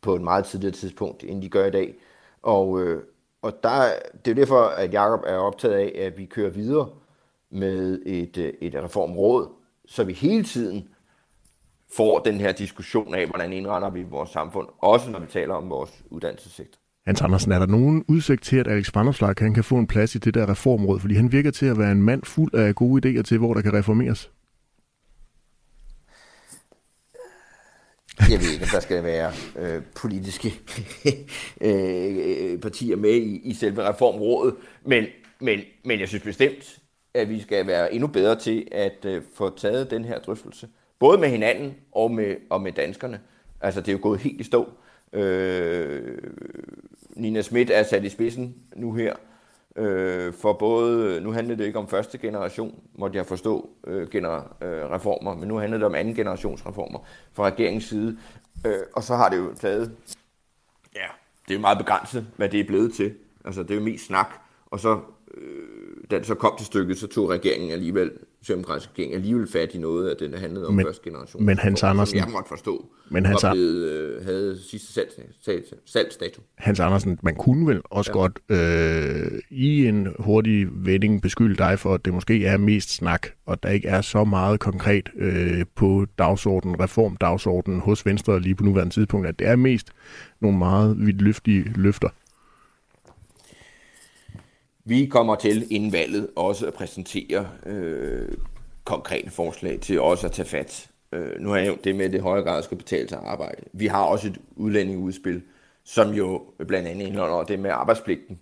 på 0.02 0.15
et 0.15 0.22
meget 0.22 0.46
tidligere 0.46 0.74
tidspunkt, 0.74 1.24
end 1.24 1.41
de 1.41 1.50
gør 1.50 1.65
i 1.65 1.72
dag. 1.72 1.96
Og, 2.41 2.82
øh, 2.82 3.04
og 3.41 3.63
der, 3.63 3.86
det 4.26 4.32
er 4.32 4.36
derfor, 4.36 4.62
at 4.62 4.94
Jacob 4.94 5.24
er 5.28 5.36
optaget 5.36 5.74
af, 5.74 6.06
at 6.06 6.17
vi 6.17 6.26
kører 6.26 6.50
videre 6.50 6.89
med 7.50 8.02
et, 8.06 8.38
øh, 8.38 8.54
et 8.62 8.76
reformråd, 8.76 9.48
så 9.86 10.04
vi 10.04 10.13
hele 10.13 10.44
tiden 10.44 10.88
får 11.96 12.20
den 12.20 12.39
her 12.39 12.52
diskussion 12.52 13.15
af, 13.15 13.28
hvordan 13.28 13.54
indretter 13.54 13.89
vi 13.89 14.04
vores 14.04 14.30
samfund, 14.30 14.67
også 14.78 15.12
når 15.12 15.20
vi 15.20 15.28
taler 15.28 15.54
om 15.54 15.70
vores 15.70 16.04
uddannelsessektor. 16.10 16.82
Hans 17.06 17.22
Andersen, 17.22 17.52
er 17.52 17.60
der 17.60 17.65
nogen 17.65 18.06
udsigt 18.08 18.44
til, 18.44 18.58
at 18.58 18.67
Alex 18.67 18.96
Vanderslag 18.96 19.36
kan, 19.36 19.54
kan 19.54 19.63
få 19.63 19.76
en 19.76 19.88
plads 19.88 20.15
i 20.15 20.17
det 20.17 20.34
der 20.34 20.50
reformråd? 20.50 21.00
Fordi 21.00 21.15
han 21.15 21.32
virker 21.32 21.52
til 21.52 21.65
at 21.65 21.78
være 21.78 21.91
en 21.91 22.04
mand 22.04 22.24
fuld 22.24 22.54
af 22.54 22.76
gode 22.76 23.10
idéer 23.10 23.22
til, 23.22 23.38
hvor 23.38 23.54
der 23.54 23.62
kan 23.62 23.74
reformeres. 23.74 24.32
Jeg 28.30 28.40
ved 28.40 28.52
ikke, 28.54 28.64
om 28.64 28.70
der 28.72 28.80
skal 28.80 29.04
være 29.04 29.32
øh, 29.60 29.82
politiske 29.96 30.54
øh, 31.62 32.60
partier 32.60 32.96
med 32.96 33.14
i, 33.14 33.42
i 33.44 33.54
selve 33.54 33.90
reformrådet, 33.90 34.56
men, 34.86 35.06
men, 35.40 35.60
men 35.84 36.00
jeg 36.00 36.08
synes 36.08 36.24
bestemt, 36.24 36.80
at 37.14 37.30
vi 37.30 37.42
skal 37.42 37.68
være 37.68 37.94
endnu 37.94 38.08
bedre 38.08 38.40
til 38.40 38.68
at 38.72 39.06
øh, 39.06 39.22
få 39.34 39.58
taget 39.58 39.92
den 39.92 40.06
her 40.06 40.20
drøftelse. 40.20 40.68
Både 41.00 41.18
med 41.18 41.30
hinanden 41.30 41.76
og 41.92 42.12
med, 42.12 42.36
og 42.50 42.62
med 42.62 42.72
danskerne. 42.72 43.20
Altså, 43.62 43.82
det 43.82 43.88
er 43.88 43.92
jo 43.92 44.00
gået 44.02 44.19
helt 44.19 44.42
i 44.42 44.44
stå. 44.44 44.69
Øh, 45.13 46.17
Nina 47.10 47.42
Schmidt 47.42 47.69
er 47.69 47.84
sat 47.84 48.04
i 48.04 48.10
spidsen 48.10 48.56
nu 48.76 48.94
her. 48.94 49.15
Øh, 49.76 50.34
for 50.34 50.54
både, 50.54 51.22
nu 51.22 51.32
handlede 51.32 51.58
det 51.58 51.65
ikke 51.65 51.80
om 51.80 51.88
første 51.88 52.17
generation, 52.17 52.80
måtte 52.96 53.17
jeg 53.17 53.26
forstå, 53.26 53.69
øh, 53.88 54.10
gener, 54.10 54.56
øh, 54.62 54.92
reformer, 54.92 55.36
men 55.36 55.48
nu 55.48 55.58
handlede 55.58 55.80
det 55.80 55.86
om 55.86 55.96
anden 55.96 56.15
generations 56.15 56.65
reformer 56.65 57.00
fra 57.34 57.46
regeringens 57.46 57.84
side. 57.84 58.17
Øh, 58.65 58.80
og 58.94 59.04
så 59.04 59.15
har 59.15 59.30
det 59.30 59.38
jo 59.38 59.54
taget, 59.56 59.92
ja, 60.96 61.08
det 61.48 61.52
er 61.52 61.56
jo 61.56 61.62
meget 61.62 61.78
begrænset, 61.78 62.28
hvad 62.38 62.50
det 62.50 62.60
er 62.60 62.67
blevet 62.67 62.94
til. 62.94 63.13
Altså 63.46 63.63
det 63.63 63.72
er 63.72 63.76
jo 63.76 63.82
mest 63.82 64.06
snak, 64.06 64.28
og 64.65 64.80
så 64.80 65.00
øh, 65.34 66.04
da 66.12 66.17
det 66.17 66.28
så 66.28 66.36
kom 66.36 66.58
til 66.58 66.65
stykket, 66.65 66.98
så 66.98 67.08
tog 67.08 67.30
regeringen 67.30 67.72
alligevel, 67.72 68.12
Socialdemokratisk 68.42 68.89
regering 68.89 69.13
alligevel 69.13 69.48
fat 69.48 69.75
i 69.75 69.77
noget 69.77 70.10
af 70.10 70.17
det, 70.17 70.31
der 70.31 70.39
handlede 70.39 70.67
om 70.67 70.73
men, 70.73 70.85
første 70.85 71.10
generation. 71.10 71.46
Men 71.46 71.58
Hans 71.58 71.83
Andersen... 71.83 72.17
Jeg 72.17 72.27
måtte 72.31 72.50
forstå, 72.50 72.85
men 73.10 73.25
Hans, 73.25 73.44
var 73.44 73.54
blevet, 73.54 73.89
øh, 73.92 74.25
havde 74.25 74.60
sidste 74.69 74.94
salgsdato. 74.94 75.75
Salg, 75.85 76.12
Hans 76.58 76.79
Andersen, 76.79 77.19
man 77.23 77.35
kunne 77.35 77.67
vel 77.67 77.81
også 77.85 78.12
ja. 78.15 78.19
godt 78.19 78.39
øh, 78.50 79.39
i 79.50 79.85
en 79.87 80.08
hurtig 80.19 80.67
vending 80.71 81.21
beskylde 81.21 81.56
dig 81.56 81.79
for, 81.79 81.94
at 81.94 82.06
det 82.06 82.13
måske 82.13 82.46
er 82.46 82.58
mest 82.58 82.89
snak, 82.89 83.27
og 83.46 83.63
der 83.63 83.69
ikke 83.69 83.87
er 83.87 84.02
så 84.02 84.23
meget 84.23 84.60
konkret 84.60 85.10
øh, 85.15 85.65
på 85.75 86.06
dagsordenen, 86.17 86.79
reformdagsordenen 86.79 87.79
hos 87.79 88.06
Venstre 88.06 88.39
lige 88.39 88.56
på 88.56 88.63
nuværende 88.63 88.94
tidspunkt, 88.94 89.27
at 89.27 89.39
det 89.39 89.48
er 89.48 89.56
mest 89.56 89.92
nogle 90.42 90.58
meget 90.58 90.98
vidtløftige 91.06 91.73
løfter. 91.75 92.10
Vi 94.92 95.06
kommer 95.06 95.35
til 95.35 95.67
inden 95.69 95.92
valget 95.92 96.29
også 96.35 96.67
at 96.67 96.73
præsentere 96.73 97.48
øh, 97.65 98.27
konkrete 98.83 99.29
forslag 99.29 99.79
til 99.79 100.02
også 100.02 100.27
at 100.27 100.31
tage 100.31 100.48
fat 100.48 100.92
Øh, 101.13 101.39
nu 101.39 101.50
har 101.50 101.56
jeg 101.56 101.65
nævnt 101.65 101.83
det 101.83 101.96
med, 101.96 102.06
at 102.06 102.13
det 102.13 102.21
højere 102.21 102.44
grad 102.44 102.63
skal 102.63 102.77
betale 102.77 103.10
sig 103.10 103.19
arbejde. 103.23 103.62
Vi 103.73 103.87
har 103.87 104.04
også 104.04 104.27
et 104.27 104.37
udlændingeudspil, 104.56 105.42
som 105.83 106.10
jo 106.10 106.42
blandt 106.67 106.87
andet 106.87 107.08
indeholder 107.08 107.44
det 107.44 107.60
med 107.60 107.69
arbejdspligten. 107.69 108.39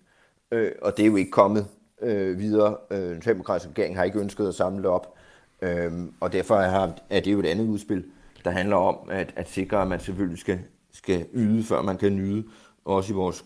Øh, 0.52 0.72
og 0.82 0.98
det 0.98 1.04
er 1.04 1.08
jo 1.08 1.16
ikke 1.16 1.32
kommet 1.32 1.68
øh, 2.02 2.40
videre. 2.40 2.78
Øh, 2.92 3.00
den 3.00 3.22
socialdemokratiske 3.22 3.70
regering 3.70 3.98
har 3.98 4.04
ikke 4.04 4.20
ønsket 4.20 4.48
at 4.48 4.56
samle 4.56 4.78
det 4.78 4.92
op. 4.92 5.14
Øh, 5.62 5.92
og 6.20 6.34
derfor 6.34 6.56
er, 6.56 6.92
det 7.20 7.32
jo 7.32 7.40
et 7.40 7.46
andet 7.46 7.68
udspil, 7.68 8.04
der 8.44 8.52
handler 8.52 8.76
om 8.76 9.10
at, 9.12 9.34
at 9.36 9.50
sikre, 9.50 9.82
at 9.82 9.88
man 9.88 10.00
selvfølgelig 10.00 10.40
skal, 10.40 10.60
skal 10.92 11.26
yde, 11.34 11.64
før 11.64 11.82
man 11.82 11.98
kan 11.98 12.16
nyde, 12.16 12.44
også 12.86 13.14
i 13.14 13.16
vores 13.16 13.42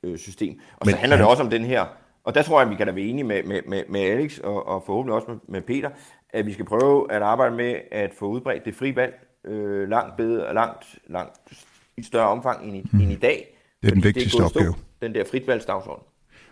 kontanthjælpssystem. 0.00 0.60
Og 0.76 0.86
Men, 0.86 0.92
så 0.92 0.96
handler 0.96 1.16
ja. 1.16 1.22
det 1.22 1.30
også 1.30 1.42
om 1.42 1.50
den 1.50 1.64
her, 1.64 1.86
og 2.24 2.34
der 2.34 2.42
tror 2.42 2.60
jeg, 2.60 2.66
at 2.66 2.70
vi 2.70 2.76
kan 2.76 2.86
da 2.86 2.92
være 2.92 3.04
enige 3.04 3.24
med, 3.24 3.42
med, 3.42 3.62
med, 3.66 3.84
med 3.88 4.00
Alex, 4.00 4.38
og, 4.38 4.66
og 4.66 4.82
forhåbentlig 4.86 5.14
også 5.14 5.30
med, 5.30 5.38
med 5.48 5.62
Peter, 5.62 5.90
at 6.30 6.46
vi 6.46 6.52
skal 6.52 6.64
prøve 6.64 7.12
at 7.12 7.22
arbejde 7.22 7.56
med 7.56 7.74
at 7.90 8.14
få 8.18 8.26
udbredt 8.26 8.64
det 8.64 8.74
frie 8.74 8.96
valg 8.96 9.14
øh, 9.44 9.88
langt 9.88 10.16
bedre, 10.16 10.54
langt, 10.54 10.98
langt 11.06 11.52
i 11.96 12.02
større 12.02 12.28
omfang 12.28 12.64
end 12.64 12.76
i, 12.76 12.88
mm. 12.92 13.00
end 13.00 13.12
i 13.12 13.16
dag. 13.16 13.58
Det 13.82 13.88
er 13.88 13.94
den 13.94 14.04
vigtigste 14.04 14.42
opgave. 14.42 14.74
Den 15.02 15.14
der 15.14 15.24
fritvalgsdagsorden. 15.24 16.04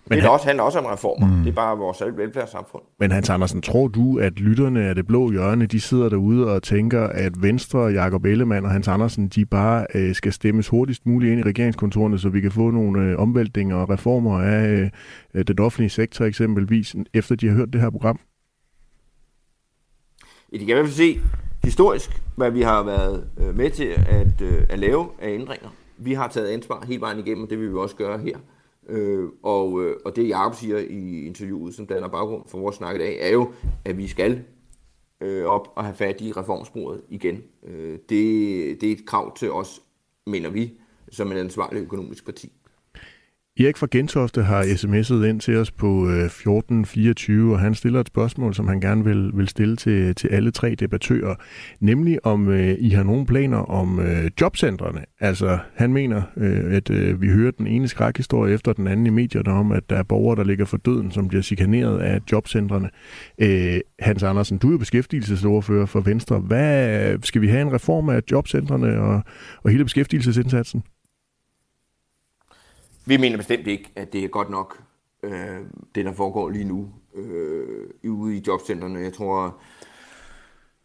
Men 0.09 0.17
det 0.17 0.23
han... 0.23 0.33
også, 0.33 0.47
handler 0.47 0.63
også 0.63 0.79
om 0.79 0.85
reformer. 0.85 1.27
Mm. 1.27 1.43
Det 1.43 1.51
er 1.51 1.55
bare 1.55 1.79
vores 1.79 2.03
velfærdssamfund. 2.17 2.83
Men 3.01 3.11
Hans 3.11 3.31
Andersen, 3.31 3.63
tror 3.63 3.89
du, 3.89 4.19
at 4.19 4.41
lytterne 4.41 4.83
af 4.83 4.95
det 4.95 5.07
blå 5.07 5.31
hjørne, 5.31 5.67
de 5.67 5.81
sidder 5.81 6.09
derude 6.09 6.55
og 6.55 6.63
tænker, 6.63 7.03
at 7.07 7.33
Venstre, 7.43 7.81
Jakob 7.81 8.25
Ellemann 8.25 8.65
og 8.65 8.71
Hans 8.71 8.89
Andersen, 8.89 9.29
de 9.29 9.45
bare 9.47 9.87
øh, 9.95 10.15
skal 10.15 10.33
stemmes 10.33 10.69
hurtigst 10.69 11.07
muligt 11.07 11.33
ind 11.33 11.41
i 11.41 11.43
regeringskontorene, 11.43 12.19
så 12.19 12.29
vi 12.29 12.41
kan 12.41 12.53
få 12.53 12.71
nogle 12.71 13.03
øh, 13.03 13.19
omvæltninger 13.19 13.77
og 13.77 13.91
reformer 13.91 14.41
af 14.41 14.91
øh, 15.35 15.45
den 15.45 15.59
offentlige 15.59 15.91
sektor 15.91 16.25
eksempelvis, 16.25 16.97
efter 17.15 17.35
de 17.35 17.49
har 17.49 17.55
hørt 17.55 17.73
det 17.73 17.81
her 17.81 17.91
program? 17.91 18.19
I 20.49 20.59
de 20.59 20.67
kan 20.67 20.69
i 20.69 20.73
hvert 20.73 20.87
fald 20.87 20.95
se 20.95 21.21
historisk, 21.65 22.23
hvad 22.37 22.51
vi 22.51 22.63
har 22.63 22.83
været 22.83 23.29
øh, 23.39 23.57
med 23.57 23.71
til 23.71 23.95
at, 24.09 24.41
øh, 24.43 24.63
at 24.69 24.79
lave 24.79 25.09
af 25.19 25.31
ændringer. 25.31 25.69
Vi 25.99 26.15
har 26.15 26.29
taget 26.29 26.49
ansvar 26.49 26.85
hele 26.87 27.01
vejen 27.01 27.19
igennem, 27.19 27.45
og 27.45 27.51
det 27.51 27.59
vil 27.59 27.71
vi 27.71 27.77
også 27.77 27.97
gøre 27.97 28.19
her. 28.19 28.37
Øh, 28.89 29.29
og, 29.43 29.85
øh, 29.85 29.97
og 30.05 30.17
det 30.17 30.29
Jacob 30.29 30.55
siger 30.55 30.79
i 30.79 31.27
interviewet, 31.27 31.75
som 31.75 31.87
danner 31.87 32.09
baggrund 32.09 32.43
for 32.47 32.59
vores 32.59 32.77
snak 32.77 32.97
i 32.97 32.99
dag, 32.99 33.19
er 33.21 33.29
jo, 33.29 33.53
at 33.85 33.99
vi 33.99 34.09
skal 34.09 34.45
øh, 35.21 35.45
op 35.45 35.73
og 35.77 35.85
have 35.85 35.97
fat 35.97 36.21
i 36.21 36.33
reformsporet 36.33 37.03
igen. 37.09 37.43
Øh, 37.63 37.99
det, 38.09 38.81
det 38.81 38.89
er 38.89 38.93
et 38.93 39.07
krav 39.07 39.37
til 39.37 39.53
os, 39.53 39.83
mener 40.27 40.51
vi, 40.51 40.73
som 41.11 41.33
en 41.33 41.39
ansvarlig 41.39 41.83
økonomisk 41.83 42.25
parti. 42.25 42.53
Erik 43.61 43.77
fra 43.77 43.87
Gentofte 43.91 44.43
har 44.43 44.63
sms'et 44.63 45.25
ind 45.25 45.41
til 45.41 45.57
os 45.57 45.71
på 45.71 46.09
øh, 46.09 46.25
1424, 46.25 47.53
og 47.53 47.61
han 47.61 47.75
stiller 47.75 48.01
et 48.01 48.07
spørgsmål, 48.07 48.55
som 48.55 48.69
han 48.69 48.81
gerne 48.81 49.05
vil, 49.05 49.31
vil 49.35 49.49
stille 49.49 49.77
til, 49.77 50.15
til 50.15 50.29
alle 50.29 50.51
tre 50.51 50.75
debattører, 50.75 51.35
nemlig 51.81 52.27
om 52.27 52.49
øh, 52.49 52.77
I 52.79 52.91
har 52.91 53.03
nogle 53.03 53.27
planer 53.27 53.59
om 53.59 54.01
øh, 54.01 54.31
jobcentrene. 54.41 55.01
Altså, 55.21 55.59
han 55.75 55.93
mener, 55.93 56.23
øh, 56.37 56.75
at 56.75 56.91
øh, 56.91 57.23
vi 57.23 57.29
hører 57.29 57.51
den 57.51 57.67
ene 57.67 57.89
skrækhistorie 57.89 58.55
efter 58.55 58.73
den 58.73 58.87
anden 58.87 59.07
i 59.07 59.11
medierne 59.11 59.51
om, 59.51 59.73
at 59.73 59.91
der 59.91 59.97
er 59.97 60.03
borgere, 60.03 60.37
der 60.37 60.45
ligger 60.45 60.65
for 60.65 60.77
døden, 60.77 61.11
som 61.11 61.29
bliver 61.29 61.43
chikaneret 61.43 61.99
af 61.99 62.21
jobcentrene. 62.33 62.91
Øh, 63.39 63.81
Hans 63.99 64.23
Andersen, 64.23 64.59
du 64.59 64.69
er 64.69 64.73
jo 64.73 64.79
beskæftigelsesordfører 64.79 65.87
for 65.87 66.01
Venstre. 66.01 66.39
Hvad 66.39 67.19
Skal 67.23 67.43
vi 67.43 67.49
have 67.49 67.63
en 67.63 67.73
reform 67.73 68.09
af 68.09 68.21
jobcentrene 68.31 69.01
og, 69.01 69.23
og 69.63 69.71
hele 69.71 69.85
beskæftigelsesindsatsen? 69.85 70.83
Vi 73.09 73.17
mener 73.17 73.37
bestemt 73.37 73.67
ikke, 73.67 73.93
at 73.97 74.13
det 74.13 74.25
er 74.25 74.29
godt 74.29 74.51
nok, 74.51 74.83
øh, 75.23 75.61
det 75.95 76.05
der 76.05 76.13
foregår 76.13 76.49
lige 76.49 76.65
nu 76.65 76.89
øh, 77.15 78.11
ude 78.11 78.37
i 78.37 78.43
jobcentrene. 78.47 79.01
Jeg 79.01 79.13
tror, 79.13 79.57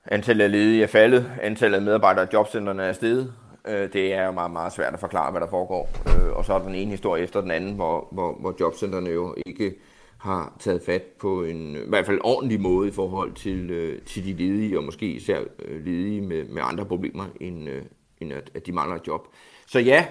antallet 0.06 0.46
af 0.46 0.52
ledige 0.52 0.84
er 0.84 0.88
faldet, 0.88 1.32
antallet 1.42 1.78
af 1.78 1.84
medarbejdere 1.84 2.26
i 2.26 2.28
jobcentrene 2.34 2.84
er 2.84 2.94
steget. 2.94 3.34
Øh, 3.68 3.94
det 3.94 4.14
er 4.14 4.26
jo 4.26 4.32
meget, 4.32 4.52
meget 4.52 4.74
svært 4.74 4.94
at 4.94 5.00
forklare, 5.00 5.32
hvad 5.32 5.42
der 5.42 5.50
foregår. 5.50 5.90
Øh, 6.08 6.38
og 6.38 6.46
så 6.46 6.54
er 6.54 6.58
der 6.58 6.66
den 6.66 6.76
ene 6.76 6.92
historie 6.92 7.24
efter 7.24 7.42
den 7.42 7.52
anden, 7.52 7.76
hvor, 7.76 8.08
hvor, 8.12 8.38
hvor 8.40 8.56
jobcentrene 8.60 9.10
jo 9.10 9.36
ikke 9.46 9.76
har 10.18 10.56
taget 10.60 10.82
fat 10.86 11.04
på 11.04 11.44
en 11.44 11.76
i 11.76 11.90
hvert 11.90 12.06
fald 12.06 12.20
ordentlig 12.24 12.62
måde 12.62 12.88
i 12.88 12.92
forhold 12.92 13.34
til, 13.34 13.72
øh, 13.72 14.02
til 14.02 14.26
de 14.26 14.34
ledige, 14.34 14.78
og 14.78 14.84
måske 14.84 15.06
især 15.06 15.40
øh, 15.66 15.86
ledige 15.86 16.22
med, 16.22 16.46
med 16.46 16.62
andre 16.66 16.86
problemer, 16.86 17.26
end, 17.40 17.70
øh, 17.70 17.82
end 18.18 18.34
at, 18.34 18.52
at 18.54 18.66
de 18.66 18.72
mangler 18.72 18.96
et 18.96 19.08
job. 19.08 19.28
Så 19.68 19.80
ja, 19.80 20.06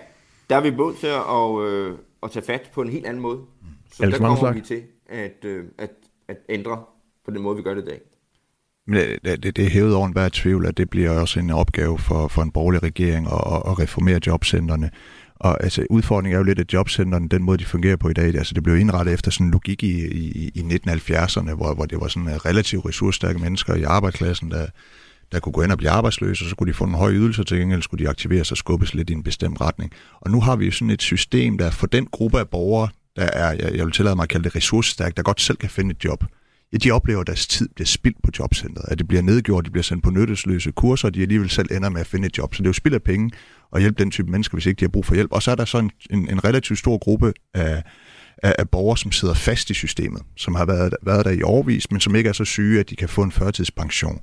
der 0.50 0.56
er 0.56 0.60
vi 0.60 0.70
både 0.70 0.96
til 0.96 1.06
at, 1.06 1.60
øh, 1.68 1.98
at 2.22 2.30
tage 2.30 2.44
fat 2.46 2.70
på 2.74 2.82
en 2.82 2.88
helt 2.88 3.06
anden 3.06 3.22
måde. 3.22 3.38
Så 3.92 4.06
der 4.06 4.18
kommer 4.18 4.52
vi 4.52 4.60
til 4.60 4.82
at, 5.08 5.44
øh, 5.44 5.64
at, 5.78 5.90
at 6.28 6.36
ændre 6.48 6.82
på 7.24 7.30
den 7.30 7.42
måde, 7.42 7.56
vi 7.56 7.62
gør 7.62 7.74
det 7.74 7.82
i 7.82 7.86
dag. 7.86 8.00
Men 8.86 8.96
det, 9.24 9.42
det, 9.42 9.56
det 9.56 9.66
er 9.66 9.70
hævet 9.70 9.94
over 9.94 10.06
enhver 10.06 10.28
tvivl, 10.32 10.66
at 10.66 10.76
det 10.76 10.90
bliver 10.90 11.10
også 11.10 11.40
en 11.40 11.50
opgave 11.50 11.98
for, 11.98 12.28
for 12.28 12.42
en 12.42 12.50
borgerlig 12.50 12.82
regering 12.82 13.26
at, 13.26 13.62
at 13.70 13.78
reformere 13.78 14.20
jobcentrene. 14.26 14.90
Og 15.34 15.64
altså, 15.64 15.86
udfordringen 15.90 16.34
er 16.34 16.38
jo 16.38 16.44
lidt, 16.44 16.58
at 16.58 16.72
jobcentrene, 16.72 17.28
den 17.28 17.42
måde, 17.42 17.58
de 17.58 17.64
fungerer 17.64 17.96
på 17.96 18.08
i 18.08 18.12
dag, 18.12 18.24
altså, 18.24 18.54
det 18.54 18.62
blev 18.62 18.76
indrettet 18.76 19.14
efter 19.14 19.30
sådan 19.30 19.46
en 19.46 19.52
logik 19.52 19.82
i, 19.82 20.06
i, 20.06 20.50
i 20.54 20.60
1970'erne, 20.60 21.54
hvor, 21.54 21.74
hvor 21.74 21.84
det 21.84 22.00
var 22.00 22.08
sådan 22.08 22.44
relativt 22.44 22.86
ressourcestærke 22.86 23.38
mennesker 23.38 23.74
i 23.74 23.82
arbejdsklassen, 23.82 24.50
der, 24.50 24.66
der 25.32 25.40
kunne 25.40 25.52
gå 25.52 25.62
ind 25.62 25.72
og 25.72 25.78
blive 25.78 25.90
arbejdsløse, 25.90 26.44
og 26.44 26.48
så 26.48 26.56
kunne 26.56 26.68
de 26.68 26.74
få 26.74 26.84
en 26.84 26.94
høj 26.94 27.12
ydelse, 27.12 27.44
til 27.44 27.58
gengæld 27.58 27.82
skulle 27.82 28.04
de 28.04 28.10
aktiveres 28.10 28.50
og 28.50 28.56
skubbes 28.56 28.94
lidt 28.94 29.10
i 29.10 29.12
en 29.12 29.22
bestemt 29.22 29.60
retning. 29.60 29.92
Og 30.20 30.30
nu 30.30 30.40
har 30.40 30.56
vi 30.56 30.64
jo 30.64 30.70
sådan 30.70 30.90
et 30.90 31.02
system, 31.02 31.58
der 31.58 31.70
for 31.70 31.86
den 31.86 32.06
gruppe 32.06 32.38
af 32.38 32.48
borgere, 32.48 32.88
der 33.16 33.22
er, 33.22 33.52
jeg, 33.52 33.74
jeg 33.74 33.84
vil 33.84 33.92
tillade 33.92 34.16
mig 34.16 34.22
at 34.22 34.28
kalde 34.28 34.44
det 34.44 34.56
ressourcestærk, 34.56 35.16
der 35.16 35.22
godt 35.22 35.40
selv 35.40 35.56
kan 35.56 35.70
finde 35.70 35.90
et 35.90 36.04
job, 36.04 36.24
ja, 36.72 36.78
de 36.78 36.90
oplever, 36.90 37.20
at 37.20 37.26
deres 37.26 37.46
tid 37.46 37.68
bliver 37.74 37.86
spildt 37.86 38.22
på 38.22 38.30
jobcentret, 38.38 38.84
at 38.88 38.98
det 38.98 39.08
bliver 39.08 39.22
nedgjort, 39.22 39.64
de 39.64 39.70
bliver 39.70 39.82
sendt 39.82 40.04
på 40.04 40.10
nyttesløse 40.10 40.72
kurser, 40.72 41.08
og 41.08 41.14
de 41.14 41.22
alligevel 41.22 41.50
selv 41.50 41.68
ender 41.72 41.88
med 41.88 42.00
at 42.00 42.06
finde 42.06 42.26
et 42.26 42.38
job. 42.38 42.54
Så 42.54 42.62
det 42.62 42.66
er 42.66 42.68
jo 42.68 42.72
spild 42.72 42.94
af 42.94 43.02
penge 43.02 43.30
at 43.74 43.80
hjælpe 43.80 44.02
den 44.02 44.10
type 44.10 44.30
mennesker, 44.30 44.56
hvis 44.56 44.66
ikke 44.66 44.80
de 44.80 44.84
har 44.84 44.90
brug 44.90 45.06
for 45.06 45.14
hjælp. 45.14 45.32
Og 45.32 45.42
så 45.42 45.50
er 45.50 45.54
der 45.54 45.64
så 45.64 45.78
en, 45.78 45.90
en, 46.10 46.30
en 46.30 46.44
relativt 46.44 46.78
stor 46.78 46.98
gruppe 46.98 47.32
af, 47.54 47.82
af, 48.42 48.54
af 48.58 48.68
borgere, 48.68 48.98
som 48.98 49.12
sidder 49.12 49.34
fast 49.34 49.70
i 49.70 49.74
systemet, 49.74 50.22
som 50.36 50.54
har 50.54 50.64
været, 50.64 50.94
været 51.02 51.24
der 51.24 51.30
i 51.30 51.42
årvis, 51.42 51.90
men 51.90 52.00
som 52.00 52.16
ikke 52.16 52.28
er 52.28 52.32
så 52.32 52.44
syge, 52.44 52.80
at 52.80 52.90
de 52.90 52.96
kan 52.96 53.08
få 53.08 53.22
en 53.22 53.32
førtidspension 53.32 54.20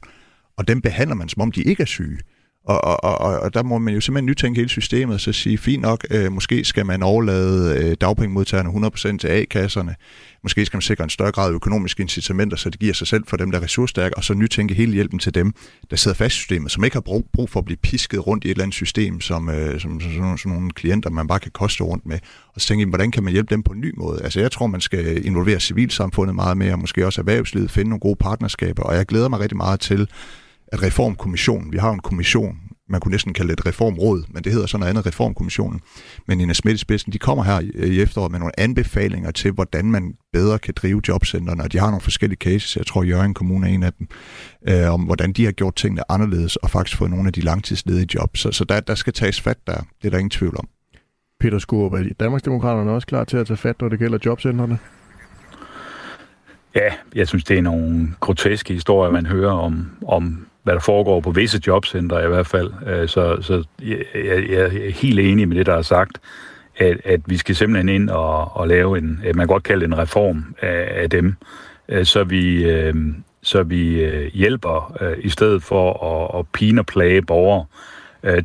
og 0.58 0.68
dem 0.68 0.82
behandler 0.82 1.16
man, 1.16 1.30
som 1.30 1.42
om 1.42 1.52
de 1.52 1.62
ikke 1.62 1.82
er 1.82 1.88
syge. 1.88 2.20
Og, 2.68 2.84
og, 2.84 3.04
og, 3.04 3.40
og 3.40 3.54
der 3.54 3.64
må 3.64 3.78
man 3.78 3.94
jo 3.94 4.02
simpelthen 4.02 4.26
nytænke 4.26 4.58
hele 4.58 4.70
systemet 4.70 5.14
og 5.14 5.20
så 5.20 5.34
sige, 5.34 5.58
fint 5.58 5.82
nok, 5.82 6.06
øh, 6.12 6.32
måske 6.32 6.64
skal 6.64 6.86
man 6.86 7.04
overlade 7.04 7.80
øh, 7.80 7.96
dagpengemodtagerne 8.02 8.70
100% 9.14 9.18
til 9.18 9.28
A-kasserne. 9.28 9.96
Måske 10.44 10.66
skal 10.66 10.78
man 10.78 10.82
sikre 10.82 11.04
en 11.04 11.10
større 11.10 11.32
grad 11.32 11.50
af 11.50 11.54
økonomiske 11.54 12.02
incitamenter, 12.02 12.58
så 12.58 12.70
det 12.70 12.80
giver 12.80 12.94
sig 12.94 13.08
selv 13.08 13.24
for 13.28 13.38
dem, 13.38 13.52
der 13.52 13.60
er 13.60 13.64
ressourcestærke, 13.64 14.18
og 14.18 14.24
så 14.24 14.34
nytænke 14.34 14.74
hele 14.74 14.94
hjælpen 14.94 15.20
til 15.20 15.36
dem, 15.36 15.54
der 15.90 15.96
sidder 15.96 16.16
fast 16.16 16.36
i 16.36 16.38
systemet, 16.38 16.72
som 16.72 16.84
ikke 16.84 16.96
har 16.96 17.02
brug, 17.02 17.28
brug 17.34 17.50
for 17.50 17.60
at 17.60 17.66
blive 17.66 17.78
pisket 17.78 18.28
rundt 18.28 18.44
i 18.44 18.48
et 18.48 18.52
eller 18.52 18.64
andet 18.64 18.76
system, 18.76 19.22
som, 19.22 19.50
øh, 19.50 19.80
som, 19.80 20.02
som, 20.02 20.12
som 20.12 20.38
som 20.38 20.52
nogle 20.52 20.72
klienter, 20.72 21.10
man 21.10 21.28
bare 21.28 21.40
kan 21.40 21.52
koste 21.52 21.84
rundt 21.84 22.06
med. 22.06 22.20
Og 22.56 22.62
så 22.62 22.68
tænke, 22.68 22.86
hvordan 22.86 23.12
kan 23.12 23.24
man 23.24 23.34
hjælpe 23.34 23.56
dem 23.56 23.64
på 23.64 23.74
en 23.74 23.82
ny 23.82 23.94
måde? 23.98 24.22
Altså 24.24 24.40
jeg 24.40 24.52
tror, 24.52 24.68
man 24.68 24.82
skal 24.82 25.26
involvere 25.26 25.60
civilsamfundet 25.60 26.36
meget 26.36 26.58
mere, 26.58 26.74
og 26.74 26.80
måske 26.80 27.06
også 27.06 27.22
erhvervslivet, 27.22 27.72
finde 27.72 27.90
nogle 27.90 28.00
gode 28.00 28.16
partnerskaber, 28.16 28.84
og 28.84 28.96
jeg 28.96 29.06
glæder 29.06 29.30
mig 29.30 29.40
rigtig 29.40 29.58
meget 29.58 29.80
til, 29.80 30.10
at 30.68 30.84
reformkommissionen, 30.84 31.72
vi 31.72 31.78
har 31.78 31.92
en 31.92 32.00
kommission, 32.00 32.58
man 32.90 33.02
kunne 33.02 33.12
næsten 33.12 33.34
kalde 33.34 33.52
det 33.52 33.60
et 33.60 33.66
reformråd, 33.66 34.24
men 34.30 34.44
det 34.44 34.52
hedder 34.52 34.68
sådan 34.68 34.80
noget 34.80 34.90
andet, 34.90 35.06
reformkommissionen. 35.06 35.82
Men 36.28 36.42
Ina 36.42 36.54
Schmidt 36.54 36.76
i 36.76 36.78
spidsen, 36.78 37.14
de 37.14 37.20
kommer 37.20 37.44
her 37.44 37.60
i 37.86 38.02
efteråret 38.02 38.32
med 38.32 38.40
nogle 38.40 38.60
anbefalinger 38.60 39.32
til, 39.32 39.52
hvordan 39.52 39.92
man 39.92 40.14
bedre 40.34 40.60
kan 40.60 40.74
drive 40.78 41.02
jobcentrene, 41.08 41.64
og 41.64 41.72
de 41.72 41.80
har 41.80 41.88
nogle 41.88 42.02
forskellige 42.02 42.38
cases, 42.38 42.78
jeg 42.78 42.86
tror 42.86 43.04
Jørgen 43.04 43.34
Kommune 43.34 43.70
er 43.70 43.74
en 43.74 43.84
af 43.84 43.94
dem, 43.94 44.08
øh, 44.70 44.94
om 44.94 45.02
hvordan 45.02 45.34
de 45.34 45.46
har 45.46 45.52
gjort 45.52 45.76
tingene 45.76 46.12
anderledes, 46.12 46.56
og 46.56 46.70
faktisk 46.70 46.98
fået 46.98 47.12
nogle 47.12 47.28
af 47.28 47.34
de 47.34 47.42
langtidsledige 47.42 48.08
jobs. 48.16 48.40
Så, 48.40 48.52
så 48.52 48.64
der, 48.64 48.80
der 48.80 48.96
skal 48.96 49.14
tages 49.14 49.42
fat 49.42 49.58
der, 49.68 49.78
det 50.02 50.08
er 50.08 50.10
der 50.10 50.18
ingen 50.18 50.30
tvivl 50.30 50.58
om. 50.58 50.68
Peter 51.40 51.60
Skurp, 51.60 51.94
er 51.94 52.04
Danmarksdemokraterne 52.20 52.92
også 52.92 53.08
klar 53.08 53.24
til 53.24 53.38
at 53.38 53.48
tage 53.48 53.58
fat, 53.58 53.82
når 53.82 53.90
det 53.90 54.00
gælder 54.00 54.18
jobcentrene? 54.26 54.80
Ja, 56.76 56.94
jeg 57.16 57.28
synes, 57.28 57.44
det 57.44 57.58
er 57.58 57.62
nogle 57.62 58.16
groteske 58.20 58.74
historier, 58.74 59.12
man 59.12 59.26
hører 59.26 59.52
om, 59.52 59.92
om 60.08 60.48
hvad 60.68 60.76
der 60.76 60.82
foregår 60.82 61.20
på 61.22 61.32
visse 61.32 61.62
jobcenter 61.68 62.26
i 62.26 62.28
hvert 62.28 62.48
fald. 62.48 62.72
Øh, 62.88 63.08
så, 63.08 63.42
så 63.42 63.64
jeg, 63.82 63.98
jeg 64.50 64.60
er 64.60 64.92
helt 64.92 65.20
enig 65.20 65.48
med 65.48 65.58
det, 65.58 65.66
der 65.66 65.74
er 65.74 65.82
sagt, 65.82 66.20
at, 66.78 66.98
at 67.04 67.22
vi 67.26 67.38
skal 67.38 67.56
simpelthen 67.56 67.90
ind 67.90 68.10
og, 68.10 68.58
og 68.58 68.68
lave 68.68 68.98
en, 68.98 69.20
øh, 69.26 69.36
man 69.36 69.44
kan 69.44 69.48
godt 69.48 69.64
kalde 69.64 69.82
det 69.82 69.88
en 69.88 69.98
reform 69.98 70.56
af, 70.62 71.02
af 71.02 71.10
dem, 71.10 71.36
øh, 71.90 72.06
så 72.06 72.24
vi, 72.24 72.64
øh, 72.64 72.94
så 73.42 73.64
vi 73.64 74.04
øh, 74.04 74.32
hjælper 74.34 74.98
øh, 75.02 75.18
i 75.20 75.30
stedet 75.30 75.64
for 75.64 75.86
at, 76.04 76.40
at 76.40 76.46
pine 76.54 76.82
og 76.82 76.86
plage 76.86 77.22
borgere 77.22 77.66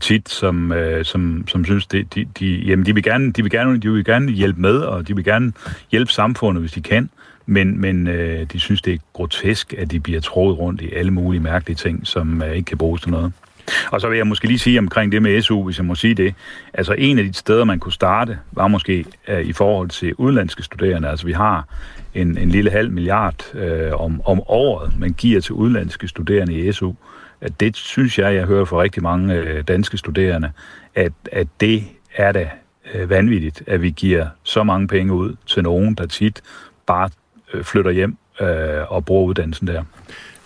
tit, 0.01 0.29
som, 0.29 0.73
som, 1.03 1.45
som 1.49 1.65
synes, 1.65 1.87
det, 1.87 2.15
de, 2.15 2.29
de, 2.39 2.47
jamen, 2.47 2.87
de, 2.87 2.95
vil 2.95 3.03
gerne, 3.03 3.33
de, 3.33 3.43
vil 3.43 3.51
gerne, 3.51 3.81
de 3.81 3.93
vil 3.93 4.05
gerne 4.05 4.33
hjælpe 4.33 4.61
med, 4.61 4.79
og 4.79 5.09
de 5.09 5.17
vil 5.17 5.25
gerne 5.25 5.53
hjælpe 5.91 6.13
samfundet, 6.13 6.63
hvis 6.63 6.73
de 6.73 6.83
kan. 6.83 7.11
Men, 7.53 7.81
men 7.81 8.09
øh, 8.09 8.47
de 8.53 8.61
synes, 8.61 8.83
det 8.83 8.95
er 8.95 8.99
grotesk, 9.13 9.75
at 9.79 9.91
de 9.91 10.01
bliver 10.01 10.21
troet 10.21 10.59
rundt 10.59 10.81
i 10.81 10.93
alle 10.93 11.11
mulige 11.11 11.41
mærkelige 11.41 11.77
ting, 11.77 12.07
som 12.07 12.43
øh, 12.43 12.53
ikke 12.53 12.67
kan 12.67 12.79
bruges 12.79 13.03
til 13.03 13.11
noget. 13.11 13.33
Og 13.91 14.01
så 14.01 14.09
vil 14.09 14.17
jeg 14.17 14.27
måske 14.27 14.47
lige 14.47 14.59
sige 14.59 14.79
omkring 14.79 15.13
det 15.13 15.23
med 15.23 15.43
SU, 15.43 15.65
hvis 15.65 15.79
jeg 15.79 15.85
må 15.85 15.95
sige 15.95 16.15
det. 16.15 16.35
Altså 16.75 16.95
en 16.99 17.19
af 17.19 17.25
de 17.25 17.33
steder, 17.33 17.65
man 17.65 17.79
kunne 17.79 17.93
starte, 17.93 18.39
var 18.53 18.69
måske 18.69 19.05
øh, 19.29 19.41
i 19.41 19.53
forhold 19.53 19.89
til 19.89 20.15
udenlandske 20.15 20.63
studerende. 20.63 21.09
Altså 21.09 21.27
vi 21.27 21.33
har 21.33 21.65
en, 22.15 22.39
en 22.39 22.49
lille 22.49 22.71
halv 22.71 22.91
milliard 22.91 23.55
øh, 23.55 23.93
om, 23.93 24.21
om 24.25 24.43
året, 24.47 24.99
man 24.99 25.13
giver 25.13 25.41
til 25.41 25.53
udenlandske 25.53 26.09
studerende 26.09 26.55
i 26.55 26.73
SU. 26.73 26.93
at 27.41 27.61
det 27.61 27.77
synes 27.77 28.19
jeg, 28.19 28.35
jeg 28.35 28.45
hører 28.45 28.65
fra 28.65 28.83
rigtig 28.83 29.03
mange 29.03 29.35
øh, 29.35 29.65
danske 29.69 29.99
studerende, 29.99 30.51
at, 30.95 31.13
at 31.33 31.49
det 31.61 31.85
er 32.15 32.33
da 32.33 32.51
øh, 32.95 33.11
vanvittigt, 33.11 33.63
at 33.67 33.83
vi 33.83 33.91
giver 33.91 34.27
så 34.43 34.65
mange 34.65 34.89
penge 34.89 35.13
ud 35.15 35.35
til 35.47 35.63
nogen, 35.63 35.95
der 35.95 36.07
tit 36.07 36.43
bare 36.87 37.11
flytter 37.63 37.91
hjem 37.91 38.17
øh, 38.41 38.93
og 38.93 39.05
bruger 39.05 39.29
uddannelsen 39.29 39.67
der. 39.67 39.83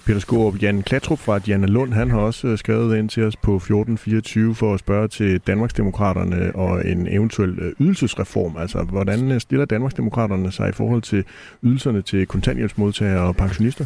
Peter 0.07 0.20
Skorup, 0.20 0.62
Jan 0.62 0.82
Klatrup 0.82 1.18
fra 1.18 1.40
Janne 1.48 1.66
Lund, 1.66 1.92
han 1.92 2.11
har 2.11 2.18
også 2.18 2.46
øh, 2.46 2.59
skrevet 2.59 2.96
ind 2.98 3.09
til 3.09 3.22
os 3.22 3.36
på 3.36 3.57
1424 3.57 4.54
for 4.54 4.74
at 4.74 4.80
spørge 4.80 5.09
til 5.09 5.38
Danmarksdemokraterne 5.38 6.52
og 6.54 6.86
en 6.86 7.07
eventuel 7.07 7.59
øh, 7.59 7.72
ydelsesreform. 7.80 8.57
Altså, 8.57 8.82
hvordan 8.82 9.32
øh, 9.32 9.40
stiller 9.40 9.64
Danmarksdemokraterne 9.64 10.52
sig 10.52 10.68
i 10.68 10.72
forhold 10.72 11.02
til 11.02 11.24
ydelserne 11.62 12.02
til 12.02 12.26
kontanthjælpsmodtagere 12.26 13.20
og 13.20 13.36
pensionister? 13.36 13.84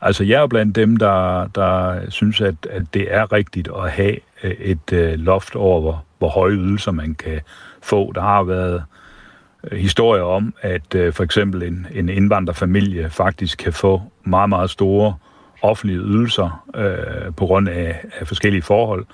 Altså, 0.00 0.24
jeg 0.24 0.42
er 0.42 0.46
blandt 0.46 0.76
dem, 0.76 0.96
der, 0.96 1.46
der 1.46 2.00
synes, 2.10 2.40
at, 2.40 2.54
at 2.70 2.82
det 2.94 3.14
er 3.14 3.32
rigtigt 3.32 3.68
at 3.76 3.90
have 3.90 4.16
et 4.42 5.18
loft 5.18 5.56
over, 5.56 5.80
hvor, 5.80 6.04
hvor 6.18 6.28
høje 6.28 6.54
ydelser 6.54 6.92
man 6.92 7.14
kan 7.14 7.40
få. 7.82 8.12
Der 8.12 8.20
har 8.20 8.42
været 8.42 8.74
uh, 8.74 8.82
Øh, 9.70 9.78
historier 9.78 10.22
om, 10.22 10.54
at 10.60 10.94
øh, 10.94 11.12
for 11.12 11.24
eksempel 11.24 11.62
en, 11.62 11.86
en 11.94 12.08
indvandrerfamilie 12.08 13.10
faktisk 13.10 13.58
kan 13.58 13.72
få 13.72 14.02
meget, 14.24 14.48
meget 14.48 14.70
store 14.70 15.14
offentlige 15.62 15.98
ydelser 15.98 16.64
øh, 16.76 17.34
på 17.34 17.46
grund 17.46 17.68
af, 17.68 18.04
af 18.18 18.28
forskellige 18.28 18.62
forhold, 18.62 19.06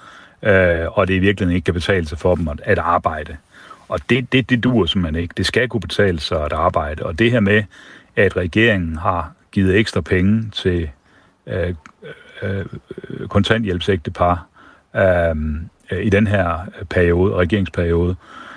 øh, 0.42 0.98
og 0.98 1.08
det 1.08 1.14
i 1.14 1.18
virkeligheden 1.18 1.56
ikke 1.56 1.64
kan 1.64 1.74
betale 1.74 2.06
sig 2.06 2.18
for 2.18 2.34
dem 2.34 2.48
at, 2.48 2.60
at 2.64 2.78
arbejde. 2.78 3.36
Og 3.88 4.00
det, 4.10 4.32
det, 4.32 4.50
det 4.50 4.64
duer 4.64 4.86
simpelthen 4.86 5.22
ikke. 5.22 5.34
Det 5.36 5.46
skal 5.46 5.68
kunne 5.68 5.80
betale 5.80 6.20
sig 6.20 6.44
at 6.44 6.52
arbejde. 6.52 7.02
Og 7.02 7.18
det 7.18 7.30
her 7.30 7.40
med, 7.40 7.62
at 8.16 8.36
regeringen 8.36 8.96
har 8.96 9.32
givet 9.52 9.76
ekstra 9.76 10.00
penge 10.00 10.50
til 10.50 10.90
øh, 11.46 11.74
øh, 12.42 12.64
kontanthjælpsægtepar 13.28 14.46
øh, 14.96 15.34
i 16.02 16.10
den 16.10 16.26
her 16.26 16.58
periode, 16.90 17.34
regeringsperiode, 17.34 18.10
øh, 18.10 18.47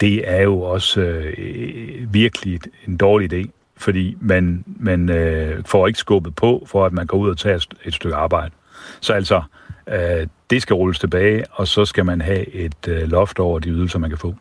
det 0.00 0.30
er 0.30 0.42
jo 0.42 0.60
også 0.60 1.00
øh, 1.00 2.14
virkelig 2.14 2.60
en 2.88 2.96
dårlig 2.96 3.32
idé, 3.32 3.50
fordi 3.76 4.16
man, 4.20 4.64
man 4.66 5.10
øh, 5.10 5.64
får 5.64 5.86
ikke 5.86 5.98
skubbet 5.98 6.34
på, 6.34 6.64
for 6.66 6.86
at 6.86 6.92
man 6.92 7.06
går 7.06 7.18
ud 7.18 7.30
og 7.30 7.38
tager 7.38 7.66
et, 7.84 7.94
stykke 7.94 8.16
arbejde. 8.16 8.54
Så 9.00 9.12
altså, 9.12 9.42
øh, 9.88 10.26
det 10.50 10.62
skal 10.62 10.74
rulles 10.74 10.98
tilbage, 10.98 11.44
og 11.50 11.68
så 11.68 11.84
skal 11.84 12.04
man 12.04 12.20
have 12.20 12.48
et 12.48 12.88
øh, 12.88 13.08
loft 13.08 13.38
over 13.38 13.58
de 13.58 13.68
ydelser, 13.68 13.98
man 13.98 14.10
kan 14.10 14.18
få. 14.18 14.34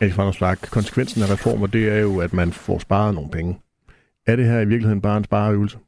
Alex 0.00 0.16
Vandersbak, 0.18 0.58
konsekvensen 0.70 1.22
af 1.22 1.30
reformer, 1.30 1.66
det 1.66 1.88
er 1.88 1.98
jo, 1.98 2.20
at 2.20 2.32
man 2.32 2.52
får 2.52 2.78
sparet 2.78 3.14
nogle 3.14 3.30
penge. 3.30 3.58
Er 4.26 4.36
det 4.36 4.46
her 4.46 4.60
i 4.60 4.64
virkeligheden 4.64 5.00
bare 5.00 5.16
en 5.16 5.24
spareøvelse? 5.24 5.78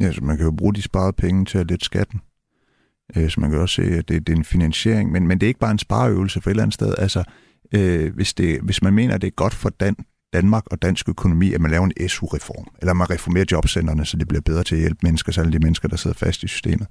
Ja, 0.00 0.12
så 0.12 0.24
man 0.24 0.36
kan 0.36 0.46
jo 0.46 0.52
bruge 0.52 0.74
de 0.74 0.82
sparede 0.82 1.12
penge 1.12 1.44
til 1.44 1.58
at 1.58 1.70
lette 1.70 1.84
skatten. 1.84 2.20
Øh, 3.16 3.30
så 3.30 3.40
man 3.40 3.50
kan 3.50 3.60
også 3.60 3.74
se, 3.74 3.82
at 3.82 4.08
det, 4.08 4.26
det 4.26 4.32
er 4.32 4.36
en 4.36 4.44
finansiering. 4.44 5.12
Men, 5.12 5.26
men 5.26 5.38
det 5.38 5.46
er 5.46 5.48
ikke 5.48 5.60
bare 5.60 5.70
en 5.70 5.78
spareøvelse 5.78 6.40
for 6.40 6.50
et 6.50 6.52
eller 6.52 6.62
andet 6.62 6.74
sted. 6.74 6.94
Altså, 6.98 7.24
øh, 7.74 8.14
hvis, 8.14 8.34
det, 8.34 8.60
hvis 8.60 8.82
man 8.82 8.94
mener, 8.94 9.14
at 9.14 9.20
det 9.20 9.26
er 9.26 9.30
godt 9.36 9.54
for 9.54 9.68
Dan, 9.68 9.96
Danmark 10.32 10.66
og 10.66 10.82
dansk 10.82 11.08
økonomi, 11.08 11.52
at 11.52 11.60
man 11.60 11.70
laver 11.70 11.84
en 11.84 12.08
SU-reform, 12.08 12.66
eller 12.80 12.92
man 12.92 13.10
reformerer 13.10 13.44
jobcentrene, 13.52 14.06
så 14.06 14.16
det 14.16 14.28
bliver 14.28 14.40
bedre 14.40 14.64
til 14.64 14.74
at 14.74 14.80
hjælpe 14.80 14.98
mennesker, 15.02 15.32
særligt 15.32 15.54
alle 15.54 15.58
de 15.58 15.64
mennesker, 15.64 15.88
der 15.88 15.96
sidder 15.96 16.16
fast 16.16 16.42
i 16.42 16.48
systemet, 16.48 16.86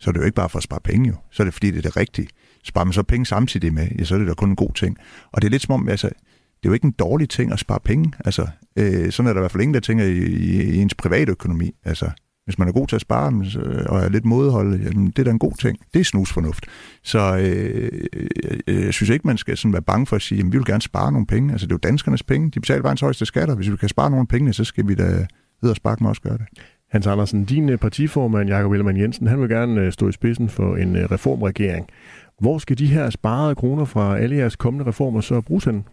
så 0.00 0.10
er 0.10 0.12
det 0.12 0.20
jo 0.20 0.24
ikke 0.24 0.34
bare 0.34 0.48
for 0.48 0.58
at 0.58 0.62
spare 0.62 0.80
penge 0.84 1.08
jo. 1.08 1.14
Så 1.30 1.42
er 1.42 1.44
det 1.44 1.54
fordi, 1.54 1.70
det 1.70 1.78
er 1.78 1.82
det 1.82 1.96
rigtige. 1.96 2.28
Sparer 2.64 2.84
man 2.84 2.92
så 2.92 3.02
penge 3.02 3.26
samtidig 3.26 3.74
med, 3.74 3.88
ja, 3.98 4.04
så 4.04 4.14
er 4.14 4.18
det 4.18 4.28
da 4.28 4.34
kun 4.34 4.48
en 4.48 4.56
god 4.56 4.74
ting. 4.74 4.96
Og 5.32 5.42
det 5.42 5.48
er 5.48 5.50
lidt 5.50 5.62
som 5.62 5.74
om, 5.74 5.88
altså, 5.88 6.06
det 6.06 6.68
er 6.68 6.70
jo 6.70 6.72
ikke 6.72 6.86
en 6.86 6.94
dårlig 6.98 7.28
ting 7.28 7.52
at 7.52 7.58
spare 7.58 7.80
penge. 7.84 8.12
Altså, 8.24 8.46
øh, 8.76 9.12
sådan 9.12 9.28
er 9.28 9.32
der 9.32 9.40
i 9.40 9.42
hvert 9.42 9.50
fald 9.50 9.62
ingen, 9.62 9.74
der 9.74 9.80
tænker 9.80 10.04
i, 10.04 10.18
i, 10.18 10.62
i 10.62 10.80
ens 10.80 10.94
private 10.94 11.30
økonomi. 11.30 11.74
Altså, 11.84 12.10
hvis 12.44 12.58
man 12.58 12.68
er 12.68 12.72
god 12.72 12.86
til 12.86 12.96
at 12.96 13.00
spare 13.00 13.32
og 13.88 14.00
er 14.00 14.08
lidt 14.08 14.24
modholdet, 14.24 14.84
jamen, 14.84 15.06
det 15.06 15.18
er 15.18 15.24
da 15.24 15.30
en 15.30 15.38
god 15.38 15.52
ting. 15.52 15.78
Det 15.94 16.00
er 16.00 16.04
snusfornuft. 16.04 16.66
Så 17.02 17.36
øh, 17.36 18.00
øh, 18.66 18.84
jeg 18.84 18.94
synes 18.94 19.10
ikke, 19.10 19.26
man 19.26 19.36
skal 19.36 19.56
sådan 19.56 19.72
være 19.72 19.82
bange 19.82 20.06
for 20.06 20.16
at 20.16 20.22
sige, 20.22 20.38
at 20.38 20.46
vi 20.46 20.50
vil 20.50 20.66
gerne 20.66 20.82
spare 20.82 21.12
nogle 21.12 21.26
penge. 21.26 21.52
Altså, 21.52 21.66
det 21.66 21.72
er 21.72 21.74
jo 21.74 21.88
danskernes 21.88 22.22
penge. 22.22 22.50
De 22.50 22.60
betaler 22.60 22.82
verdens 22.82 23.00
højeste 23.00 23.26
skatter. 23.26 23.54
Hvis 23.54 23.70
vi 23.70 23.76
kan 23.76 23.88
spare 23.88 24.10
nogle 24.10 24.26
penge, 24.26 24.52
så 24.52 24.64
skal 24.64 24.88
vi 24.88 24.94
da 24.94 25.26
ved 25.62 25.70
at 25.70 25.76
sparke 25.76 26.02
med 26.02 26.10
også 26.10 26.22
gøre 26.22 26.38
det. 26.38 26.46
Hans 26.90 27.06
Andersen, 27.06 27.44
din 27.44 27.68
øh, 27.68 27.78
partiformand, 27.78 28.48
Jakob 28.48 28.72
Ellemann 28.72 29.00
Jensen, 29.00 29.26
han 29.26 29.40
vil 29.40 29.48
gerne 29.48 29.80
øh, 29.80 29.92
stå 29.92 30.08
i 30.08 30.12
spidsen 30.12 30.48
for 30.48 30.76
en 30.76 30.96
øh, 30.96 31.10
reformregering. 31.10 31.88
Hvor 32.40 32.58
skal 32.58 32.78
de 32.78 32.86
her 32.86 33.10
sparede 33.10 33.54
kroner 33.54 33.84
fra 33.84 34.18
alle 34.18 34.36
jeres 34.36 34.56
kommende 34.56 34.86
reformer 34.86 35.20
så 35.20 35.40
bruges 35.40 35.64
hen? 35.64 35.84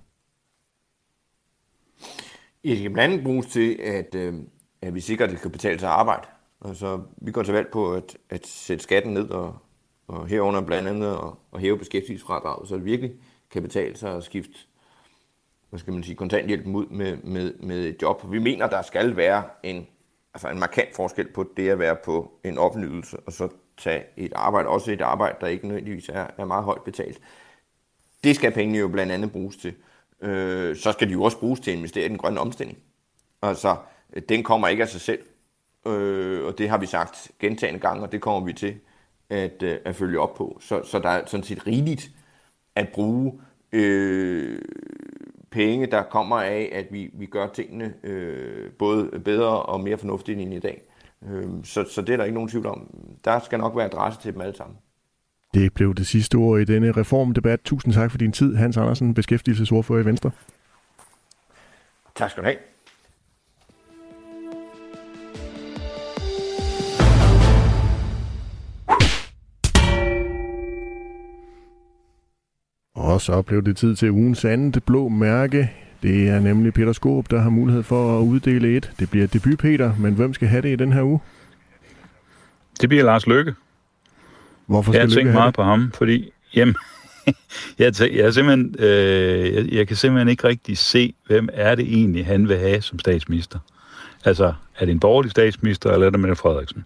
Det 2.64 2.82
kan 2.82 2.94
blandt 2.94 3.14
andet 3.14 3.24
bruges 3.24 3.46
til, 3.48 3.80
at, 3.84 4.16
at 4.82 4.94
vi 4.94 5.00
sikrer, 5.00 5.26
at 5.26 5.32
det 5.32 5.42
kan 5.42 5.52
betale 5.52 5.80
sig 5.80 5.90
at 5.90 5.96
arbejde. 5.96 6.28
Altså, 6.66 7.02
vi 7.18 7.32
går 7.32 7.44
til 7.44 7.54
valg 7.54 7.68
på 7.72 7.94
at, 7.94 8.18
at 8.30 8.48
sætte 8.48 8.84
skatten 8.84 9.14
ned, 9.14 9.30
og, 9.30 9.58
og 10.08 10.28
herunder 10.28 10.62
blandt 10.62 10.90
andet 10.90 11.08
at, 11.08 11.34
at 11.54 11.62
hæve 11.62 11.78
beskæftigelsesfradraget, 11.78 12.70
så 12.70 12.76
det 12.76 12.86
virkelig 12.86 13.12
kan 13.52 13.62
betale 13.62 13.98
sig 13.98 14.16
at 14.16 14.24
skifte 14.24 14.58
hvad 15.72 15.80
skal 15.80 15.94
man 15.94 16.04
sige, 16.04 16.16
kontanthjælpen 16.16 16.76
ud 16.76 16.86
med, 16.86 17.18
med, 17.18 17.54
med 17.54 17.86
et 17.86 18.02
job. 18.02 18.32
Vi 18.32 18.40
mener, 18.40 18.70
der 18.70 18.82
skal 18.82 19.16
være 19.16 19.44
en, 19.64 19.88
altså 20.34 20.50
en 20.50 20.60
markant 20.60 20.96
forskel 20.96 21.28
på 21.34 21.46
det 21.58 21.70
at 21.70 21.80
være 21.80 21.96
på 22.06 22.32
en 22.44 22.58
offentlig 22.58 22.92
ydelse, 22.92 23.18
og 23.26 23.34
så 23.34 23.50
tage 23.78 24.04
et 24.18 24.34
arbejde, 24.36 24.68
også 24.70 24.92
et 24.92 25.02
arbejde, 25.02 25.38
der 25.42 25.48
ikke 25.48 25.68
nødvendigvis 25.68 26.10
er, 26.10 26.28
er 26.38 26.46
meget 26.46 26.64
højt 26.64 26.84
betalt. 26.84 27.22
Det 28.24 28.36
skal 28.36 28.52
pengene 28.52 28.80
jo 28.80 28.88
blandt 28.88 29.12
andet 29.12 29.32
bruges 29.32 29.58
til. 29.58 29.74
Øh, 30.22 30.76
så 30.76 30.92
skal 30.92 31.08
de 31.08 31.14
jo 31.14 31.24
også 31.24 31.40
bruges 31.40 31.60
til 31.60 31.72
at 31.72 31.78
investere 31.78 32.06
i 32.06 32.10
den 32.10 32.18
grønne 32.18 32.40
omstilling. 32.40 32.78
Altså, 33.42 33.76
den 34.30 34.44
kommer 34.44 34.68
ikke 34.68 34.84
af 34.84 34.90
sig 34.90 35.02
selv. 35.02 35.20
Øh, 35.88 36.46
og 36.46 36.58
det 36.58 36.70
har 36.70 36.78
vi 36.78 36.86
sagt 36.86 37.32
gentagende 37.40 37.80
gange, 37.80 38.04
og 38.04 38.12
det 38.12 38.22
kommer 38.22 38.46
vi 38.46 38.54
til 38.54 38.76
at, 39.30 39.64
øh, 39.64 39.78
at 39.86 39.96
følge 39.96 40.20
op 40.20 40.34
på. 40.36 40.58
Så, 40.62 40.84
så 40.84 41.00
der 41.00 41.10
er 41.10 41.26
sådan 41.26 41.44
set 41.44 41.68
rigeligt 41.68 42.12
at 42.76 42.90
bruge 42.94 43.40
øh, 43.72 44.60
penge, 45.52 45.86
der 45.86 46.04
kommer 46.04 46.36
af, 46.36 46.70
at 46.74 46.86
vi, 46.92 47.10
vi 47.14 47.26
gør 47.26 47.48
tingene 47.48 47.94
øh, 48.04 48.72
både 48.72 49.20
bedre 49.26 49.62
og 49.62 49.82
mere 49.82 49.98
fornuftigt 49.98 50.40
end 50.40 50.54
i 50.54 50.60
dag. 50.60 50.82
Øh, 51.30 51.46
så, 51.64 51.86
så 51.90 52.02
det 52.02 52.14
er 52.14 52.18
der 52.18 52.24
ikke 52.24 52.36
nogen 52.36 52.50
tvivl 52.50 52.66
om. 52.66 52.88
Der 53.26 53.40
skal 53.40 53.60
nok 53.60 53.76
være 53.76 53.86
adresse 53.86 54.22
til 54.22 54.34
dem 54.34 54.42
alle 54.42 54.56
sammen. 54.56 54.78
Det 55.54 55.74
blev 55.74 55.96
det 55.96 56.08
sidste 56.08 56.36
ord 56.36 56.60
i 56.60 56.64
denne 56.64 56.92
reformdebat. 56.92 57.60
Tusind 57.62 57.94
tak 57.94 58.12
for 58.12 58.18
din 58.18 58.32
tid, 58.32 58.56
Hans 58.56 58.78
Andersen, 58.78 59.14
beskæftigelsesordfører 59.14 60.02
i 60.02 60.06
Venstre. 60.06 60.32
Tak 62.16 62.32
skal 62.32 62.44
du 62.44 62.48
have. 62.48 62.58
Og 73.22 73.26
så 73.26 73.42
blev 73.42 73.64
det 73.64 73.78
tid 73.78 73.96
til 73.96 74.12
ugens 74.12 74.46
andet 74.46 74.84
blå 74.84 75.10
mærke. 75.10 75.72
Det 76.04 76.28
er 76.28 76.40
nemlig 76.40 76.74
Peter 76.74 76.94
Skåb, 76.94 77.32
der 77.32 77.40
har 77.40 77.50
mulighed 77.50 77.84
for 77.84 78.20
at 78.20 78.24
uddele 78.24 78.78
et. 78.78 78.92
Det 79.00 79.10
bliver 79.10 79.28
debut, 79.28 79.60
Peter, 79.60 79.96
men 80.00 80.14
hvem 80.14 80.34
skal 80.34 80.48
have 80.48 80.62
det 80.62 80.70
i 80.70 80.76
den 80.76 80.94
her 80.94 81.04
uge? 81.04 81.20
Det 82.82 82.90
bliver 82.90 83.04
Lars 83.04 83.28
Løkke. 83.28 83.54
Hvorfor 84.66 84.92
skal 84.92 85.00
jeg 85.00 85.08
har 85.08 85.16
tænkt 85.16 85.34
meget 85.34 85.48
det? 85.48 85.56
på 85.56 85.64
ham, 85.64 85.92
fordi 85.98 86.32
jamen, 86.56 86.76
jeg, 87.80 87.94
tænk, 87.94 88.16
jeg, 88.16 88.34
simpelthen, 88.34 88.76
øh, 88.80 89.54
jeg, 89.54 89.74
jeg 89.74 89.88
kan 89.88 89.96
simpelthen 89.96 90.30
ikke 90.30 90.48
rigtig 90.48 90.78
se, 90.78 91.14
hvem 91.28 91.50
er 91.54 91.76
det 91.76 91.86
egentlig, 91.86 92.26
han 92.26 92.50
vil 92.50 92.58
have 92.58 92.82
som 92.82 93.00
statsminister. 93.00 93.60
Altså, 94.26 94.54
er 94.80 94.86
det 94.86 94.92
en 94.92 95.00
borgerlig 95.00 95.32
statsminister, 95.32 95.92
eller 95.92 96.08
er 96.08 96.10
det 96.10 96.20
Mette 96.20 96.36
Frederiksen? 96.36 96.86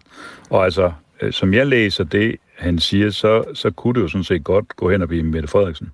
Og 0.50 0.64
altså, 0.64 0.92
som 1.30 1.54
jeg 1.54 1.66
læser 1.66 2.04
det, 2.04 2.36
han 2.56 2.78
siger, 2.78 3.10
så, 3.10 3.44
så 3.54 3.70
kunne 3.70 3.94
det 3.94 4.00
jo 4.00 4.08
sådan 4.08 4.24
set 4.24 4.44
godt 4.44 4.76
gå 4.76 4.90
hen 4.90 5.02
og 5.02 5.08
blive 5.08 5.22
Mette 5.22 5.48
Frederiksen. 5.48 5.92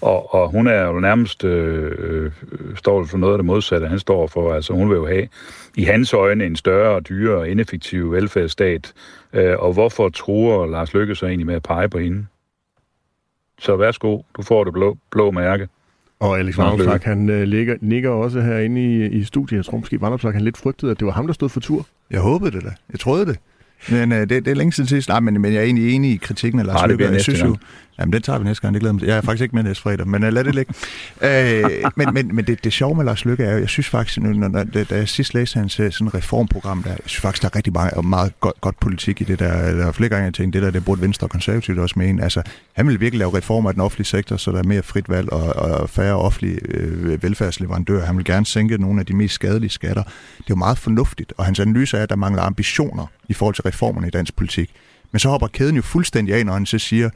Og, 0.00 0.34
og 0.34 0.50
hun 0.50 0.66
er 0.66 0.82
jo 0.82 1.00
nærmest, 1.00 1.44
øh, 1.44 1.92
øh, 1.98 2.32
står 2.76 3.04
for 3.04 3.18
noget 3.18 3.32
af 3.32 3.38
det 3.38 3.44
modsatte, 3.44 3.88
han 3.88 3.98
står 3.98 4.26
for. 4.26 4.54
Altså 4.54 4.72
hun 4.72 4.90
vil 4.90 4.96
jo 4.96 5.06
have 5.06 5.28
i 5.76 5.82
hans 5.82 6.12
øjne 6.12 6.46
en 6.46 6.56
større 6.56 6.94
og 6.94 7.08
dyrere 7.08 7.38
og 7.38 7.48
ineffektiv 7.48 8.12
velfærdsstat. 8.12 8.92
Øh, 9.32 9.54
og 9.58 9.72
hvorfor 9.72 10.08
tror 10.08 10.66
Lars 10.66 10.94
Løkke 10.94 11.14
så 11.14 11.26
egentlig 11.26 11.46
med 11.46 11.54
at 11.54 11.62
pege 11.62 11.88
på 11.88 11.98
hende? 11.98 12.26
Så 13.58 13.76
værsgo, 13.76 14.20
du 14.36 14.42
får 14.42 14.64
det 14.64 14.72
blå, 14.72 14.96
blå 15.10 15.30
mærke. 15.30 15.68
Og 16.20 16.38
Alex 16.38 16.58
Vanderslag, 16.58 17.00
han 17.04 17.28
øh, 17.28 17.42
ligger, 17.42 17.76
ligger 17.80 18.10
også 18.10 18.40
herinde 18.40 18.82
i, 18.82 19.06
i 19.06 19.24
studiet. 19.24 19.56
Jeg 19.56 19.64
tror 19.64 19.78
måske, 19.78 20.00
Vanderslag 20.00 20.32
han 20.32 20.42
lidt 20.42 20.56
frygtede, 20.56 20.90
at 20.90 20.98
det 20.98 21.06
var 21.06 21.12
ham, 21.12 21.26
der 21.26 21.34
stod 21.34 21.48
for 21.48 21.60
tur. 21.60 21.86
Jeg 22.10 22.20
håbede 22.20 22.50
det 22.50 22.64
da. 22.64 22.70
Jeg 22.92 23.00
troede 23.00 23.26
det. 23.26 23.38
Men 23.88 24.12
øh, 24.12 24.20
det, 24.20 24.30
det 24.30 24.48
er 24.48 24.54
længe 24.54 24.72
siden 24.72 24.88
sidst. 24.88 25.08
Nej, 25.08 25.20
men, 25.20 25.40
men 25.40 25.52
jeg 25.52 25.60
er 25.60 25.64
egentlig 25.64 25.94
enig 25.94 26.10
i 26.10 26.16
kritikken 26.16 26.60
af 26.60 26.66
Lars 26.66 26.88
Løkke. 26.88 27.04
Jeg 27.04 27.20
synes 27.20 27.40
jo, 27.40 27.56
Jamen, 27.98 28.12
den 28.12 28.22
tager 28.22 28.38
vi 28.38 28.44
næste 28.44 28.62
gang, 28.62 28.74
det 28.74 28.80
glæder 28.80 28.92
mig. 28.92 29.02
Jeg 29.02 29.16
er 29.16 29.20
faktisk 29.20 29.42
ikke 29.42 29.56
med 29.56 29.62
næste 29.62 29.82
fredag, 29.82 30.08
men 30.08 30.24
uh, 30.24 30.28
lad 30.28 30.44
det 30.44 30.54
ligge. 30.54 30.74
uh, 31.22 31.90
men 31.96 32.08
men, 32.14 32.36
men 32.36 32.46
det, 32.46 32.64
det 32.64 32.72
sjove 32.72 32.94
med 32.94 33.04
Lars 33.04 33.24
Lykke 33.24 33.44
er 33.44 33.52
jo, 33.52 33.58
jeg 33.58 33.68
synes 33.68 33.88
faktisk, 33.88 34.20
når, 34.20 34.48
når, 34.48 34.64
da, 34.64 34.84
da 34.84 34.96
jeg 34.96 35.08
sidst 35.08 35.34
læste 35.34 35.58
hans 35.58 35.80
øh, 35.80 35.92
sådan 35.92 36.14
reformprogram 36.14 36.82
der, 36.82 36.90
jeg 36.90 36.98
synes 37.06 37.20
faktisk, 37.20 37.42
der 37.42 37.48
er 37.48 37.56
rigtig 37.56 37.72
meget, 37.72 38.04
meget 38.04 38.40
godt, 38.40 38.60
godt 38.60 38.80
politik 38.80 39.20
i 39.20 39.24
det 39.24 39.38
der. 39.38 39.74
Der 39.76 39.86
er 39.86 39.92
flere 39.92 40.08
gange, 40.08 40.24
jeg 40.24 40.34
tænkte, 40.34 40.58
det 40.58 40.64
der, 40.66 40.70
det 40.70 40.84
burde 40.84 41.00
Venstre 41.00 41.24
og 41.26 41.30
Konservativt 41.30 41.78
også 41.78 41.94
mene. 41.98 42.22
Altså, 42.22 42.42
han 42.72 42.88
vil 42.88 43.00
virkelig 43.00 43.18
lave 43.18 43.36
reformer 43.36 43.70
af 43.70 43.74
den 43.74 43.80
offentlige 43.82 44.06
sektor, 44.06 44.36
så 44.36 44.52
der 44.52 44.58
er 44.58 44.62
mere 44.62 44.82
frit 44.82 45.08
valg 45.08 45.32
og, 45.32 45.56
og 45.56 45.90
færre 45.90 46.14
offentlige 46.14 46.58
øh, 46.68 47.22
velfærdsleverandører. 47.22 48.06
Han 48.06 48.16
vil 48.16 48.24
gerne 48.24 48.46
sænke 48.46 48.78
nogle 48.78 49.00
af 49.00 49.06
de 49.06 49.16
mest 49.16 49.34
skadelige 49.34 49.70
skatter. 49.70 50.02
Det 50.02 50.40
er 50.40 50.44
jo 50.50 50.56
meget 50.56 50.78
fornuftigt, 50.78 51.32
og 51.36 51.44
hans 51.44 51.60
analyse 51.60 51.96
er, 51.96 52.02
at 52.02 52.10
der 52.10 52.16
mangler 52.16 52.42
ambitioner 52.42 53.06
i 53.28 53.32
forhold 53.32 53.54
til 53.54 53.62
reformerne 53.62 54.06
i 54.06 54.10
dansk 54.10 54.36
politik. 54.36 54.70
Men 55.12 55.18
så 55.18 55.28
hopper 55.28 55.46
kæden 55.46 55.76
jo 55.76 55.82
fuldstændig 55.82 56.34
af, 56.34 56.46
når 56.46 56.52
han 56.52 56.66
så 56.66 56.78
siger, 56.78 57.10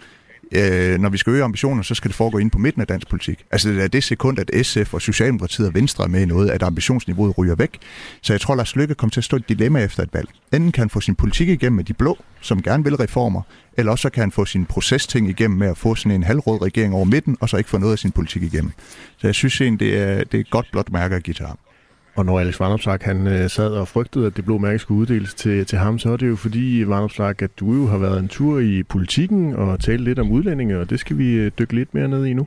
øh, 0.53 1.01
når 1.01 1.09
vi 1.09 1.19
skal 1.19 1.33
øge 1.33 1.45
ambitioner, 1.45 1.83
så 1.83 1.95
skal 1.95 2.09
det 2.09 2.17
foregå 2.17 2.39
ind 2.39 2.51
på 2.51 2.59
midten 2.59 2.81
af 2.81 2.87
dansk 2.87 3.09
politik. 3.09 3.45
Altså 3.51 3.69
det 3.69 3.85
er 3.85 3.89
det 3.89 4.05
sekund, 4.05 4.39
at 4.39 4.67
SF 4.67 4.95
og 4.95 5.03
Socialdemokratiet 5.03 5.69
og 5.69 5.75
Venstre 5.75 6.05
er 6.05 6.09
med 6.09 6.23
i 6.23 6.27
noget, 6.27 6.51
at 6.51 6.63
ambitionsniveauet 6.63 7.39
ryger 7.39 7.55
væk. 7.55 7.79
Så 8.23 8.33
jeg 8.33 8.41
tror, 8.41 8.55
Lars 8.55 8.77
Lykke 8.77 8.95
kommer 8.95 9.11
til 9.11 9.21
at 9.21 9.25
stå 9.25 9.37
et 9.37 9.49
dilemma 9.49 9.85
efter 9.85 10.03
et 10.03 10.09
valg. 10.13 10.29
Enten 10.53 10.73
kan 10.73 10.81
han 10.81 10.91
få 10.91 11.01
sin 11.01 11.15
politik 11.15 11.49
igennem 11.49 11.77
med 11.77 11.85
de 11.85 11.93
blå, 11.93 12.19
som 12.41 12.63
gerne 12.63 12.85
vil 12.85 12.97
reformer, 12.97 13.43
eller 13.77 13.93
også 13.93 14.03
så 14.03 14.11
kan 14.11 14.21
han 14.21 14.33
få 14.33 14.45
sin 14.45 14.67
procesting 14.67 15.29
igennem 15.29 15.59
med 15.59 15.69
at 15.69 15.79
få 15.79 15.95
sådan 15.95 16.13
en 16.13 16.23
halvrød 16.23 16.63
regering 16.63 16.95
over 16.95 17.05
midten, 17.05 17.37
og 17.41 17.49
så 17.49 17.57
ikke 17.57 17.71
få 17.71 17.79
noget 17.79 17.93
af 17.93 17.99
sin 17.99 18.11
politik 18.11 18.43
igennem. 18.43 18.73
Så 19.17 19.27
jeg 19.27 19.35
synes 19.35 19.61
egentlig, 19.61 19.81
det 19.81 19.99
er, 19.99 20.25
det 20.25 20.35
er 20.35 20.41
et 20.41 20.51
godt 20.51 20.67
blot 20.73 20.93
mærke 20.93 21.15
at 21.17 21.23
give 21.23 21.35
til 21.35 21.47
ham. 21.47 21.59
Og 22.15 22.25
når 22.25 22.41
Alex 22.41 22.61
Vanopslagh, 22.61 23.05
han 23.05 23.27
øh, 23.27 23.51
sad 23.51 23.71
og 23.71 23.89
frygtede, 23.89 24.27
at 24.27 24.37
det 24.37 24.45
blå 24.45 24.59
mærke 24.59 24.79
skulle 24.79 25.01
uddeles 25.01 25.35
til, 25.35 25.67
til 25.67 25.79
ham, 25.79 25.99
så 25.99 26.11
er 26.11 26.17
det 26.17 26.29
jo 26.29 26.37
fordi, 26.37 26.85
Vanopslagh, 26.87 27.43
at 27.43 27.51
du 27.61 27.75
jo 27.75 27.87
har 27.87 27.99
været 27.99 28.19
en 28.19 28.29
tur 28.29 28.59
i 28.59 28.83
politikken 28.83 29.55
og 29.55 29.81
talt 29.81 30.01
lidt 30.01 30.19
om 30.19 30.31
udlændinge, 30.31 30.79
og 30.79 30.91
det 30.91 31.01
skal 31.01 31.19
vi 31.19 31.33
øh, 31.33 31.51
dykke 31.59 31.75
lidt 31.75 31.95
mere 31.95 32.09
ned 32.09 32.27
i 32.27 32.33
nu. 32.33 32.47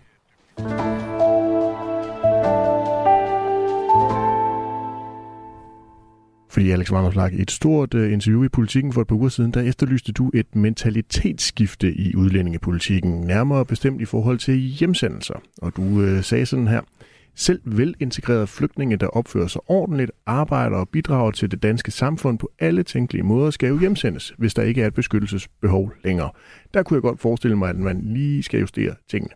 Fordi 6.50 6.72
Alex 6.72 6.92
Vanopslagh, 6.92 7.34
i 7.34 7.42
et 7.42 7.52
stort 7.52 7.94
øh, 7.94 8.14
interview 8.14 8.44
i 8.44 8.50
Politikken 8.50 8.94
for 8.94 9.02
et 9.02 9.08
par 9.08 9.16
uger 9.16 9.30
siden, 9.30 9.52
der 9.52 9.62
efterlyste 9.62 10.12
du 10.12 10.32
et 10.34 10.56
mentalitetsskifte 10.56 11.94
i 11.94 12.16
udlændingepolitikken, 12.16 13.22
nærmere 13.22 13.66
bestemt 13.66 14.02
i 14.02 14.06
forhold 14.06 14.38
til 14.38 14.56
hjemsendelser. 14.56 15.42
Og 15.62 15.76
du 15.78 16.02
øh, 16.02 16.24
sagde 16.24 16.46
sådan 16.46 16.68
her, 16.68 16.82
selv 17.36 17.62
velintegrerede 17.66 18.48
flygtninge, 18.48 18.98
der 18.98 19.08
opfører 19.08 19.48
sig 19.48 19.62
ordentligt, 19.68 20.12
arbejder 20.26 20.78
og 20.78 20.90
bidrager 20.90 21.32
til 21.32 21.52
det 21.52 21.64
danske 21.64 21.92
samfund 21.92 22.40
på 22.40 22.52
alle 22.60 22.84
tænkelige 22.84 23.24
måder, 23.24 23.52
skal 23.52 23.70
jo 23.70 23.80
hjemsendes, 23.80 24.34
hvis 24.38 24.54
der 24.54 24.64
ikke 24.64 24.82
er 24.82 24.88
et 24.88 24.94
beskyttelsesbehov 24.94 25.92
længere. 26.04 26.30
Der 26.74 26.84
kunne 26.84 26.96
jeg 26.96 27.02
godt 27.02 27.20
forestille 27.20 27.58
mig, 27.58 27.70
at 27.70 27.78
man 27.78 28.02
lige 28.02 28.44
skal 28.44 28.60
justere 28.60 28.96
tingene. 29.10 29.34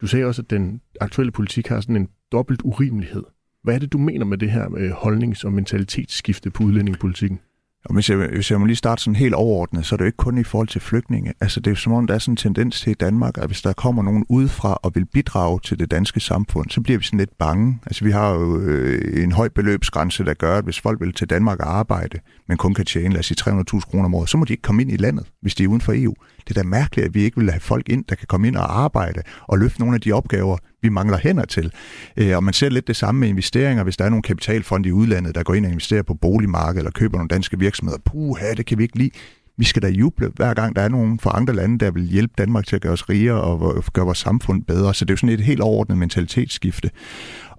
Du 0.00 0.06
sagde 0.06 0.24
også, 0.24 0.42
at 0.42 0.50
den 0.50 0.80
aktuelle 1.00 1.32
politik 1.32 1.66
har 1.66 1.80
sådan 1.80 1.96
en 1.96 2.08
dobbelt 2.32 2.62
urimelighed. 2.64 3.22
Hvad 3.62 3.74
er 3.74 3.78
det, 3.78 3.92
du 3.92 3.98
mener 3.98 4.24
med 4.24 4.38
det 4.38 4.50
her 4.50 4.68
med 4.68 4.90
holdnings- 4.90 5.44
og 5.44 5.52
mentalitetsskifte 5.52 6.50
på 6.50 6.64
udlændingepolitikken? 6.64 7.40
Og 7.84 7.94
hvis 7.94 8.10
jeg, 8.10 8.16
hvis 8.16 8.50
jeg 8.50 8.60
må 8.60 8.66
lige 8.66 8.76
starte 8.76 9.02
sådan 9.02 9.16
helt 9.16 9.34
overordnet, 9.34 9.86
så 9.86 9.94
er 9.94 9.96
det 9.96 10.04
jo 10.04 10.06
ikke 10.06 10.16
kun 10.16 10.38
i 10.38 10.44
forhold 10.44 10.68
til 10.68 10.80
flygtninge. 10.80 11.32
Altså 11.40 11.60
det 11.60 11.66
er 11.66 11.70
jo 11.70 11.76
som 11.76 11.92
om, 11.92 12.06
der 12.06 12.14
er 12.14 12.18
sådan 12.18 12.32
en 12.32 12.36
tendens 12.36 12.80
til 12.80 12.90
i 12.90 12.94
Danmark, 12.94 13.38
at 13.38 13.46
hvis 13.46 13.62
der 13.62 13.72
kommer 13.72 14.02
nogen 14.02 14.26
udefra 14.28 14.78
og 14.82 14.92
vil 14.94 15.04
bidrage 15.04 15.60
til 15.60 15.78
det 15.78 15.90
danske 15.90 16.20
samfund, 16.20 16.70
så 16.70 16.80
bliver 16.80 16.98
vi 16.98 17.04
sådan 17.04 17.18
lidt 17.18 17.38
bange. 17.38 17.78
Altså 17.86 18.04
vi 18.04 18.10
har 18.10 18.32
jo 18.32 18.60
øh, 18.60 19.24
en 19.24 19.32
høj 19.32 19.48
beløbsgrænse, 19.48 20.24
der 20.24 20.34
gør, 20.34 20.58
at 20.58 20.64
hvis 20.64 20.80
folk 20.80 21.00
vil 21.00 21.12
til 21.12 21.30
Danmark 21.30 21.58
og 21.60 21.78
arbejde, 21.78 22.18
men 22.50 22.56
kun 22.56 22.74
kan 22.74 22.84
tjene, 22.84 23.08
lad 23.08 23.18
os 23.18 23.26
sige 23.26 23.36
300.000 23.40 23.80
kroner 23.80 24.04
om 24.04 24.14
året, 24.14 24.28
så 24.28 24.36
må 24.36 24.44
de 24.44 24.52
ikke 24.52 24.62
komme 24.62 24.82
ind 24.82 24.92
i 24.92 24.96
landet, 24.96 25.26
hvis 25.42 25.54
de 25.54 25.64
er 25.64 25.68
uden 25.68 25.80
for 25.80 25.92
EU. 25.96 26.14
Det 26.48 26.56
er 26.56 26.62
da 26.62 26.68
mærkeligt, 26.68 27.06
at 27.06 27.14
vi 27.14 27.22
ikke 27.22 27.40
vil 27.40 27.50
have 27.50 27.60
folk 27.60 27.88
ind, 27.88 28.04
der 28.08 28.14
kan 28.14 28.26
komme 28.26 28.48
ind 28.48 28.56
og 28.56 28.80
arbejde 28.80 29.22
og 29.48 29.58
løfte 29.58 29.80
nogle 29.80 29.94
af 29.94 30.00
de 30.00 30.12
opgaver, 30.12 30.56
vi 30.82 30.88
mangler 30.88 31.18
hænder 31.18 31.44
til. 31.44 31.72
Øh, 32.16 32.36
og 32.36 32.44
man 32.44 32.54
ser 32.54 32.68
lidt 32.68 32.86
det 32.86 32.96
samme 32.96 33.20
med 33.20 33.28
investeringer, 33.28 33.84
hvis 33.84 33.96
der 33.96 34.04
er 34.04 34.08
nogle 34.08 34.22
kapitalfonde 34.22 34.88
i 34.88 34.92
udlandet, 34.92 35.34
der 35.34 35.42
går 35.42 35.54
ind 35.54 35.64
og 35.64 35.70
investerer 35.70 36.02
på 36.02 36.14
boligmarkedet 36.14 36.78
eller 36.78 36.90
køber 36.90 37.18
nogle 37.18 37.28
danske 37.28 37.58
virksomheder. 37.58 37.98
Puha, 38.04 38.54
det 38.56 38.66
kan 38.66 38.78
vi 38.78 38.82
ikke 38.82 38.98
lide. 38.98 39.10
Vi 39.58 39.64
skal 39.64 39.82
da 39.82 39.88
juble, 39.88 40.30
hver 40.36 40.54
gang 40.54 40.76
der 40.76 40.82
er 40.82 40.88
nogen 40.88 41.18
fra 41.18 41.36
andre 41.36 41.54
lande, 41.54 41.78
der 41.78 41.90
vil 41.90 42.02
hjælpe 42.02 42.34
Danmark 42.38 42.66
til 42.66 42.76
at 42.76 42.82
gøre 42.82 42.92
os 42.92 43.08
rigere 43.08 43.40
og 43.40 43.84
gøre 43.92 44.04
vores 44.04 44.18
samfund 44.18 44.62
bedre. 44.64 44.94
Så 44.94 45.04
det 45.04 45.10
er 45.10 45.12
jo 45.12 45.16
sådan 45.16 45.34
et 45.34 45.40
helt 45.40 45.60
overordnet 45.60 45.98
mentalitetsskifte. 45.98 46.90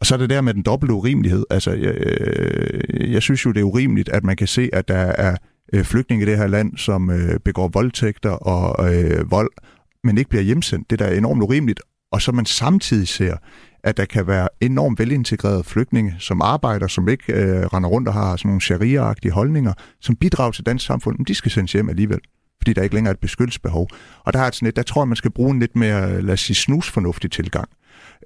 Og 0.02 0.08
så 0.08 0.16
er 0.16 0.18
det 0.18 0.30
der 0.30 0.42
med 0.42 0.54
den 0.54 0.62
dobbelte 0.62 0.94
urimelighed. 0.94 1.46
Altså, 1.50 1.72
jeg, 1.72 1.94
øh, 1.96 3.12
jeg 3.12 3.22
synes 3.22 3.46
jo, 3.46 3.52
det 3.52 3.60
er 3.60 3.64
urimeligt, 3.64 4.10
at 4.10 4.24
man 4.24 4.36
kan 4.36 4.48
se, 4.48 4.70
at 4.74 4.88
der 4.88 4.96
er 4.96 5.36
øh, 5.74 5.84
flygtninge 5.84 6.26
i 6.26 6.30
det 6.30 6.38
her 6.38 6.48
land, 6.48 6.78
som 6.78 7.10
øh, 7.10 7.40
begår 7.40 7.68
voldtægter 7.68 8.30
og 8.30 8.96
øh, 8.96 9.32
vold, 9.32 9.52
men 10.04 10.18
ikke 10.18 10.30
bliver 10.30 10.44
hjemsendt. 10.44 10.90
Det 10.90 11.00
der 11.00 11.06
er 11.06 11.18
enormt 11.18 11.44
urimeligt. 11.44 11.80
Og 12.12 12.22
så 12.22 12.32
man 12.32 12.46
samtidig 12.46 13.08
ser, 13.08 13.36
at 13.84 13.98
der 13.98 14.06
kan 14.06 14.28
være 14.28 14.48
enormt 14.62 15.00
velintegrerede 15.00 15.64
flygtninge, 15.64 16.16
som 16.20 16.42
arbejder, 16.42 16.88
som 16.88 17.10
ikke 17.10 17.34
øh, 17.34 17.66
render 17.66 17.90
rundt 17.90 18.08
og 18.08 18.14
har 18.14 18.36
sådan 18.36 18.50
nogle 18.50 18.62
sharia-agtige 18.62 19.32
holdninger, 19.32 19.74
som 20.00 20.16
bidrager 20.16 20.52
til 20.52 20.66
dansk 20.66 20.86
samfund, 20.86 21.18
men 21.18 21.26
de 21.26 21.36
skal 21.36 21.52
sendes 21.52 21.72
hjem 21.72 21.90
alligevel, 21.90 22.20
fordi 22.62 22.74
der 22.74 22.82
ikke 22.82 22.96
længere 22.96 23.12
er 23.12 23.16
et 23.16 23.20
beskyttelsesbehov. 23.20 23.88
Og 24.26 24.34
der, 24.34 24.40
er 24.40 24.52
sådan 24.52 24.68
et, 24.68 24.76
der 24.76 24.84
tror 24.84 25.02
jeg, 25.02 25.08
man 25.08 25.16
skal 25.16 25.32
bruge 25.32 25.52
en 25.52 25.60
lidt 25.60 25.76
mere, 25.76 26.12
øh, 26.12 26.24
lad 26.24 26.34
os 26.34 26.42
sige, 26.42 26.56
snusfornuftig 26.56 27.32
tilgang 27.32 27.70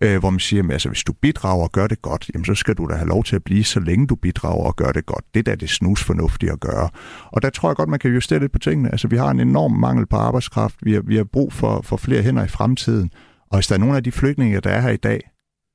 øh, 0.02 0.20
hvor 0.20 0.30
man 0.30 0.40
siger, 0.40 0.64
at 0.64 0.72
altså, 0.72 0.90
hvis 0.90 1.04
du 1.04 1.14
bidrager 1.14 1.64
og 1.64 1.72
gør 1.72 1.88
det 1.88 2.02
godt, 2.02 2.30
jamen, 2.34 2.46
så 2.46 2.56
skal 2.56 2.76
du 2.76 2.88
da 2.88 2.96
have 2.96 3.08
lov 3.08 3.24
til 3.24 3.36
at 3.36 3.44
blive, 3.44 3.64
så 3.64 3.80
længe 3.80 4.08
du 4.08 4.16
bidrager 4.16 4.66
og 4.66 4.76
gør 4.76 4.92
det 4.92 5.06
godt. 5.06 5.26
Det 5.34 5.40
er 5.40 5.44
da 5.44 5.56
det 5.56 5.70
snusfornuftige 5.70 6.52
at 6.52 6.60
gøre. 6.60 6.90
Og 7.32 7.42
der 7.42 7.50
tror 7.50 7.70
jeg 7.70 7.76
godt, 7.76 7.90
man 7.90 8.00
kan 8.00 8.14
justere 8.14 8.40
lidt 8.40 8.52
på 8.52 8.60
tingene. 8.60 8.92
Altså, 8.92 9.08
vi 9.08 9.18
har 9.18 9.30
en 9.30 9.40
enorm 9.40 9.72
mangel 9.72 10.06
på 10.06 10.16
arbejdskraft. 10.16 10.76
Vi 10.82 10.94
har, 10.94 11.02
vi 11.02 11.16
har 11.16 11.24
brug 11.24 11.54
for, 11.54 11.82
for 11.82 11.98
flere 11.98 12.22
hænder 12.22 12.44
i 12.44 12.48
fremtiden. 12.48 13.12
Og 13.50 13.58
hvis 13.58 13.68
der 13.68 13.76
er 13.76 13.80
nogle 13.80 13.98
af 13.98 14.04
de 14.04 14.12
flygtninge, 14.12 14.62
der 14.62 14.70
er 14.70 14.82
her 14.82 14.90
i 14.90 14.98
dag, 14.98 15.22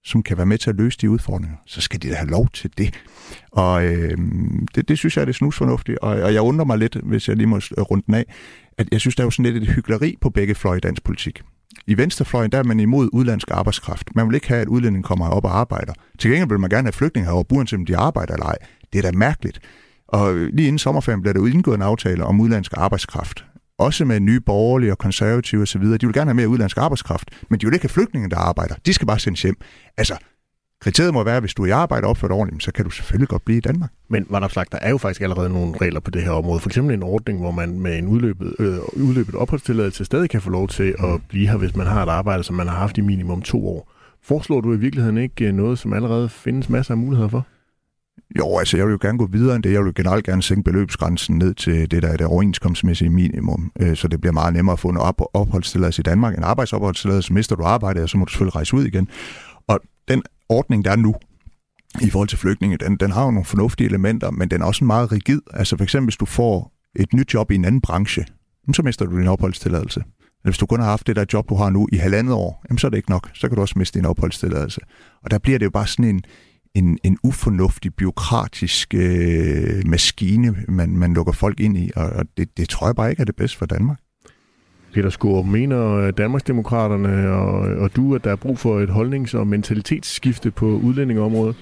som 0.05 0.23
kan 0.23 0.37
være 0.37 0.47
med 0.47 0.59
til 0.59 0.71
at 0.71 0.77
løse 0.77 0.99
de 1.01 1.11
udfordringer, 1.11 1.57
så 1.67 1.81
skal 1.81 2.03
de 2.03 2.09
da 2.09 2.15
have 2.15 2.31
lov 2.31 2.49
til 2.49 2.71
det. 2.79 2.95
Og 3.53 3.85
øh, 3.85 4.19
det, 4.75 4.89
det 4.89 4.99
synes 4.99 5.17
jeg 5.17 5.23
er 5.23 5.27
det 5.27 5.35
snusfornuftigt, 5.35 5.99
og, 5.99 6.11
og 6.11 6.35
jeg 6.35 6.43
undrer 6.43 6.65
mig 6.65 6.79
lidt, 6.79 6.97
hvis 7.03 7.29
jeg 7.29 7.37
lige 7.37 7.47
må 7.47 7.57
runde 7.59 8.05
den 8.07 8.15
af, 8.15 8.25
at 8.79 8.89
jeg 8.93 9.01
synes, 9.01 9.17
der 9.17 9.23
er 9.23 9.27
jo 9.27 9.31
sådan 9.31 9.53
lidt 9.53 9.63
et 9.63 9.75
hyggeleri 9.75 10.17
på 10.21 10.31
begge 10.31 10.55
fløje 10.55 10.77
i 10.77 10.81
dansk 10.81 11.05
politik. 11.05 11.43
I 11.87 11.97
venstrefløjen 11.97 12.53
der 12.53 12.59
er 12.59 12.63
man 12.63 12.81
imod 12.81 13.09
udlandsk 13.13 13.51
arbejdskraft. 13.51 14.17
Man 14.17 14.29
vil 14.29 14.35
ikke 14.35 14.49
have, 14.49 14.61
at 14.61 14.69
udlændinge 14.69 15.03
kommer 15.03 15.29
op 15.29 15.45
og 15.45 15.59
arbejder. 15.59 15.93
Til 16.19 16.31
gengæld 16.31 16.49
vil 16.49 16.61
man 16.61 16.71
gerne 16.71 16.87
have 16.87 16.93
flygtninge 16.93 17.31
heroppe, 17.31 17.55
uanset 17.55 17.79
om 17.79 17.87
de 17.87 17.97
arbejder 17.97 18.35
eller 18.35 18.47
ej. 18.47 18.57
Det 18.93 18.99
er 18.99 19.03
da 19.03 19.19
mærkeligt. 19.19 19.61
Og 20.09 20.35
lige 20.35 20.67
inden 20.67 20.79
sommerferien 20.79 21.23
blev 21.23 21.35
der 21.35 21.47
indgået 21.47 21.77
en 21.77 21.83
aftale 21.83 22.25
om 22.25 22.41
udlandsk 22.41 22.73
arbejdskraft. 22.77 23.45
Også 23.79 24.05
med 24.05 24.21
nye 24.21 24.41
borgerlige 24.41 24.93
og 24.93 24.99
konservative 24.99 25.63
osv. 25.63 25.83
De 25.83 26.07
vil 26.07 26.13
gerne 26.13 26.29
have 26.29 26.35
mere 26.35 26.49
udlandsk 26.49 26.77
arbejdskraft, 26.77 27.31
men 27.51 27.61
de 27.61 27.67
vil 27.67 27.75
ikke 27.75 27.85
have 27.85 27.91
flygtninge, 27.91 28.31
der 28.31 28.37
arbejder. 28.37 28.75
De 28.87 28.93
skal 28.93 29.07
bare 29.07 29.19
sendes 29.19 29.43
hjem. 29.43 29.57
Altså, 29.97 30.17
Kriteriet 30.81 31.15
må 31.15 31.25
være, 31.25 31.37
at 31.37 31.43
hvis 31.43 31.55
du 31.55 31.63
er 31.63 31.67
i 31.67 31.71
arbejde 31.71 32.05
og 32.05 32.11
opført 32.11 32.31
ordentligt, 32.31 32.63
så 32.63 32.73
kan 32.73 32.85
du 32.85 32.91
selvfølgelig 32.91 33.29
godt 33.29 33.45
blive 33.45 33.59
i 33.59 33.61
Danmark. 33.61 33.91
Men 34.09 34.27
Vandopslag, 34.31 34.65
der 34.73 34.79
er 34.79 34.91
jo 34.91 34.99
faktisk 34.99 35.21
allerede 35.21 35.49
nogle 35.49 35.75
regler 35.81 36.01
på 36.01 36.11
det 36.11 36.23
her 36.23 36.31
område. 36.31 36.61
For 36.61 36.69
eksempel 36.69 36.95
en 36.95 37.03
ordning, 37.03 37.39
hvor 37.39 37.51
man 37.51 37.81
med 37.81 37.99
en 37.99 38.07
udløbet, 38.07 38.55
øh, 38.59 38.79
udløbet 38.93 39.35
opholdstilladelse 39.35 40.05
stadig 40.05 40.31
kan 40.31 40.41
få 40.41 40.51
lov 40.51 40.69
til 40.69 40.95
at 40.99 41.11
mm. 41.11 41.21
blive 41.29 41.49
her, 41.49 41.57
hvis 41.57 41.77
man 41.77 41.87
har 41.87 42.03
et 42.03 42.09
arbejde, 42.09 42.45
som 42.45 42.57
man 42.57 42.69
har 42.69 42.77
haft 42.77 42.99
i 42.99 43.01
minimum 43.01 43.43
to 43.43 43.69
år. 43.69 43.93
Foreslår 44.23 44.61
du 44.61 44.73
i 44.73 44.77
virkeligheden 44.77 45.19
ikke 45.19 45.45
øh, 45.45 45.55
noget, 45.55 45.79
som 45.79 45.93
allerede 45.93 46.29
findes 46.29 46.69
masser 46.69 46.95
af 46.95 46.99
muligheder 46.99 47.29
for? 47.29 47.47
Jo, 48.39 48.59
altså 48.59 48.77
jeg 48.77 48.87
vil 48.87 48.93
jo 48.93 48.99
gerne 49.03 49.19
gå 49.19 49.27
videre 49.27 49.57
end 49.57 49.63
det. 49.63 49.73
Jeg 49.73 49.81
vil 49.81 49.87
jo 49.87 49.93
generelt 49.97 50.25
gerne 50.25 50.43
sænke 50.43 50.63
beløbsgrænsen 50.63 51.39
ned 51.39 51.55
til 51.55 51.91
det, 51.91 52.03
der 52.03 52.09
er 52.09 52.17
det 52.17 52.27
overenskomstmæssige 52.27 53.11
minimum, 53.11 53.73
øh, 53.81 53.97
så 53.97 54.09
det 54.09 54.21
bliver 54.21 54.33
meget 54.33 54.55
nemmere 54.55 54.73
at 54.73 54.79
få 54.79 54.89
en 54.89 54.97
op- 54.97 55.31
opholdstilladelse 55.35 56.01
i 56.01 56.03
Danmark. 56.03 56.37
En 56.39 56.45
arbejdsopholdstilladelse, 56.45 57.33
mister 57.33 57.57
du 57.57 57.65
arbejdet, 57.65 58.03
og 58.03 58.09
så 58.09 58.19
må 58.19 58.25
du 58.25 58.31
selvfølgelig 58.31 58.57
rejse 58.57 58.77
ud 58.77 58.85
igen. 58.85 59.09
Og 59.67 59.81
den 60.09 60.23
ordning, 60.51 60.85
der 60.85 60.91
er 60.91 60.97
nu, 60.97 61.15
i 62.01 62.11
forhold 62.11 62.29
til 62.29 62.39
flygtninge, 62.39 62.77
den, 62.77 62.97
den 62.97 63.11
har 63.11 63.25
jo 63.25 63.31
nogle 63.31 63.45
fornuftige 63.45 63.89
elementer, 63.89 64.31
men 64.31 64.51
den 64.51 64.63
er 64.63 64.67
også 64.67 64.85
meget 64.85 65.13
rigid. 65.13 65.41
Altså 65.53 65.77
for 65.77 65.85
eksempel, 65.85 66.07
hvis 66.07 66.17
du 66.17 66.27
får 66.27 66.73
et 66.97 67.13
nyt 67.13 67.35
job 67.35 67.51
i 67.51 67.55
en 67.55 67.65
anden 67.65 67.81
branche, 67.81 68.25
så 68.75 68.83
mister 68.83 69.07
du 69.07 69.19
din 69.19 69.27
opholdstilladelse. 69.27 70.01
Eller 70.01 70.51
hvis 70.51 70.59
du 70.59 70.67
kun 70.67 70.81
har 70.81 70.87
haft 70.87 71.07
det 71.07 71.17
der 71.17 71.25
job, 71.33 71.49
du 71.49 71.55
har 71.55 71.71
nu 71.71 71.89
i 71.93 71.97
halvandet 71.97 72.35
år, 72.35 72.65
så 72.79 72.87
er 72.87 72.91
det 72.91 72.97
ikke 72.97 73.11
nok. 73.11 73.31
Så 73.35 73.49
kan 73.49 73.57
du 73.57 73.63
også 73.63 73.79
miste 73.79 73.99
din 73.99 74.07
opholdstilladelse. 74.07 74.81
Og 75.23 75.31
der 75.31 75.39
bliver 75.39 75.59
det 75.59 75.65
jo 75.65 75.71
bare 75.71 75.87
sådan 75.87 76.05
en, 76.05 76.23
en, 76.75 76.99
en 77.05 77.19
ufornuftig, 77.23 77.95
byråkratisk 77.95 78.95
øh, 78.95 79.87
maskine, 79.87 80.57
man, 80.69 80.97
man 80.97 81.15
lukker 81.15 81.33
folk 81.33 81.61
ind 81.61 81.79
i, 81.79 81.91
og 81.97 82.25
det, 82.37 82.57
det 82.57 82.69
tror 82.69 82.87
jeg 82.87 82.97
bare 82.97 83.11
ikke 83.11 83.21
er 83.21 83.25
det 83.25 83.37
bedste 83.37 83.59
for 83.59 83.67
Danmark. 83.67 83.99
Peter 84.93 85.11
Skåre, 85.11 85.45
mener 85.45 85.97
øh, 85.97 86.13
Danmarksdemokraterne 86.19 87.33
og, 87.33 87.61
og 87.61 87.97
du, 87.97 88.15
at 88.15 88.25
der 88.25 88.31
er 88.31 88.37
brug 88.37 88.59
for 88.59 88.81
et 88.81 88.89
holdnings- 88.89 89.35
og 89.35 89.47
mentalitetsskifte 89.47 90.51
på 90.51 90.67
udlændingeområdet? 90.67 91.57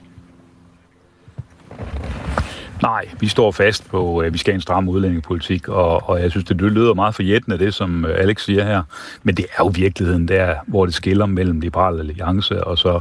Nej, 2.83 3.09
vi 3.20 3.29
står 3.29 3.51
fast 3.51 3.91
på, 3.91 4.18
at 4.18 4.33
vi 4.33 4.39
skal 4.39 4.53
have 4.53 4.57
en 4.57 4.61
stram 4.61 4.89
udlændingepolitik, 4.89 5.68
og, 5.68 6.09
og 6.09 6.22
jeg 6.22 6.31
synes, 6.31 6.45
det 6.45 6.57
lyder 6.57 6.95
meget 6.95 7.14
forjættende, 7.14 7.59
det 7.59 7.74
som 7.74 8.05
øh, 8.05 8.16
Alex 8.18 8.45
siger 8.45 8.64
her. 8.64 8.83
Men 9.22 9.35
det 9.35 9.45
er 9.45 9.64
jo 9.64 9.72
virkeligheden 9.74 10.29
der, 10.29 10.55
hvor 10.66 10.85
det 10.85 10.95
skiller 10.95 11.26
mellem 11.26 11.61
Liberal 11.61 11.99
Alliance 11.99 12.64
og 12.64 12.79
så 12.79 13.01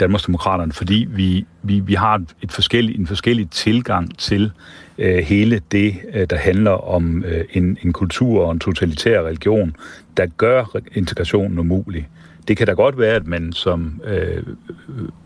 Danmarksdemokraterne, 0.00 0.72
fordi 0.72 1.06
vi, 1.10 1.46
vi, 1.62 1.80
vi 1.80 1.94
har 1.94 2.22
et 2.42 2.52
forskellig, 2.52 2.98
en 2.98 3.06
forskellig 3.06 3.50
tilgang 3.50 4.18
til 4.18 4.52
øh, 5.00 5.18
hele 5.18 5.60
det, 5.72 5.94
øh, 6.14 6.26
der 6.30 6.36
handler 6.36 6.70
om 6.70 7.24
øh, 7.24 7.44
en, 7.52 7.78
en 7.84 7.92
kultur 7.92 8.44
og 8.44 8.52
en 8.52 8.58
totalitær 8.58 9.22
religion, 9.22 9.76
der 10.16 10.26
gør 10.26 10.76
integrationen 10.94 11.58
umulig. 11.58 12.08
Det 12.48 12.56
kan 12.56 12.66
da 12.66 12.72
godt 12.72 12.98
være, 12.98 13.14
at 13.14 13.26
man 13.26 13.52
som 13.52 14.00
øh, 14.04 14.42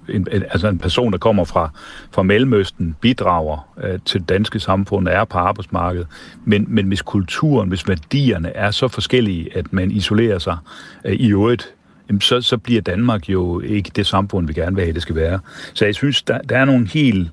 en, 0.08 0.28
altså 0.32 0.68
en 0.68 0.78
person, 0.78 1.12
der 1.12 1.18
kommer 1.18 1.44
fra, 1.44 1.70
fra 2.10 2.22
Mellemøsten, 2.22 2.96
bidrager 3.00 3.68
øh, 3.82 3.98
til 4.04 4.20
det 4.20 4.28
danske 4.28 4.60
samfund, 4.60 5.08
er 5.08 5.24
på 5.24 5.38
arbejdsmarkedet, 5.38 6.06
men, 6.44 6.66
men 6.68 6.86
hvis 6.86 7.02
kulturen, 7.02 7.68
hvis 7.68 7.88
værdierne 7.88 8.48
er 8.48 8.70
så 8.70 8.88
forskellige, 8.88 9.56
at 9.56 9.72
man 9.72 9.90
isolerer 9.90 10.38
sig 10.38 10.56
øh, 11.04 11.12
i 11.12 11.30
øvrigt 11.30 11.74
så, 12.20 12.40
så 12.40 12.58
bliver 12.58 12.80
Danmark 12.80 13.28
jo 13.28 13.60
ikke 13.60 13.90
det 13.96 14.06
samfund, 14.06 14.46
vi 14.46 14.52
gerne 14.52 14.76
vil 14.76 14.84
have, 14.84 14.94
det 14.94 15.02
skal 15.02 15.14
være. 15.14 15.38
Så 15.74 15.84
jeg 15.84 15.94
synes, 15.94 16.22
der, 16.22 16.38
der 16.38 16.58
er 16.58 16.64
nogle 16.64 16.88
helt 16.88 17.30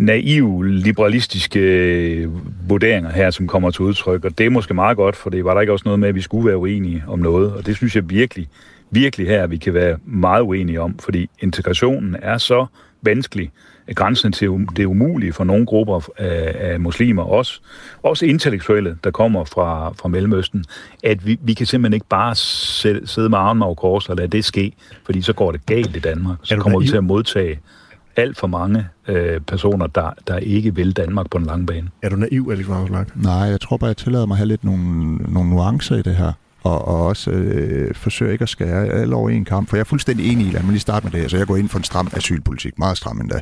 naive, 0.00 0.68
liberalistiske 0.68 2.30
vurderinger 2.68 3.12
her, 3.12 3.30
som 3.30 3.46
kommer 3.46 3.70
til 3.70 3.82
udtryk, 3.82 4.24
og 4.24 4.38
det 4.38 4.46
er 4.46 4.50
måske 4.50 4.74
meget 4.74 4.96
godt, 4.96 5.16
for 5.16 5.30
det 5.30 5.44
var 5.44 5.54
der 5.54 5.60
ikke 5.60 5.72
også 5.72 5.82
noget 5.84 6.00
med, 6.00 6.08
at 6.08 6.14
vi 6.14 6.20
skulle 6.20 6.46
være 6.46 6.56
uenige 6.56 7.04
om 7.06 7.18
noget, 7.18 7.52
og 7.52 7.66
det 7.66 7.76
synes 7.76 7.96
jeg 7.96 8.10
virkelig, 8.10 8.48
virkelig 8.90 9.26
her, 9.26 9.46
vi 9.46 9.56
kan 9.56 9.74
være 9.74 9.96
meget 10.04 10.42
uenige 10.42 10.80
om, 10.80 10.98
fordi 10.98 11.30
integrationen 11.40 12.16
er 12.22 12.38
så 12.38 12.66
vanskelig, 13.02 13.50
grænsen 13.94 14.32
til 14.32 14.50
det 14.76 14.84
umulige 14.84 15.32
for 15.32 15.44
nogle 15.44 15.66
grupper 15.66 16.08
af, 16.16 16.56
af 16.72 16.80
muslimer, 16.80 17.22
også, 17.22 17.60
også 18.02 18.26
intellektuelle, 18.26 18.96
der 19.04 19.10
kommer 19.10 19.44
fra, 19.44 19.92
fra 19.92 20.08
Mellemøsten, 20.08 20.64
at 21.04 21.26
vi, 21.26 21.38
vi 21.42 21.54
kan 21.54 21.66
simpelthen 21.66 21.94
ikke 21.94 22.08
bare 22.08 22.34
sidde, 22.34 23.28
med 23.28 23.38
armen 23.38 23.62
over 23.62 23.74
kors 23.74 24.08
og 24.08 24.16
lade 24.16 24.28
det 24.28 24.44
ske, 24.44 24.72
fordi 25.04 25.22
så 25.22 25.32
går 25.32 25.52
det 25.52 25.66
galt 25.66 25.96
i 25.96 26.00
Danmark. 26.00 26.38
Så 26.42 26.56
kommer 26.56 26.78
vi 26.80 26.86
til 26.86 26.96
at 26.96 27.04
modtage 27.04 27.58
alt 28.20 28.38
for 28.38 28.46
mange 28.46 28.86
øh, 29.08 29.40
personer, 29.40 29.86
der, 29.86 30.10
der 30.26 30.36
ikke 30.36 30.74
vil 30.74 30.92
Danmark 30.92 31.30
på 31.30 31.38
en 31.38 31.44
lang 31.44 31.66
bane. 31.66 31.88
Er 32.02 32.08
du 32.08 32.16
naiv, 32.16 32.48
Alex 32.52 32.68
Vanderslag? 32.68 33.06
Nej, 33.14 33.32
jeg 33.32 33.60
tror 33.60 33.76
bare, 33.76 33.88
jeg 33.88 33.96
tillader 33.96 34.26
mig 34.26 34.34
at 34.34 34.38
have 34.38 34.48
lidt 34.48 34.64
nogle, 34.64 35.16
nogle 35.16 35.50
nuancer 35.50 35.96
i 35.96 36.02
det 36.02 36.16
her 36.16 36.32
og, 36.62 36.88
og 36.88 37.06
også 37.06 37.30
øh, 37.30 37.94
forsøger 37.94 38.32
ikke 38.32 38.42
at 38.42 38.48
skære 38.48 38.86
alle 38.86 39.14
over 39.14 39.30
en 39.30 39.44
kamp. 39.44 39.68
For 39.68 39.76
jeg 39.76 39.80
er 39.80 39.84
fuldstændig 39.84 40.32
enig 40.32 40.46
i, 40.46 40.50
lad 40.50 40.62
mig 40.62 40.70
lige 40.70 40.80
starte 40.80 41.06
med 41.06 41.12
det. 41.12 41.18
Altså, 41.18 41.36
jeg 41.36 41.46
går 41.46 41.56
ind 41.56 41.68
for 41.68 41.78
en 41.78 41.84
stram 41.84 42.08
asylpolitik, 42.12 42.78
meget 42.78 42.96
stram 42.96 43.20
endda. 43.20 43.40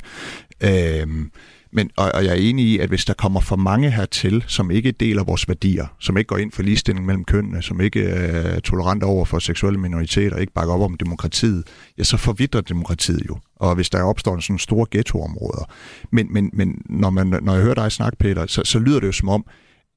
Øhm, 0.61 1.31
men, 1.73 1.91
og, 1.97 2.11
og 2.15 2.25
jeg 2.25 2.31
er 2.31 2.41
enig 2.41 2.65
i, 2.65 2.79
at 2.79 2.89
hvis 2.89 3.05
der 3.05 3.15
kommer 3.15 3.41
for 3.41 3.57
mange 3.57 3.91
hertil, 3.91 4.45
som 4.47 4.71
ikke 4.71 4.93
deler 4.93 5.25
vores 5.25 5.49
værdier, 5.49 5.87
som 5.99 6.17
ikke 6.17 6.29
går 6.29 6.37
ind 6.37 6.53
for 6.53 6.63
ligestilling 6.63 7.07
mellem 7.07 7.25
kønnene, 7.25 7.63
som 7.63 7.81
ikke 7.81 8.01
øh, 8.01 8.57
er 8.57 8.61
tolerant 8.61 9.03
over 9.03 9.25
for 9.25 9.39
seksuelle 9.39 9.81
minoriteter, 9.81 10.37
ikke 10.37 10.53
bakker 10.53 10.75
op 10.75 10.81
om 10.81 10.97
demokratiet, 10.97 11.65
ja, 11.99 12.05
så 12.05 12.17
forvidrer 12.17 12.61
demokratiet 12.61 13.23
jo. 13.29 13.39
Og 13.57 13.75
hvis 13.75 13.91
der 13.91 14.03
opstår 14.03 14.41
sådan 14.41 14.59
store 14.59 14.87
ghettoområder. 14.91 15.73
Men, 16.13 16.33
men, 16.33 16.51
men 16.53 16.83
når, 16.87 17.11
man, 17.11 17.27
når 17.43 17.55
jeg 17.55 17.63
hører 17.63 17.75
dig 17.75 17.93
snakke, 17.93 18.19
Peter, 18.19 18.47
så, 18.47 18.63
så 18.65 18.79
lyder 18.79 19.01
det 19.01 19.07
jo 19.07 19.13
som 19.13 19.29
om, 19.29 19.47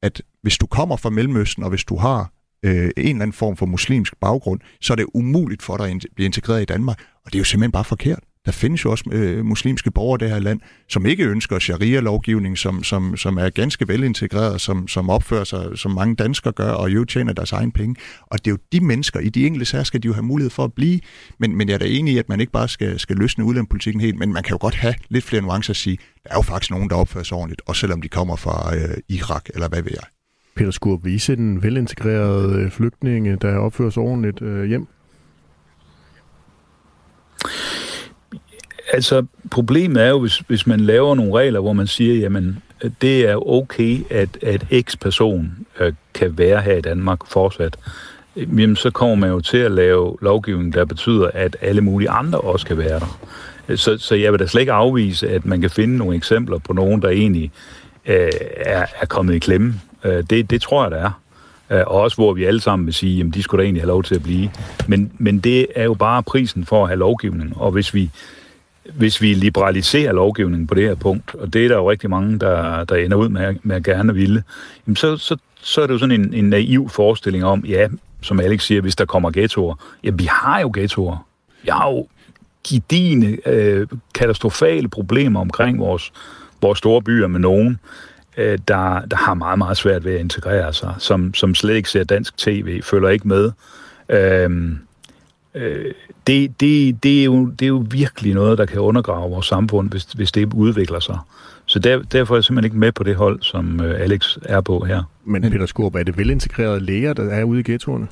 at 0.04 0.22
hvis 0.42 0.58
du 0.58 0.66
kommer 0.66 0.98
fra 0.98 1.10
Mellemøsten, 1.10 1.64
og 1.64 1.70
hvis 1.70 1.84
du 1.84 1.98
har 1.98 2.32
øh, 2.66 2.74
en 2.74 2.92
eller 2.98 3.10
anden 3.10 3.34
form 3.34 3.58
for 3.58 3.66
muslimsk 3.66 4.14
baggrund, 4.22 4.60
så 4.82 4.94
er 4.94 4.96
det 4.96 5.06
umuligt 5.14 5.62
for 5.62 5.78
dig 5.78 5.90
at 5.90 6.06
blive 6.16 6.26
integreret 6.26 6.62
i 6.62 6.66
Danmark. 6.66 7.00
Og 7.26 7.32
det 7.32 7.36
er 7.36 7.40
jo 7.40 7.46
simpelthen 7.46 7.72
bare 7.72 7.84
forkert. 7.84 8.24
Der 8.46 8.52
findes 8.52 8.86
jo 8.86 8.92
også 8.92 9.04
øh, 9.12 9.46
muslimske 9.46 9.92
borgere 9.92 10.16
i 10.16 10.22
det 10.24 10.34
her 10.34 10.40
land, 10.40 10.60
som 10.90 11.06
ikke 11.06 11.26
ønsker 11.26 11.60
sharia-lovgivning, 11.60 12.58
som, 12.58 12.84
som, 12.84 13.18
som 13.18 13.38
er 13.38 13.50
ganske 13.50 13.88
velintegreret, 13.88 14.62
som, 14.62 14.88
som 14.88 15.10
opfører 15.10 15.44
sig, 15.44 15.66
som 15.76 15.92
mange 15.92 16.16
danskere 16.16 16.54
gør, 16.54 16.72
og 16.72 16.90
jo 16.90 17.06
tjener 17.06 17.34
deres 17.34 17.52
egen 17.52 17.72
penge. 17.72 17.96
Og 18.22 18.40
det 18.46 18.48
er 18.48 18.52
jo 18.52 18.58
de 18.72 18.86
mennesker, 18.86 19.20
i 19.20 19.30
de 19.30 19.46
enkelte 19.46 19.66
sager 19.66 19.84
skal 19.84 20.04
de 20.04 20.08
jo 20.08 20.14
have 20.14 20.24
mulighed 20.24 20.50
for 20.50 20.64
at 20.64 20.74
blive. 20.74 21.00
Men, 21.40 21.56
men 21.56 21.68
jeg 21.68 21.74
er 21.74 21.78
da 21.78 21.86
enig 21.88 22.14
i, 22.14 22.18
at 22.18 22.30
man 22.30 22.40
ikke 22.40 22.52
bare 22.52 22.68
skal, 22.68 23.00
skal 23.00 23.16
løsne 23.16 23.46
udlændingepolitikken 23.46 24.02
helt, 24.02 24.20
men 24.20 24.34
man 24.34 24.44
kan 24.44 24.52
jo 24.52 24.58
godt 24.62 24.76
have 24.76 24.94
lidt 25.10 25.24
flere 25.24 25.42
nuancer 25.42 25.72
at 25.72 25.78
sige, 25.78 25.98
der 26.24 26.30
er 26.30 26.36
jo 26.36 26.42
faktisk 26.42 26.72
nogen, 26.72 26.90
der 26.90 26.96
opfører 26.96 27.24
sig 27.24 27.38
ordentligt, 27.38 27.62
også 27.66 27.80
selvom 27.80 28.02
de 28.02 28.08
kommer 28.08 28.36
fra 28.36 28.76
øh, 28.76 28.98
Irak, 29.10 29.46
eller 29.54 29.68
hvad 29.70 29.82
ved 29.82 29.92
jeg. 29.92 30.04
Peter 30.56 30.72
Skurp, 30.72 31.00
vise 31.06 31.36
den 31.36 31.64
velintegrerede 31.64 32.20
en 32.20 32.52
velintegreret 32.52 32.66
øh, 32.66 32.72
flygtninge, 32.72 33.36
der 33.36 33.58
opfører 33.58 33.90
sig 33.90 34.04
ordentligt 34.04 34.42
øh, 34.42 34.66
hjem? 34.66 34.88
Altså, 38.94 39.26
problemet 39.52 40.04
er 40.04 40.10
jo, 40.10 40.20
hvis, 40.20 40.38
hvis 40.38 40.68
man 40.68 40.80
laver 40.80 41.16
nogle 41.16 41.34
regler, 41.34 41.60
hvor 41.60 41.74
man 41.74 41.88
siger, 41.88 42.16
jamen, 42.16 42.64
det 43.02 43.30
er 43.30 43.50
okay, 43.50 44.00
at, 44.10 44.30
at 44.44 44.66
X-person 44.82 45.52
øh, 45.80 45.94
kan 46.14 46.38
være 46.38 46.62
her 46.62 46.76
i 46.76 46.82
Danmark 46.82 47.20
fortsat, 47.28 47.78
jamen, 48.36 48.76
så 48.76 48.90
kommer 48.90 49.16
man 49.16 49.30
jo 49.30 49.40
til 49.40 49.58
at 49.58 49.72
lave 49.72 50.18
lovgivning, 50.22 50.74
der 50.74 50.86
betyder, 50.86 51.30
at 51.34 51.58
alle 51.62 51.82
mulige 51.82 52.10
andre 52.10 52.40
også 52.40 52.66
kan 52.66 52.78
være 52.78 53.00
der. 53.00 53.18
Så, 53.76 53.98
så 53.98 54.16
jeg 54.16 54.32
vil 54.32 54.40
da 54.40 54.48
slet 54.48 54.62
ikke 54.62 54.72
afvise, 54.72 55.30
at 55.30 55.46
man 55.46 55.62
kan 55.62 55.70
finde 55.70 55.98
nogle 55.98 56.16
eksempler 56.16 56.58
på 56.58 56.74
nogen, 56.74 57.02
der 57.02 57.10
egentlig 57.10 57.52
øh, 58.06 58.30
er, 58.58 58.86
er 59.02 59.06
kommet 59.06 59.34
i 59.34 59.40
klemme 59.40 59.82
Øh, 60.04 60.24
det, 60.30 60.50
det 60.50 60.62
tror 60.62 60.84
jeg, 60.84 60.92
der 60.92 60.98
er. 60.98 61.12
Øh, 61.70 61.84
og 61.88 62.02
også 62.02 62.18
hvor 62.18 62.34
vi 62.34 62.44
alle 62.44 62.62
sammen 62.62 62.86
vil 62.86 62.94
sige, 62.94 63.24
at 63.28 63.34
de 63.34 63.44
skulle 63.44 63.62
da 63.62 63.66
egentlig 63.66 63.82
have 63.82 63.88
lov 63.88 64.04
til 64.04 64.16
at 64.16 64.24
blive. 64.24 64.50
Men, 64.88 65.12
men 65.18 65.40
det 65.40 65.68
er 65.76 65.84
jo 65.84 65.94
bare 65.94 66.24
prisen 66.24 66.66
for 66.66 66.84
at 66.84 66.90
have 66.90 67.00
lovgivning. 67.00 67.58
Og 67.58 67.72
hvis 67.72 67.94
vi, 67.94 68.10
hvis 68.94 69.22
vi 69.22 69.34
liberaliserer 69.34 70.14
lovgivningen 70.14 70.68
på 70.68 70.74
det 70.74 70.84
her 70.84 70.96
punkt, 70.96 71.36
og 71.36 71.54
det 71.54 71.64
er 71.64 71.68
der 71.68 71.76
jo 71.76 71.92
rigtig 71.92 72.10
mange, 72.10 72.40
der, 72.40 72.84
der 72.84 72.96
ender 72.96 73.18
ud 73.18 73.30
med, 73.30 73.56
med 73.64 73.76
at 73.76 73.84
gerne 73.84 74.14
ville, 74.14 74.44
jamen 74.88 74.96
så, 74.96 75.18
så, 75.18 75.38
så 75.62 75.82
er 75.82 75.88
det 75.88 75.94
jo 75.94 76.00
sådan 76.00 76.22
en, 76.22 76.34
en 76.34 76.50
naiv 76.50 76.90
forestilling 76.90 77.46
om, 77.46 77.66
ja, 77.66 77.88
som 78.22 78.40
Alex 78.40 78.64
siger, 78.64 78.82
hvis 78.82 78.96
der 78.96 79.06
kommer 79.06 79.32
ghettoer. 79.32 79.76
Ja, 80.04 80.10
vi 80.10 80.26
har 80.32 80.60
jo 80.60 80.72
ghettoer. 80.74 81.28
Vi 81.64 81.70
har 81.70 81.92
jo 81.92 82.08
gidine, 82.64 83.38
øh, 83.46 83.88
katastrofale 84.14 84.88
problemer 84.88 85.40
omkring 85.40 85.80
vores, 85.80 86.12
vores 86.62 86.78
store 86.78 87.02
byer 87.02 87.28
med 87.28 87.40
nogen, 87.40 87.80
øh, 88.38 88.60
der, 88.68 89.02
der 89.06 89.16
har 89.18 89.34
meget, 89.34 89.58
meget 89.58 89.78
svært 89.78 90.06
ved 90.06 90.14
at 90.14 90.20
integrere 90.20 90.74
sig, 90.74 90.94
som, 90.98 91.34
som 91.34 91.56
slet 91.56 91.76
ikke 91.76 91.90
ser 91.90 92.04
dansk 92.04 92.38
tv, 92.38 92.82
følger 92.82 93.10
ikke 93.10 93.28
med. 93.28 93.52
Øh, 94.10 94.72
øh, 95.56 95.94
det, 96.28 96.60
det, 96.60 97.04
det, 97.04 97.20
er 97.20 97.24
jo, 97.24 97.46
det 97.46 97.66
er 97.66 97.70
jo 97.70 97.86
virkelig 97.90 98.34
noget, 98.34 98.58
der 98.58 98.66
kan 98.66 98.80
undergrave 98.80 99.32
vores 99.32 99.46
samfund, 99.46 99.90
hvis, 99.90 100.04
hvis 100.04 100.32
det 100.32 100.54
udvikler 100.54 101.00
sig. 101.00 101.18
Så 101.66 101.80
der, 101.80 102.02
derfor 102.02 102.34
er 102.34 102.38
jeg 102.38 102.44
simpelthen 102.44 102.66
ikke 102.66 102.80
med 102.80 102.92
på 102.92 103.04
det 103.04 103.16
hold, 103.16 103.42
som 103.42 103.82
øh, 103.82 104.02
Alex 104.02 104.38
er 104.42 104.62
på 104.62 104.86
her. 104.86 105.04
Men 105.26 105.42
Peter 105.42 105.66
Skorp, 105.66 105.96
er 105.96 106.04
det 106.04 106.18
velintegrerede 106.18 106.80
læger, 106.80 107.14
der 107.14 107.24
er 107.24 107.44
ude 107.44 107.60
i 107.60 107.64
ghettoerne? 107.64 108.08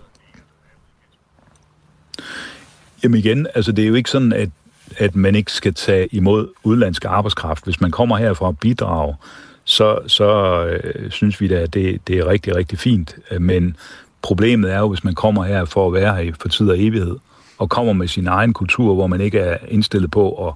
Jamen 3.03 3.19
igen, 3.19 3.47
altså 3.55 3.71
det 3.71 3.83
er 3.83 3.87
jo 3.87 3.93
ikke 3.93 4.09
sådan, 4.09 4.33
at, 4.33 4.49
at 4.97 5.15
man 5.15 5.35
ikke 5.35 5.51
skal 5.51 5.73
tage 5.73 6.07
imod 6.11 6.47
udlandsk 6.63 7.05
arbejdskraft. 7.05 7.63
Hvis 7.63 7.81
man 7.81 7.91
kommer 7.91 8.17
her 8.17 8.33
for 8.33 8.47
at 8.47 8.59
bidrage, 8.59 9.15
så, 9.63 9.99
så 10.07 10.65
øh, 10.65 11.11
synes 11.11 11.41
vi 11.41 11.47
da, 11.47 11.55
at 11.55 11.73
det, 11.73 12.07
det 12.07 12.17
er 12.17 12.27
rigtig, 12.27 12.55
rigtig 12.55 12.79
fint. 12.79 13.15
Men 13.39 13.75
problemet 14.21 14.73
er 14.73 14.79
jo, 14.79 14.89
hvis 14.89 15.03
man 15.03 15.15
kommer 15.15 15.43
her 15.43 15.65
for 15.65 15.87
at 15.87 15.93
være 15.93 16.15
her 16.15 16.33
for 16.39 16.49
tid 16.49 16.69
og 16.69 16.79
evighed, 16.79 17.15
og 17.59 17.69
kommer 17.69 17.93
med 17.93 18.07
sin 18.07 18.27
egen 18.27 18.53
kultur, 18.53 18.93
hvor 18.93 19.07
man 19.07 19.21
ikke 19.21 19.39
er 19.39 19.57
indstillet 19.67 20.11
på 20.11 20.47
at, 20.47 20.53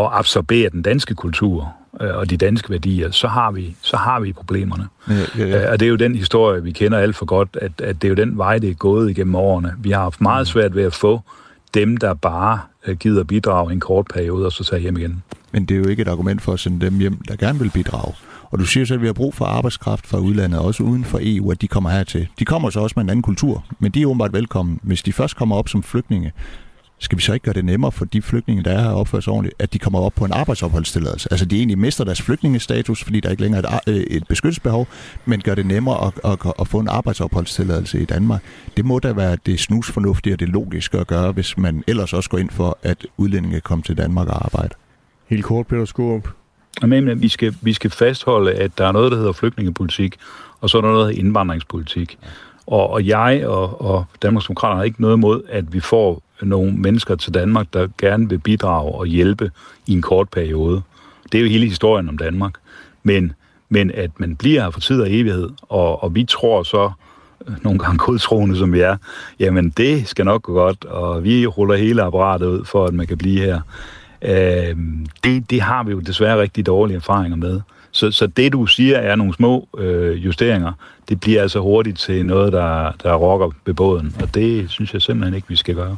at 0.00 0.08
absorbere 0.12 0.68
den 0.70 0.82
danske 0.82 1.14
kultur 1.14 1.72
øh, 2.00 2.16
og 2.16 2.30
de 2.30 2.36
danske 2.36 2.70
værdier, 2.70 3.10
så 3.10 3.28
har 3.28 3.50
vi, 3.50 3.76
så 3.82 3.96
har 3.96 4.20
vi 4.20 4.32
problemerne. 4.32 4.88
Ja, 5.08 5.14
ja, 5.38 5.46
ja. 5.46 5.64
Øh, 5.64 5.72
og 5.72 5.80
det 5.80 5.86
er 5.86 5.90
jo 5.90 5.96
den 5.96 6.14
historie, 6.14 6.62
vi 6.62 6.72
kender 6.72 6.98
alt 6.98 7.16
for 7.16 7.26
godt, 7.26 7.58
at, 7.60 7.72
at 7.80 8.02
det 8.02 8.08
er 8.08 8.08
jo 8.08 8.14
den 8.14 8.38
vej, 8.38 8.58
det 8.58 8.70
er 8.70 8.74
gået 8.74 9.10
igennem 9.10 9.34
årene. 9.34 9.74
Vi 9.78 9.90
har 9.90 10.02
haft 10.02 10.20
meget 10.20 10.46
svært 10.46 10.74
ved 10.74 10.84
at 10.84 10.94
få 10.94 11.20
dem, 11.74 11.96
der 11.96 12.14
bare 12.14 12.60
øh, 12.86 12.96
gider 12.96 13.24
bidrage 13.24 13.72
en 13.72 13.80
kort 13.80 14.06
periode, 14.14 14.46
og 14.46 14.52
så 14.52 14.64
tager 14.64 14.80
hjem 14.80 14.96
igen. 14.96 15.22
Men 15.52 15.64
det 15.64 15.74
er 15.74 15.78
jo 15.78 15.88
ikke 15.88 16.02
et 16.02 16.08
argument 16.08 16.42
for 16.42 16.52
at 16.52 16.60
sende 16.60 16.86
dem 16.86 16.98
hjem, 16.98 17.16
der 17.28 17.36
gerne 17.36 17.58
vil 17.58 17.70
bidrage. 17.70 18.14
Og 18.56 18.60
du 18.60 18.66
siger 18.66 18.86
selv, 18.86 18.98
at 18.98 19.02
vi 19.02 19.06
har 19.06 19.12
brug 19.12 19.34
for 19.34 19.44
arbejdskraft 19.44 20.06
fra 20.06 20.18
udlandet, 20.18 20.60
også 20.60 20.82
uden 20.82 21.04
for 21.04 21.18
EU, 21.22 21.50
at 21.50 21.60
de 21.60 21.68
kommer 21.68 21.90
hertil. 21.90 22.28
De 22.38 22.44
kommer 22.44 22.70
så 22.70 22.80
også 22.80 22.94
med 22.96 23.04
en 23.04 23.10
anden 23.10 23.22
kultur, 23.22 23.64
men 23.78 23.92
de 23.92 24.02
er 24.02 24.06
åbenbart 24.06 24.32
velkommen. 24.32 24.80
Hvis 24.82 25.02
de 25.02 25.12
først 25.12 25.36
kommer 25.36 25.56
op 25.56 25.68
som 25.68 25.82
flygtninge, 25.82 26.32
skal 26.98 27.18
vi 27.18 27.22
så 27.22 27.32
ikke 27.32 27.44
gøre 27.44 27.54
det 27.54 27.64
nemmere 27.64 27.92
for 27.92 28.04
de 28.04 28.22
flygtninge, 28.22 28.62
der 28.62 28.70
er 28.70 28.82
her 28.82 28.90
opført 28.90 29.24
sig 29.24 29.32
ordentligt, 29.32 29.54
at 29.58 29.72
de 29.72 29.78
kommer 29.78 30.00
op 30.00 30.12
på 30.12 30.24
en 30.24 30.32
arbejdsopholdstilladelse? 30.32 31.28
Altså 31.30 31.46
de 31.46 31.56
egentlig 31.56 31.78
mister 31.78 32.04
deres 32.04 32.22
flygtningestatus, 32.22 33.04
fordi 33.04 33.20
der 33.20 33.30
ikke 33.30 33.42
længere 33.42 33.62
er 33.72 33.78
et, 33.86 33.94
øh, 33.94 34.00
et 34.00 34.28
beskyttelsesbehov, 34.28 34.86
men 35.24 35.40
gør 35.40 35.54
det 35.54 35.66
nemmere 35.66 36.06
at, 36.06 36.32
at, 36.32 36.52
at 36.60 36.68
få 36.68 36.78
en 36.78 36.88
arbejdsopholdstilladelse 36.88 38.00
i 38.00 38.04
Danmark. 38.04 38.42
Det 38.76 38.84
må 38.84 38.98
da 38.98 39.12
være 39.12 39.36
det 39.46 39.60
snusfornuftige 39.60 40.34
og 40.34 40.40
det 40.40 40.48
logiske 40.48 40.98
at 40.98 41.06
gøre, 41.06 41.32
hvis 41.32 41.58
man 41.58 41.84
ellers 41.86 42.12
også 42.12 42.30
går 42.30 42.38
ind 42.38 42.50
for, 42.50 42.78
at 42.82 43.06
udlændinge 43.16 43.60
kommer 43.60 43.82
til 43.82 43.96
Danmark 43.96 44.28
og 44.28 44.44
arbejder. 44.44 44.74
Helt 45.26 45.44
kort, 45.44 45.66
Peter 45.66 45.84
Skorup. 45.84 46.28
Men 46.82 47.08
at 47.08 47.22
vi 47.22 47.28
skal, 47.28 47.54
vi 47.60 47.72
skal 47.72 47.90
fastholde, 47.90 48.52
at 48.52 48.78
der 48.78 48.86
er 48.86 48.92
noget, 48.92 49.12
der 49.12 49.18
hedder 49.18 49.32
flygtningepolitik, 49.32 50.16
og 50.60 50.70
så 50.70 50.78
er 50.78 50.82
der 50.82 50.88
noget, 50.88 51.02
der 51.02 51.08
hedder 51.08 51.24
indvandringspolitik. 51.24 52.18
Og, 52.66 52.90
og 52.90 53.06
jeg 53.06 53.46
og, 53.46 53.80
og 53.80 54.04
Danmarks 54.22 54.46
Demokrater 54.46 54.76
har 54.76 54.82
ikke 54.82 55.00
noget 55.00 55.16
imod, 55.16 55.42
at 55.48 55.72
vi 55.72 55.80
får 55.80 56.22
nogle 56.42 56.72
mennesker 56.72 57.14
til 57.14 57.34
Danmark, 57.34 57.66
der 57.72 57.88
gerne 57.98 58.28
vil 58.28 58.38
bidrage 58.38 58.92
og 58.92 59.06
hjælpe 59.06 59.50
i 59.86 59.92
en 59.92 60.02
kort 60.02 60.28
periode. 60.28 60.82
Det 61.32 61.38
er 61.38 61.42
jo 61.42 61.48
hele 61.48 61.66
historien 61.66 62.08
om 62.08 62.18
Danmark. 62.18 62.54
men, 63.02 63.32
men 63.68 63.90
at 63.90 64.10
man 64.20 64.36
bliver 64.36 64.62
her 64.62 64.70
for 64.70 64.80
tid 64.80 65.00
og 65.00 65.12
evighed, 65.12 65.50
og, 65.62 66.02
og 66.02 66.14
vi 66.14 66.24
tror 66.24 66.62
så, 66.62 66.90
øh, 67.48 67.54
nogle 67.62 67.78
gange 67.78 67.98
godtroende 67.98 68.56
som 68.56 68.72
vi 68.72 68.80
er, 68.80 68.96
jamen 69.40 69.70
det 69.70 70.08
skal 70.08 70.24
nok 70.24 70.42
gå 70.42 70.52
godt, 70.52 70.84
og 70.84 71.24
vi 71.24 71.46
ruller 71.46 71.76
hele 71.76 72.02
apparatet 72.02 72.46
ud 72.46 72.64
for, 72.64 72.86
at 72.86 72.94
man 72.94 73.06
kan 73.06 73.18
blive 73.18 73.40
her. 73.40 73.60
Øh, 74.22 74.76
det, 75.24 75.50
det 75.50 75.60
har 75.60 75.82
vi 75.82 75.90
jo 75.90 76.00
desværre 76.00 76.40
rigtig 76.40 76.66
dårlige 76.66 76.96
erfaringer 76.96 77.36
med. 77.36 77.60
Så, 77.90 78.10
så 78.10 78.26
det, 78.26 78.52
du 78.52 78.66
siger, 78.66 78.96
er 78.96 79.16
nogle 79.16 79.34
små 79.34 79.68
øh, 79.78 80.24
justeringer. 80.24 80.72
Det 81.08 81.20
bliver 81.20 81.42
altså 81.42 81.60
hurtigt 81.60 81.98
til 81.98 82.26
noget, 82.26 82.52
der, 82.52 82.92
der 83.02 83.14
rokker 83.14 83.50
ved 83.66 83.74
båden, 83.74 84.16
og 84.22 84.34
det 84.34 84.70
synes 84.70 84.94
jeg 84.94 85.02
simpelthen 85.02 85.34
ikke, 85.34 85.48
vi 85.48 85.56
skal 85.56 85.74
gøre. 85.74 85.96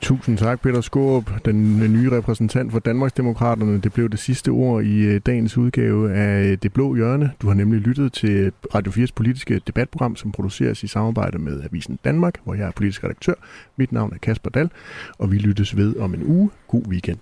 Tusind 0.00 0.38
tak, 0.38 0.60
Peter 0.60 0.80
Skåb, 0.80 1.30
den 1.44 1.78
nye 1.92 2.10
repræsentant 2.10 2.72
for 2.72 2.78
Danmarksdemokraterne. 2.78 3.80
Det 3.80 3.92
blev 3.92 4.08
det 4.08 4.18
sidste 4.18 4.48
ord 4.48 4.84
i 4.84 5.00
øh, 5.00 5.20
dagens 5.26 5.56
udgave 5.56 6.12
af 6.12 6.44
øh, 6.44 6.58
Det 6.62 6.72
Blå 6.72 6.94
Hjørne. 6.94 7.30
Du 7.42 7.46
har 7.46 7.54
nemlig 7.54 7.80
lyttet 7.80 8.12
til 8.12 8.30
øh, 8.30 8.52
Radio 8.74 8.92
4's 8.92 9.12
politiske 9.14 9.60
debatprogram, 9.66 10.16
som 10.16 10.32
produceres 10.32 10.82
i 10.82 10.86
samarbejde 10.86 11.38
med 11.38 11.62
Avisen 11.64 11.98
Danmark, 12.04 12.34
hvor 12.44 12.54
jeg 12.54 12.66
er 12.66 12.70
politisk 12.70 13.04
redaktør. 13.04 13.34
Mit 13.76 13.92
navn 13.92 14.12
er 14.14 14.18
Kasper 14.18 14.50
Dal, 14.50 14.70
og 15.18 15.32
vi 15.32 15.38
lyttes 15.38 15.76
ved 15.76 15.96
om 15.96 16.14
en 16.14 16.22
uge. 16.24 16.50
God 16.68 16.82
weekend. 16.88 17.18